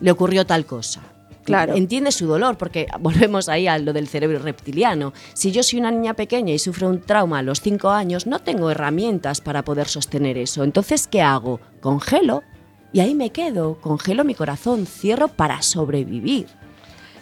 le 0.00 0.10
ocurrió 0.10 0.46
tal 0.46 0.64
cosa? 0.64 1.02
Claro. 1.44 1.74
Entiende 1.74 2.12
su 2.12 2.26
dolor, 2.26 2.56
porque 2.56 2.86
volvemos 3.00 3.48
ahí 3.50 3.66
a 3.66 3.76
lo 3.78 3.92
del 3.92 4.08
cerebro 4.08 4.38
reptiliano. 4.38 5.12
Si 5.34 5.50
yo 5.52 5.62
soy 5.62 5.80
una 5.80 5.90
niña 5.90 6.14
pequeña 6.14 6.54
y 6.54 6.58
sufro 6.58 6.88
un 6.88 7.02
trauma 7.02 7.40
a 7.40 7.42
los 7.42 7.60
cinco 7.60 7.90
años, 7.90 8.26
no 8.26 8.38
tengo 8.38 8.70
herramientas 8.70 9.40
para 9.42 9.62
poder 9.62 9.88
sostener 9.88 10.38
eso. 10.38 10.62
Entonces, 10.64 11.06
¿qué 11.06 11.20
hago? 11.20 11.60
Congelo 11.80 12.44
y 12.92 13.00
ahí 13.00 13.14
me 13.14 13.30
quedo. 13.30 13.78
Congelo 13.80 14.24
mi 14.24 14.34
corazón, 14.34 14.86
cierro 14.86 15.28
para 15.28 15.62
sobrevivir. 15.62 16.46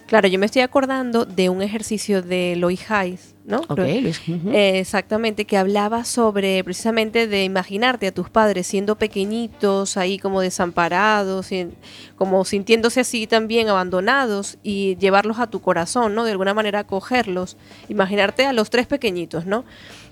Claro, 0.07 0.27
yo 0.27 0.41
me 0.41 0.47
estoy 0.47 0.62
acordando 0.62 1.25
de 1.25 1.51
un 1.51 1.62
ejercicio 1.62 2.21
de 2.21 2.57
Lois 2.57 2.91
Hayes, 2.91 3.37
¿no? 3.45 3.59
Ok, 3.68 3.79
Lo- 3.79 3.85
Luis. 3.87 4.21
Ujú. 4.27 4.51
Eh, 4.51 4.81
exactamente, 4.81 5.45
que 5.45 5.57
hablaba 5.57 6.05
sobre 6.05 6.64
precisamente 6.64 7.29
de 7.29 7.45
imaginarte 7.45 8.09
a 8.09 8.12
tus 8.12 8.29
padres 8.29 8.66
siendo 8.66 8.97
pequeñitos, 8.97 9.97
ahí 9.97 10.18
como 10.18 10.41
desamparados, 10.41 11.51
como 12.16 12.45
sintiéndose 12.45 12.99
así 12.99 13.29
también 13.29 13.68
abandonados 13.68 14.59
y 14.64 14.97
llevarlos 14.97 15.39
a 15.39 15.47
tu 15.49 15.61
corazón, 15.61 16.16
¿no? 16.16 16.25
De 16.25 16.33
alguna 16.33 16.55
manera 16.55 16.81
acogerlos. 16.81 17.57
Imaginarte 17.89 18.47
a 18.47 18.53
los 18.53 18.68
tres 18.68 18.89
pequeñitos, 18.89 19.47
¿no? 19.47 19.64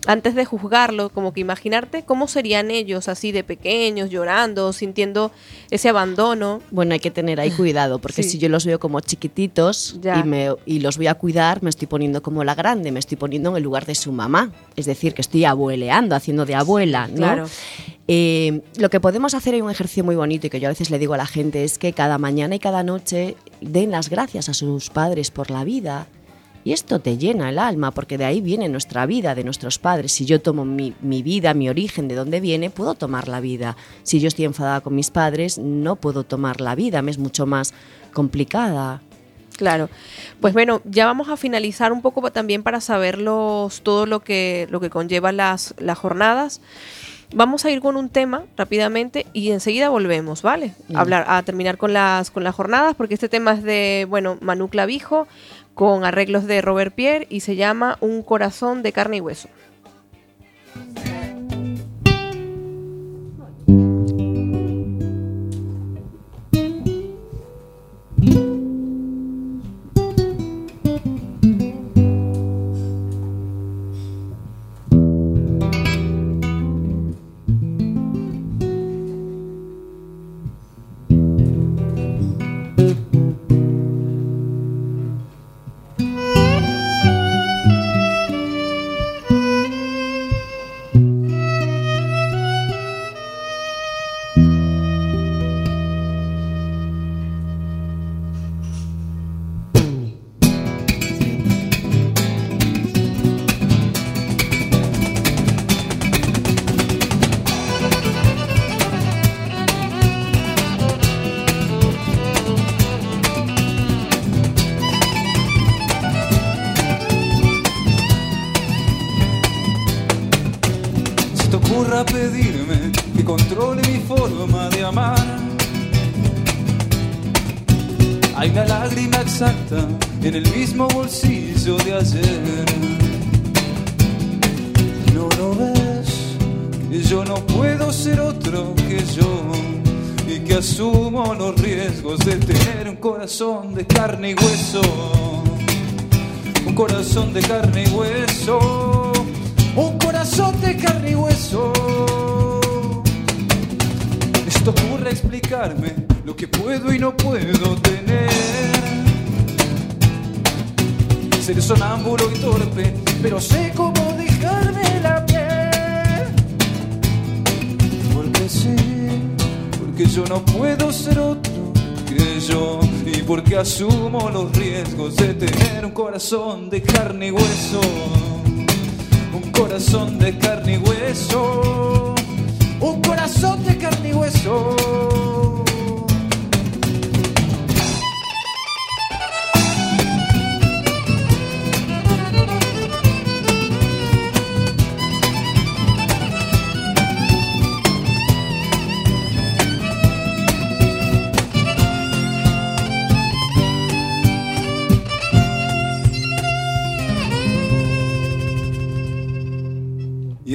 Antes 0.06 0.34
de 0.34 0.44
juzgarlo, 0.44 1.10
como 1.10 1.32
que 1.32 1.40
imaginarte 1.40 2.02
cómo 2.04 2.28
serían 2.28 2.70
ellos 2.70 3.08
así 3.08 3.32
de 3.32 3.44
pequeños, 3.44 4.10
llorando, 4.10 4.72
sintiendo 4.72 5.32
ese 5.70 5.88
abandono. 5.88 6.62
Bueno, 6.70 6.94
hay 6.94 7.00
que 7.00 7.10
tener 7.10 7.40
ahí 7.40 7.50
cuidado, 7.50 7.98
porque 7.98 8.22
Sí. 8.22 8.30
si 8.30 8.38
yo 8.38 8.48
los 8.48 8.64
veo 8.64 8.78
como 8.78 9.00
chiquititos 9.00 9.98
Ya. 10.00 10.18
y, 10.20 10.22
me, 10.22 10.50
y 10.66 10.80
los 10.80 10.96
voy 10.96 11.08
a 11.08 11.14
cuidar, 11.14 11.62
me 11.62 11.70
estoy 11.70 11.88
poniendo 11.88 12.22
como 12.22 12.44
la 12.44 12.54
grande, 12.54 12.92
me 12.92 13.00
estoy 13.00 13.16
poniendo 13.18 13.50
en 13.50 13.56
el 13.56 13.62
lugar 13.62 13.86
de 13.86 13.94
su 13.94 14.12
mamá. 14.12 14.52
Es 14.76 14.86
decir, 14.86 15.14
que 15.14 15.20
estoy 15.22 15.44
abueleando, 15.44 16.14
haciendo 16.14 16.46
de 16.46 16.54
abuela, 16.54 17.08
¿no? 17.08 17.16
Claro. 17.16 17.46
Eh, 18.06 18.62
lo 18.78 18.88
que 18.88 19.00
podemos 19.00 19.34
hacer 19.34 19.52
hay 19.54 19.60
un 19.60 19.70
ejercicio 19.70 20.02
muy 20.04 20.16
bonito 20.16 20.46
y 20.46 20.50
que 20.50 20.60
yo 20.60 20.68
a 20.68 20.70
veces 20.70 20.90
le 20.90 20.98
digo 20.98 21.12
a 21.14 21.18
la 21.18 21.26
gente 21.26 21.64
es 21.64 21.76
que 21.76 21.92
cada 21.92 22.16
mañana 22.18 22.54
y 22.54 22.58
cada 22.58 22.82
noche 22.82 23.36
den 23.60 23.90
las 23.90 24.08
gracias 24.08 24.48
a 24.48 24.54
sus 24.54 24.88
padres 24.88 25.30
por 25.30 25.50
la 25.50 25.64
vida. 25.64 26.06
Y 26.68 26.74
esto 26.74 26.98
te 26.98 27.16
llena 27.16 27.48
el 27.48 27.58
alma, 27.58 27.92
porque 27.92 28.18
de 28.18 28.26
ahí 28.26 28.42
viene 28.42 28.68
nuestra 28.68 29.06
vida, 29.06 29.34
de 29.34 29.42
nuestros 29.42 29.78
padres. 29.78 30.12
Si 30.12 30.26
yo 30.26 30.42
tomo 30.42 30.66
mi, 30.66 30.92
mi 31.00 31.22
vida, 31.22 31.54
mi 31.54 31.70
origen, 31.70 32.08
de 32.08 32.14
dónde 32.14 32.40
viene, 32.40 32.68
puedo 32.68 32.92
tomar 32.92 33.26
la 33.26 33.40
vida. 33.40 33.74
Si 34.02 34.20
yo 34.20 34.28
estoy 34.28 34.44
enfadada 34.44 34.82
con 34.82 34.94
mis 34.94 35.08
padres, 35.08 35.56
no 35.56 35.96
puedo 35.96 36.24
tomar 36.24 36.60
la 36.60 36.74
vida, 36.74 37.00
me 37.00 37.10
es 37.10 37.16
mucho 37.16 37.46
más 37.46 37.72
complicada. 38.12 39.00
Claro. 39.56 39.88
Pues 40.42 40.52
bueno, 40.52 40.82
ya 40.84 41.06
vamos 41.06 41.30
a 41.30 41.38
finalizar 41.38 41.90
un 41.90 42.02
poco 42.02 42.30
también 42.32 42.62
para 42.62 42.82
saber 42.82 43.16
los- 43.16 43.80
todo 43.80 44.04
lo 44.04 44.20
que, 44.20 44.66
lo 44.70 44.78
que 44.78 44.90
conlleva 44.90 45.32
las, 45.32 45.74
las 45.78 45.96
jornadas. 45.96 46.60
Vamos 47.34 47.66
a 47.66 47.70
ir 47.70 47.80
con 47.82 47.96
un 47.96 48.08
tema 48.08 48.44
rápidamente 48.56 49.26
y 49.34 49.50
enseguida 49.50 49.90
volvemos, 49.90 50.40
¿vale? 50.40 50.72
A, 50.94 51.00
hablar, 51.00 51.26
a 51.28 51.42
terminar 51.42 51.76
con 51.76 51.92
las, 51.92 52.30
con 52.30 52.42
las 52.42 52.54
jornadas, 52.54 52.94
porque 52.94 53.12
este 53.12 53.28
tema 53.28 53.52
es 53.52 53.62
de, 53.62 54.06
bueno, 54.08 54.38
Manu 54.40 54.68
Clavijo, 54.68 55.28
con 55.78 56.04
arreglos 56.04 56.48
de 56.48 56.60
Robert 56.60 56.92
Pierre 56.92 57.28
y 57.30 57.38
se 57.38 57.54
llama 57.54 57.98
Un 58.00 58.24
corazón 58.24 58.82
de 58.82 58.90
carne 58.92 59.18
y 59.18 59.20
hueso. 59.20 59.48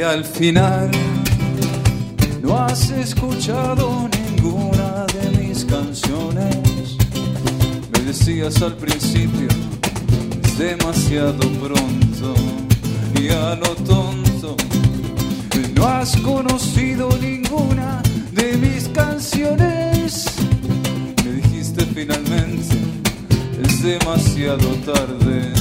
Al 0.03 0.25
final 0.25 0.89
no 2.41 2.57
has 2.57 2.89
escuchado 2.89 4.09
ninguna 4.09 5.05
de 5.07 5.37
mis 5.37 5.63
canciones. 5.63 6.97
Me 7.91 7.99
decías 7.99 8.61
al 8.61 8.75
principio, 8.75 9.47
es 10.43 10.57
demasiado 10.57 11.39
pronto. 11.61 12.33
Y 13.19 13.29
a 13.29 13.55
lo 13.55 13.75
tonto, 13.85 14.57
no 15.75 15.87
has 15.87 16.17
conocido 16.17 17.09
ninguna 17.21 18.01
de 18.31 18.57
mis 18.57 18.89
canciones. 18.89 20.25
Me 21.23 21.31
dijiste 21.33 21.85
finalmente, 21.85 22.75
es 23.63 23.83
demasiado 23.83 24.67
tarde. 24.85 25.53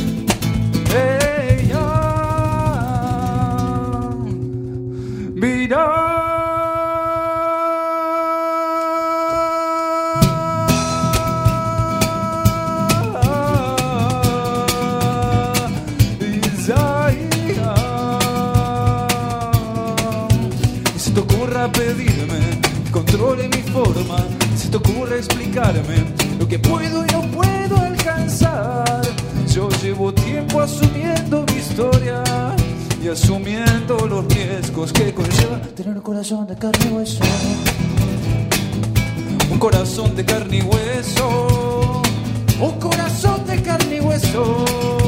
Ella, 0.90 2.01
Y 2.01 2.01
controle 23.22 23.48
mi 23.48 23.62
forma, 23.70 24.16
se 24.56 24.68
te 24.68 24.76
ocurra 24.76 25.16
explicarme 25.16 26.04
lo 26.38 26.48
que 26.48 26.58
puedo 26.58 27.04
y 27.04 27.12
no 27.12 27.22
puedo 27.30 27.76
alcanzar. 27.76 29.00
Yo 29.48 29.68
llevo 29.82 30.12
tiempo 30.12 30.60
asumiendo 30.60 31.44
mi 31.46 31.58
historia 31.58 32.24
y 33.02 33.08
asumiendo 33.08 34.06
los 34.08 34.26
riesgos 34.26 34.92
que 34.92 35.14
conlleva 35.14 35.60
tener 35.76 35.94
un 35.94 36.02
corazón 36.02 36.46
de 36.48 36.56
carne 36.56 36.86
y 36.90 36.92
hueso. 36.92 37.24
Un 39.50 39.58
corazón 39.58 40.16
de 40.16 40.24
carne 40.24 40.58
y 40.58 40.62
hueso. 40.62 42.02
Un 42.60 42.78
corazón 42.80 43.46
de 43.46 43.62
carne 43.62 43.96
y 43.96 44.00
hueso. 44.00 45.01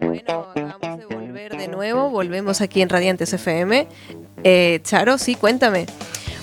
Bueno, 0.00 0.46
acabamos 0.54 0.98
de 0.98 1.06
volver 1.06 1.56
de 1.56 1.66
nuevo, 1.68 2.10
volvemos 2.10 2.60
aquí 2.60 2.80
en 2.80 2.88
Radiantes 2.88 3.32
FM. 3.32 3.88
Eh, 4.44 4.80
Charo, 4.84 5.18
sí, 5.18 5.34
cuéntame. 5.34 5.86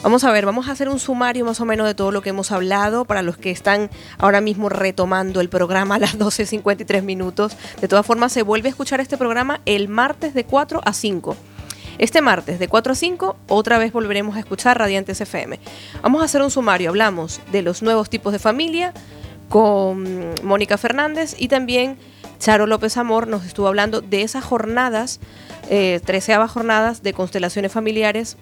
Vamos 0.03 0.25
a 0.25 0.31
ver, 0.31 0.45
vamos 0.45 0.67
a 0.67 0.73
hacer 0.73 0.89
un 0.89 0.99
sumario 0.99 1.45
más 1.45 1.61
o 1.61 1.65
menos 1.65 1.87
de 1.87 1.93
todo 1.93 2.11
lo 2.11 2.21
que 2.21 2.31
hemos 2.31 2.51
hablado 2.51 3.05
para 3.05 3.21
los 3.21 3.37
que 3.37 3.51
están 3.51 3.89
ahora 4.17 4.41
mismo 4.41 4.67
retomando 4.67 5.39
el 5.39 5.47
programa 5.47 5.95
a 5.95 5.99
las 5.99 6.17
12.53 6.17 7.03
minutos. 7.03 7.55
De 7.79 7.87
todas 7.87 8.05
formas, 8.05 8.33
se 8.33 8.41
vuelve 8.41 8.67
a 8.67 8.71
escuchar 8.71 8.99
este 8.99 9.17
programa 9.17 9.61
el 9.65 9.87
martes 9.87 10.33
de 10.33 10.43
4 10.43 10.81
a 10.83 10.91
5. 10.91 11.37
Este 11.99 12.21
martes 12.21 12.59
de 12.59 12.67
4 12.67 12.91
a 12.91 12.95
5 12.95 13.37
otra 13.47 13.77
vez 13.77 13.93
volveremos 13.93 14.35
a 14.35 14.39
escuchar 14.39 14.77
Radiantes 14.77 15.21
FM. 15.21 15.59
Vamos 16.01 16.21
a 16.21 16.25
hacer 16.25 16.41
un 16.41 16.51
sumario, 16.51 16.89
hablamos 16.89 17.39
de 17.51 17.61
los 17.61 17.81
nuevos 17.81 18.09
tipos 18.09 18.33
de 18.33 18.39
familia 18.39 18.93
con 19.51 20.33
Mónica 20.43 20.77
Fernández 20.77 21.35
y 21.37 21.49
también 21.49 21.97
Charo 22.39 22.67
López 22.67 22.95
Amor 22.95 23.27
nos 23.27 23.45
estuvo 23.45 23.67
hablando 23.67 23.99
de 23.99 24.21
esas 24.21 24.45
jornadas, 24.45 25.19
eh, 25.69 25.99
treceavas 26.05 26.49
jornadas 26.49 27.03
de 27.03 27.11
constelaciones 27.11 27.69
familiares 27.73 28.37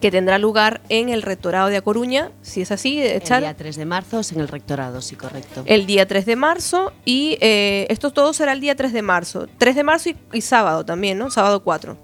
que 0.00 0.10
tendrá 0.10 0.38
lugar 0.38 0.80
en 0.88 1.10
el 1.10 1.20
Rectorado 1.20 1.68
de 1.68 1.76
A 1.76 1.82
Coruña, 1.82 2.30
si 2.40 2.62
es 2.62 2.72
así, 2.72 2.98
eh, 2.98 3.16
El 3.16 3.22
Charo. 3.22 3.42
día 3.42 3.54
3 3.54 3.76
de 3.76 3.84
marzo 3.84 4.20
es 4.20 4.32
en 4.32 4.40
el 4.40 4.48
rectorado, 4.48 5.02
sí, 5.02 5.16
correcto. 5.16 5.64
El 5.66 5.84
día 5.86 6.08
3 6.08 6.24
de 6.24 6.36
marzo 6.36 6.92
y 7.04 7.36
eh, 7.42 7.86
esto 7.90 8.10
todo 8.10 8.32
será 8.32 8.52
el 8.52 8.60
día 8.60 8.74
3 8.74 8.94
de 8.94 9.02
marzo. 9.02 9.48
3 9.58 9.76
de 9.76 9.84
marzo 9.84 10.08
y, 10.08 10.16
y 10.32 10.40
sábado 10.40 10.84
también, 10.86 11.18
¿no? 11.18 11.30
Sábado 11.30 11.62
4. 11.62 11.94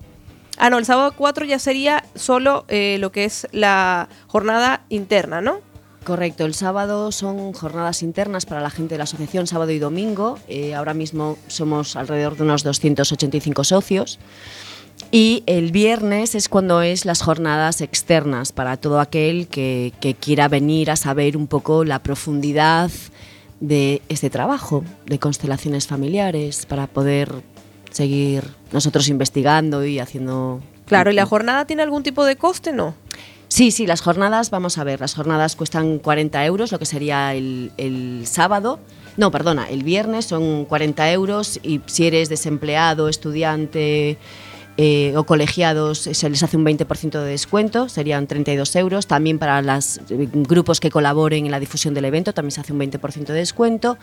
Ah, 0.58 0.68
no, 0.68 0.76
el 0.76 0.84
sábado 0.84 1.14
4 1.16 1.46
ya 1.46 1.58
sería 1.58 2.04
solo 2.14 2.66
eh, 2.68 2.98
lo 3.00 3.10
que 3.10 3.24
es 3.24 3.48
la 3.52 4.08
jornada 4.26 4.84
interna, 4.90 5.40
¿no? 5.40 5.60
Correcto, 6.04 6.44
el 6.44 6.52
sábado 6.52 7.10
son 7.12 7.54
jornadas 7.54 8.02
internas 8.02 8.44
para 8.44 8.60
la 8.60 8.68
gente 8.68 8.94
de 8.94 8.98
la 8.98 9.04
asociación, 9.04 9.46
sábado 9.46 9.70
y 9.70 9.78
domingo. 9.78 10.38
Eh, 10.48 10.74
ahora 10.74 10.92
mismo 10.92 11.38
somos 11.46 11.96
alrededor 11.96 12.36
de 12.36 12.42
unos 12.42 12.62
285 12.62 13.64
socios. 13.64 14.18
Y 15.10 15.42
el 15.46 15.72
viernes 15.72 16.34
es 16.34 16.50
cuando 16.50 16.82
es 16.82 17.06
las 17.06 17.22
jornadas 17.22 17.80
externas 17.80 18.52
para 18.52 18.76
todo 18.76 19.00
aquel 19.00 19.48
que, 19.48 19.94
que 20.00 20.14
quiera 20.14 20.48
venir 20.48 20.90
a 20.90 20.96
saber 20.96 21.38
un 21.38 21.46
poco 21.46 21.84
la 21.84 22.02
profundidad 22.02 22.90
de 23.60 24.02
este 24.10 24.28
trabajo 24.28 24.84
de 25.06 25.18
constelaciones 25.18 25.86
familiares 25.86 26.66
para 26.66 26.86
poder 26.86 27.32
seguir 27.90 28.44
nosotros 28.72 29.08
investigando 29.08 29.86
y 29.86 30.00
haciendo... 30.00 30.60
Claro, 30.84 31.10
¿y 31.10 31.14
la 31.14 31.24
jornada 31.24 31.64
tiene 31.64 31.82
algún 31.82 32.02
tipo 32.02 32.26
de 32.26 32.36
coste? 32.36 32.72
No. 32.74 32.94
Sí, 33.54 33.70
sí, 33.70 33.86
las 33.86 34.00
jornadas, 34.00 34.50
vamos 34.50 34.78
a 34.78 34.82
ver, 34.82 34.98
las 34.98 35.14
jornadas 35.14 35.54
cuestan 35.54 36.00
40 36.00 36.44
euros, 36.44 36.72
lo 36.72 36.80
que 36.80 36.86
sería 36.86 37.34
el, 37.34 37.70
el 37.76 38.26
sábado. 38.26 38.80
No, 39.16 39.30
perdona, 39.30 39.70
el 39.70 39.84
viernes 39.84 40.24
son 40.24 40.64
40 40.64 41.12
euros 41.12 41.60
y 41.62 41.80
si 41.86 42.08
eres 42.08 42.28
desempleado, 42.28 43.08
estudiante 43.08 44.18
eh, 44.76 45.14
o 45.16 45.22
colegiados 45.22 45.98
se 45.98 46.28
les 46.28 46.42
hace 46.42 46.56
un 46.56 46.64
20% 46.64 47.20
de 47.20 47.30
descuento, 47.30 47.88
serían 47.88 48.26
32 48.26 48.74
euros. 48.74 49.06
También 49.06 49.38
para 49.38 49.62
los 49.62 50.00
grupos 50.08 50.80
que 50.80 50.90
colaboren 50.90 51.44
en 51.44 51.52
la 51.52 51.60
difusión 51.60 51.94
del 51.94 52.06
evento 52.06 52.34
también 52.34 52.50
se 52.50 52.60
hace 52.60 52.72
un 52.72 52.80
20% 52.80 53.26
de 53.26 53.34
descuento. 53.34 53.98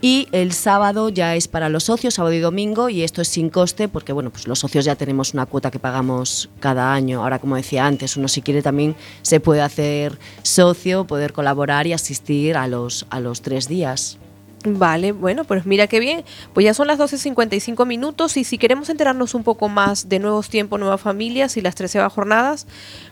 Y 0.00 0.28
el 0.32 0.52
sábado 0.52 1.08
ya 1.08 1.34
es 1.34 1.48
para 1.48 1.68
los 1.68 1.84
socios, 1.84 2.14
sábado 2.14 2.34
y 2.34 2.40
domingo, 2.40 2.88
y 2.90 3.02
esto 3.02 3.22
es 3.22 3.28
sin 3.28 3.48
coste 3.48 3.88
porque 3.88 4.12
bueno, 4.12 4.30
pues 4.30 4.46
los 4.46 4.58
socios 4.58 4.84
ya 4.84 4.96
tenemos 4.96 5.32
una 5.32 5.46
cuota 5.46 5.70
que 5.70 5.78
pagamos 5.78 6.50
cada 6.60 6.92
año. 6.92 7.22
Ahora, 7.22 7.38
como 7.38 7.56
decía 7.56 7.86
antes, 7.86 8.16
uno 8.16 8.28
si 8.28 8.42
quiere 8.42 8.60
también 8.60 8.96
se 9.22 9.40
puede 9.40 9.62
hacer 9.62 10.18
socio, 10.42 11.06
poder 11.06 11.32
colaborar 11.32 11.86
y 11.86 11.94
asistir 11.94 12.56
a 12.56 12.68
los, 12.68 13.06
a 13.08 13.20
los 13.20 13.40
tres 13.40 13.66
días. 13.68 14.18
Vale, 14.66 15.12
bueno, 15.12 15.44
pues 15.44 15.66
mira 15.66 15.86
qué 15.88 16.00
bien. 16.00 16.24
Pues 16.54 16.64
ya 16.64 16.72
son 16.72 16.86
las 16.86 16.98
12.55 16.98 17.86
minutos 17.86 18.38
y 18.38 18.44
si 18.44 18.56
queremos 18.56 18.88
enterarnos 18.88 19.34
un 19.34 19.44
poco 19.44 19.68
más 19.68 20.08
de 20.08 20.18
nuevos 20.18 20.48
tiempos, 20.48 20.80
nuevas 20.80 21.02
familias 21.02 21.58
y 21.58 21.60
las 21.60 21.74
13 21.74 22.08
jornadas, 22.08 22.66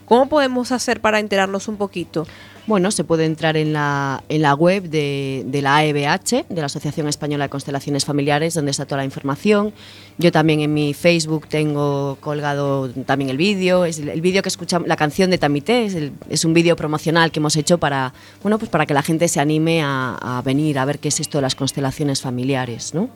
¿cómo 0.07 0.31
podemos 0.31 0.73
hacer 0.73 1.03
para 1.03 1.21
enterarnos 1.21 1.69
un 1.69 1.77
poquito? 1.77 2.27
Bueno, 2.65 2.93
se 2.93 3.03
puede 3.03 3.25
entrar 3.25 3.57
en 3.57 3.73
la, 3.73 4.23
en 4.29 4.43
la 4.43 4.55
web 4.55 4.85
de, 4.85 5.43
de 5.47 5.63
la 5.63 5.77
AEBH, 5.79 6.47
de 6.49 6.61
la 6.61 6.67
Asociación 6.67 7.09
Española 7.09 7.47
de 7.47 7.51
Constelaciones 7.51 8.05
Familiares, 8.05 8.55
donde 8.55 8.71
está 8.71 8.85
toda 8.87 8.99
la 8.99 9.05
información. 9.05 9.73
Yo 10.17 10.31
también 10.31 10.61
en 10.61 10.73
mi 10.73 10.95
Facebook 10.95 11.49
tengo 11.49 12.19
colgado 12.21 12.89
también 13.05 13.31
el 13.31 13.37
vídeo, 13.37 13.85
es 13.85 13.99
el, 13.99 14.21
vídeo 14.21 14.43
que 14.43 14.49
escuchamos, 14.49 14.87
la 14.87 14.95
canción 14.97 15.29
de 15.31 15.39
Tamité, 15.39 15.87
es, 15.87 15.95
el- 15.97 16.13
es 16.31 16.45
un 16.45 16.55
vídeo 16.55 16.77
promocional 16.77 17.33
que 17.33 17.41
hemos 17.41 17.57
hecho 17.57 17.79
para, 17.79 18.15
bueno, 18.43 18.59
pues 18.61 18.71
para 18.71 18.87
que 18.87 18.95
la 18.95 19.03
gente 19.03 19.27
se 19.27 19.41
anime 19.41 19.83
a, 19.83 20.17
a 20.39 20.41
venir 20.43 20.79
a 20.79 20.85
ver 20.85 21.01
qué 21.01 21.09
es 21.09 21.19
esto 21.19 21.39
de 21.39 21.43
las 21.43 21.57
constelaciones 21.57 22.21
familiares, 22.21 22.95
¿no? 22.95 23.09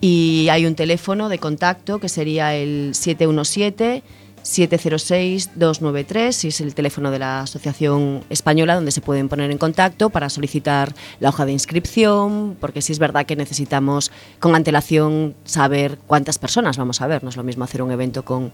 Y 0.00 0.48
hay 0.50 0.66
un 0.66 0.74
teléfono 0.74 1.28
de 1.28 1.38
contacto 1.38 2.00
que 2.00 2.08
sería 2.08 2.56
el 2.56 2.92
717 2.94 4.02
706-293 4.44 6.44
y 6.44 6.48
es 6.48 6.60
el 6.60 6.74
teléfono 6.74 7.10
de 7.10 7.18
la 7.18 7.40
Asociación 7.40 8.24
Española 8.30 8.74
donde 8.74 8.90
se 8.90 9.00
pueden 9.00 9.28
poner 9.28 9.50
en 9.50 9.58
contacto 9.58 10.10
para 10.10 10.28
solicitar 10.28 10.94
la 11.20 11.30
hoja 11.30 11.46
de 11.46 11.52
inscripción, 11.52 12.56
porque 12.60 12.82
sí 12.82 12.92
es 12.92 12.98
verdad 12.98 13.26
que 13.26 13.36
necesitamos 13.36 14.10
con 14.38 14.54
antelación 14.54 15.34
saber 15.44 15.98
cuántas 16.06 16.38
personas 16.38 16.76
vamos 16.76 17.00
a 17.00 17.06
ver. 17.06 17.22
No 17.22 17.30
es 17.30 17.36
lo 17.36 17.42
mismo 17.42 17.64
hacer 17.64 17.82
un 17.82 17.90
evento 17.90 18.24
con 18.24 18.52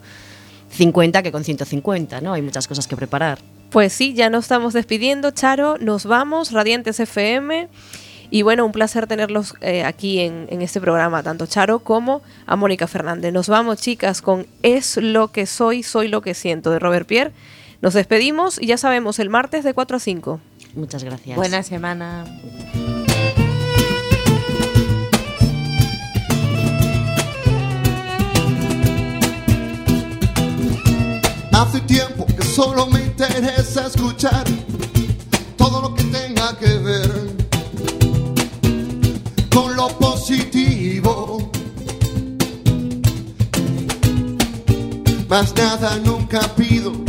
50 0.71 1.23
que 1.23 1.33
con 1.33 1.45
150, 1.45 2.21
¿no? 2.21 2.33
Hay 2.33 2.43
muchas 2.43 2.69
cosas 2.69 2.87
que 2.87 2.97
preparar. 2.97 3.39
Pues 3.71 3.93
sí, 3.93 4.15
ya 4.15 4.31
nos 4.31 4.45
estamos 4.45 4.75
despidiendo, 4.75 5.31
Charo. 5.31 5.77
Nos 5.79 6.07
vamos, 6.07 6.53
Radiantes 6.53 7.01
FM. 7.01 7.69
Y 8.31 8.43
bueno, 8.43 8.67
un 8.67 8.73
placer 8.73 9.07
tenerlos 9.07 9.55
eh, 9.61 9.85
aquí 9.85 10.21
en, 10.21 10.47
en 10.51 10.63
este 10.63 10.81
programa, 10.81 11.23
tanto 11.23 11.47
Charo 11.47 11.81
como 11.81 12.23
a 12.47 12.57
Mónica 12.57 12.87
Fernández. 12.87 13.33
Nos 13.33 13.49
vamos, 13.49 13.81
chicas, 13.81 14.23
con 14.23 14.47
Es 14.63 14.97
lo 14.97 15.29
que 15.29 15.47
soy, 15.47 15.83
soy 15.83 16.09
lo 16.09 16.23
que 16.23 16.35
siento, 16.35 16.71
de 16.71 16.79
Robert 16.79 17.07
Pierre. 17.07 17.33
Nos 17.83 17.95
despedimos 17.95 18.61
y 18.61 18.67
ya 18.67 18.79
sabemos, 18.79 19.19
el 19.19 19.31
martes 19.31 19.63
de 19.65 19.75
4 19.75 19.97
a 19.97 20.01
5. 20.01 20.41
Muchas 20.75 21.05
gracias. 21.05 21.37
Buena 21.37 21.63
semana. 21.63 22.25
Hace 31.53 31.81
tiempo 31.81 32.27
que 32.27 32.45
solo 32.45 32.87
me 32.87 33.01
interesa 33.03 33.87
escuchar 33.87 34.45
todo 35.57 35.81
lo 35.81 35.95
que 35.95 36.05
tenga 36.05 36.57
que 36.59 36.79
ver 36.79 37.36
con 39.57 39.75
lo 39.75 39.89
positivo. 39.89 41.51
Más 45.31 45.55
nada 45.57 45.99
nunca 46.05 46.41
pido 46.55 47.06